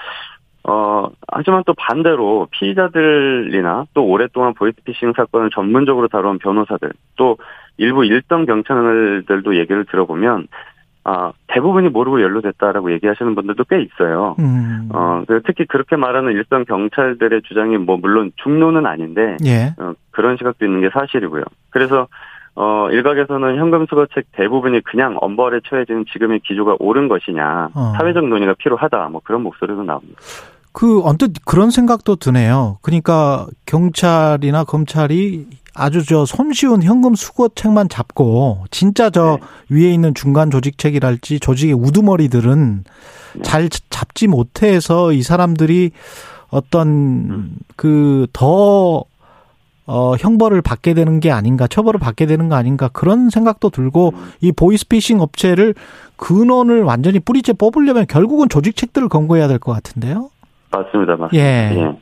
어, 0.63 1.09
하지만 1.27 1.65
또 1.67 1.75
반대로 1.75 2.47
피의자들이나 2.51 3.87
또 3.95 4.05
오랫동안 4.05 4.55
보이스피싱 4.55 5.15
사건을 5.17 5.51
전문적으로 5.51 6.07
다룬 6.09 6.39
변호사들 6.39 6.93
또 7.17 7.39
일부 7.79 8.05
일선 8.05 8.47
경찰들도 8.47 9.57
얘기를 9.57 9.85
들어보면 9.87 10.47
아, 11.05 11.33
대부분이 11.49 11.89
모르고 11.89 12.21
연루됐다라고 12.21 12.93
얘기하시는 12.93 13.35
분들도 13.35 13.65
꽤 13.65 13.81
있어요. 13.83 14.37
음. 14.39 14.91
어, 14.93 15.23
그 15.27 15.41
특히 15.47 15.65
그렇게 15.67 15.97
말하는 15.97 16.33
일선 16.33 16.65
경찰들의 16.65 17.43
주장이 17.43 17.79
뭐 17.79 17.97
물론 17.97 18.33
중론은 18.43 18.87
아닌데 18.87 19.37
예. 19.45 19.75
어, 19.79 19.95
그런 20.11 20.37
시각도 20.37 20.65
있는 20.67 20.83
게 20.83 20.91
사실이고요. 20.93 21.45
그래서 21.71 22.07
어, 22.55 22.89
일각에서는 22.91 23.57
현금 23.57 23.87
수거책 23.87 24.27
대부분이 24.33 24.83
그냥 24.83 25.17
엄벌에 25.21 25.61
처해지는 25.69 26.05
지금의 26.13 26.41
기조가 26.41 26.77
옳은 26.81 27.09
것이냐, 27.09 27.71
어. 27.75 27.93
사회적 27.97 28.27
논의가 28.27 28.55
필요하다, 28.59 29.09
뭐 29.11 29.21
그런 29.25 29.43
목소리도 29.43 29.85
나옵니다. 29.85 30.21
그 30.73 31.03
언뜻 31.05 31.33
그런 31.45 31.71
생각도 31.71 32.17
드네요. 32.17 32.79
그러니까 32.83 33.47
경찰이나 33.67 34.65
검찰이 34.65 35.47
아주 35.75 36.05
저 36.05 36.25
손쉬운 36.25 36.83
현금 36.83 37.15
수거책만 37.15 37.89
잡고 37.89 38.65
진짜 38.71 39.11
저 39.11 39.39
위에 39.69 39.91
있는 39.93 40.15
중간 40.15 40.51
조직책이랄지 40.51 41.41
조직의 41.41 41.75
우두머리들은 41.75 42.85
잘 43.43 43.69
잡지 43.91 44.27
못해서 44.27 45.13
이 45.13 45.23
사람들이 45.23 45.93
어떤 46.51 47.53
그더 47.77 49.05
어, 49.87 50.15
형벌을 50.17 50.63
받게 50.63 50.95
되는 50.95 51.19
게 51.19 51.33
아닌가, 51.33 51.67
처벌을 51.67 51.99
받게 51.99 52.27
되는 52.27 52.49
거 52.49 52.55
아닌가, 52.55 52.89
그런 52.93 53.29
생각도 53.29 53.71
들고, 53.71 54.13
이 54.41 54.53
보이스피싱 54.53 55.21
업체를 55.21 55.75
근원을 56.15 56.83
완전히 56.85 57.19
뿌리째 57.19 57.53
뽑으려면 57.53 58.07
결국은 58.07 58.49
조직책들을 58.49 59.09
검거해야 59.09 59.49
될 59.49 59.59
것 59.59 59.73
같은데요? 59.73 60.31
맞습니다, 60.71 61.17
맞습니다. 61.17 61.45
예. 61.45 61.97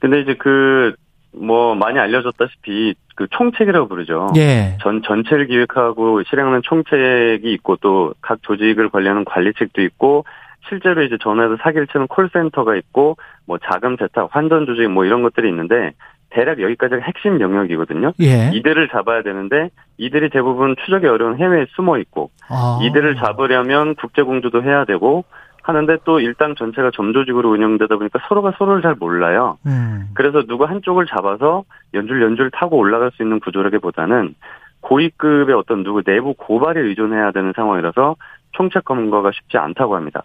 근데 0.00 0.20
이제 0.20 0.36
그, 0.38 0.96
뭐, 1.40 1.74
많이 1.74 1.98
알려졌다시피, 1.98 2.94
그 3.14 3.26
총책이라고 3.30 3.88
부르죠. 3.88 4.28
예. 4.36 4.76
전, 4.82 5.02
전체를 5.02 5.46
기획하고 5.46 6.22
실행하는 6.24 6.62
총책이 6.62 7.52
있고, 7.54 7.76
또 7.76 8.14
각 8.20 8.42
조직을 8.42 8.90
관리하는 8.90 9.24
관리책도 9.24 9.82
있고, 9.82 10.24
실제로 10.68 11.02
이제 11.02 11.16
전화해서 11.20 11.56
사기를 11.62 11.86
치는 11.86 12.06
콜센터가 12.08 12.76
있고, 12.76 13.16
뭐 13.46 13.58
자금 13.58 13.96
세탁, 13.96 14.28
환전 14.30 14.66
조직 14.66 14.88
뭐 14.90 15.04
이런 15.04 15.22
것들이 15.22 15.48
있는데, 15.48 15.92
대략 16.30 16.60
여기까지가 16.60 17.00
핵심 17.02 17.40
영역이거든요. 17.40 18.12
예. 18.20 18.50
이들을 18.52 18.88
잡아야 18.90 19.22
되는데, 19.22 19.70
이들이 19.96 20.28
대부분 20.28 20.76
추적이 20.84 21.06
어려운 21.06 21.38
해외에 21.38 21.64
숨어 21.74 21.98
있고, 21.98 22.30
아. 22.50 22.78
이들을 22.82 23.16
잡으려면 23.16 23.94
국제 23.94 24.22
공조도 24.22 24.62
해야 24.62 24.84
되고, 24.84 25.24
하는데 25.68 25.98
또 26.04 26.18
일당 26.18 26.54
전체가 26.54 26.90
점조직으로 26.94 27.50
운영되다 27.50 27.96
보니까 27.96 28.20
서로가 28.28 28.54
서로를 28.58 28.82
잘 28.82 28.94
몰라요. 28.94 29.58
음. 29.66 30.08
그래서 30.14 30.42
누구 30.46 30.64
한쪽을 30.64 31.06
잡아서 31.06 31.64
연줄 31.94 32.22
연줄 32.22 32.50
타고 32.50 32.78
올라갈 32.78 33.10
수 33.12 33.22
있는 33.22 33.38
구조라기보다는 33.40 34.34
고위급의 34.80 35.54
어떤 35.54 35.84
누구 35.84 36.02
내부 36.02 36.34
고발에 36.34 36.80
의존해야 36.80 37.32
되는 37.32 37.52
상황이라서 37.54 38.16
총책 38.52 38.84
검거가 38.84 39.30
쉽지 39.32 39.58
않다고 39.58 39.94
합니다. 39.96 40.22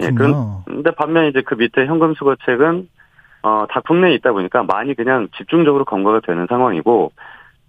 예, 0.00 0.10
그렇군요. 0.10 0.62
근데 0.66 0.90
반면 0.92 1.26
이제 1.26 1.42
그 1.42 1.54
밑에 1.54 1.86
현금 1.86 2.14
수거책은 2.14 2.88
어, 3.42 3.66
다 3.68 3.80
국내에 3.80 4.14
있다 4.14 4.32
보니까 4.32 4.62
많이 4.62 4.94
그냥 4.94 5.28
집중적으로 5.36 5.84
검거가 5.84 6.20
되는 6.20 6.46
상황이고 6.48 7.12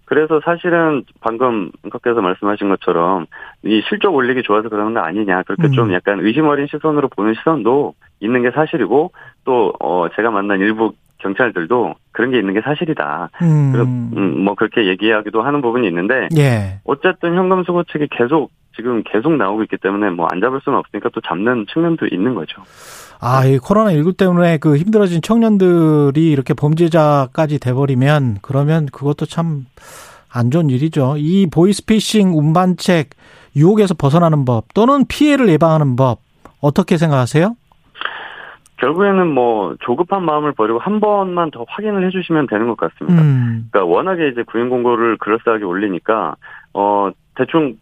그래서 0.08 0.40
사실은 0.42 1.04
방금 1.20 1.70
앵커께서 1.84 2.22
말씀하신 2.22 2.70
것처럼 2.70 3.26
이 3.62 3.82
실적 3.90 4.14
올리기 4.14 4.42
좋아서 4.42 4.70
그러는 4.70 4.94
거 4.94 5.00
아니냐 5.00 5.42
그렇게 5.42 5.64
음. 5.64 5.72
좀 5.72 5.92
약간 5.92 6.20
의심 6.20 6.46
어린 6.46 6.66
시선으로 6.66 7.08
보는 7.08 7.34
시선도 7.34 7.92
있는 8.20 8.42
게 8.42 8.50
사실이고 8.50 9.12
또 9.44 9.74
어, 9.80 10.06
제가 10.16 10.30
만난 10.30 10.60
일부 10.60 10.92
경찰들도 11.18 11.94
그런 12.12 12.30
게 12.30 12.38
있는 12.38 12.54
게 12.54 12.62
사실이다. 12.62 13.28
음. 13.42 13.72
그래서 13.72 13.90
음, 13.90 14.44
뭐 14.44 14.54
그렇게 14.54 14.86
얘기하기도 14.86 15.42
하는 15.42 15.60
부분이 15.60 15.86
있는데 15.88 16.28
예. 16.38 16.80
어쨌든 16.84 17.34
현금 17.34 17.64
수거책이 17.64 18.08
계속 18.10 18.50
지금 18.78 19.02
계속 19.04 19.32
나오고 19.34 19.64
있기 19.64 19.76
때문에 19.76 20.10
뭐 20.10 20.28
안 20.30 20.40
잡을 20.40 20.60
수는 20.62 20.78
없으니까 20.78 21.10
또 21.12 21.20
잡는 21.20 21.66
측면도 21.72 22.06
있는 22.06 22.34
거죠. 22.34 22.62
아, 23.20 23.44
이 23.44 23.58
코로나 23.58 23.92
19 23.92 24.12
때문에 24.12 24.58
그 24.58 24.76
힘들어진 24.76 25.20
청년들이 25.20 26.30
이렇게 26.30 26.54
범죄자까지 26.54 27.58
돼버리면 27.58 28.38
그러면 28.42 28.86
그것도 28.86 29.26
참 29.26 29.66
안 30.32 30.50
좋은 30.50 30.70
일이죠. 30.70 31.14
이 31.16 31.48
보이스피싱 31.52 32.36
운반책 32.36 33.10
유혹에서 33.56 33.94
벗어나는 33.94 34.44
법 34.44 34.64
또는 34.74 35.04
피해를 35.08 35.48
예방하는 35.48 35.96
법 35.96 36.18
어떻게 36.60 36.96
생각하세요? 36.96 37.54
결국에는 38.76 39.26
뭐 39.26 39.74
조급한 39.80 40.24
마음을 40.24 40.52
버리고 40.52 40.78
한 40.78 41.00
번만 41.00 41.50
더 41.50 41.64
확인을 41.68 42.06
해주시면 42.06 42.46
되는 42.46 42.68
것 42.68 42.76
같습니다. 42.76 43.20
음. 43.20 43.68
그러니까 43.70 43.92
워낙에 43.92 44.28
이제 44.28 44.44
구인 44.44 44.68
공고를 44.68 45.16
그럴싸하게 45.18 45.64
올리니까 45.64 46.36
어 46.74 47.10
대충 47.34 47.76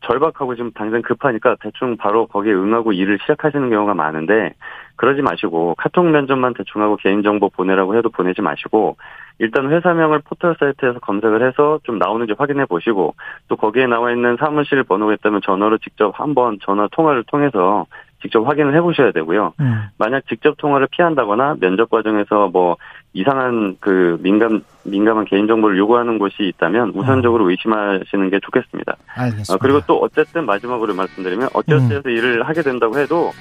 절박하고 0.00 0.54
지금 0.56 0.70
당장 0.72 1.02
급하니까 1.02 1.56
대충 1.60 1.96
바로 1.96 2.26
거기에 2.26 2.52
응하고 2.52 2.92
일을 2.92 3.18
시작하시는 3.22 3.70
경우가 3.70 3.94
많은데 3.94 4.54
그러지 4.96 5.22
마시고 5.22 5.74
카톡 5.78 6.06
면접만 6.06 6.54
대충 6.54 6.82
하고 6.82 6.96
개인정보 6.96 7.48
보내라고 7.50 7.96
해도 7.96 8.10
보내지 8.10 8.42
마시고 8.42 8.96
일단 9.38 9.70
회사명을 9.72 10.20
포털 10.24 10.54
사이트에서 10.60 10.98
검색을 10.98 11.46
해서 11.46 11.80
좀 11.84 11.98
나오는지 11.98 12.34
확인해 12.36 12.66
보시고 12.66 13.14
또 13.48 13.56
거기에 13.56 13.86
나와 13.86 14.12
있는 14.12 14.36
사무실 14.38 14.82
번호가 14.82 15.14
있다면 15.14 15.40
전화로 15.42 15.78
직접 15.78 16.12
한번 16.20 16.58
전화 16.60 16.86
통화를 16.92 17.24
통해서 17.24 17.86
직접 18.20 18.46
확인을 18.46 18.74
해 18.74 18.82
보셔야 18.82 19.12
되고요. 19.12 19.54
음. 19.60 19.84
만약 19.96 20.26
직접 20.28 20.58
통화를 20.58 20.88
피한다거나 20.90 21.56
면접 21.58 21.88
과정에서 21.88 22.48
뭐 22.48 22.76
이상한 23.14 23.76
그 23.80 24.18
민감 24.20 24.60
민감한 24.82 25.24
개인 25.24 25.46
정보를 25.46 25.78
요구하는 25.78 26.18
곳이 26.18 26.34
있다면 26.40 26.92
우선적으로 26.94 27.50
의심하시는 27.50 28.30
게 28.30 28.40
좋겠습니다. 28.42 28.96
알겠습니다. 29.14 29.54
어, 29.54 29.58
그리고 29.58 29.80
또 29.86 29.98
어쨌든 29.98 30.46
마지막으로 30.46 30.94
말씀드리면 30.94 31.50
어찌어찌해서 31.52 32.08
일을 32.08 32.48
하게 32.48 32.62
된다고 32.62 32.98
해도 32.98 33.32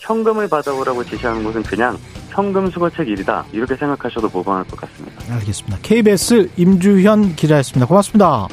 현금을 0.00 0.48
받아오라고 0.48 1.04
지시하는 1.04 1.42
곳은 1.44 1.62
그냥 1.62 1.96
현금 2.30 2.70
수거책 2.70 3.08
일이다 3.08 3.44
이렇게 3.52 3.74
생각하셔도 3.74 4.28
무방할 4.28 4.64
것 4.64 4.78
같습니다. 4.80 5.34
알겠습니다. 5.34 5.78
KBS 5.82 6.50
임주현 6.56 7.34
기자였습니다. 7.34 7.86
고맙습니다. 7.86 8.46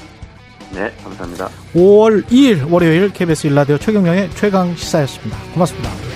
네, 0.73 0.91
감사합니다. 1.03 1.47
5월 1.73 2.23
2일 2.26 2.72
월요일 2.72 3.13
KBS 3.13 3.47
일라디오 3.47 3.77
최경영의 3.77 4.31
최강 4.31 4.76
시사였습니다. 4.76 5.38
고맙습니다. 5.53 6.14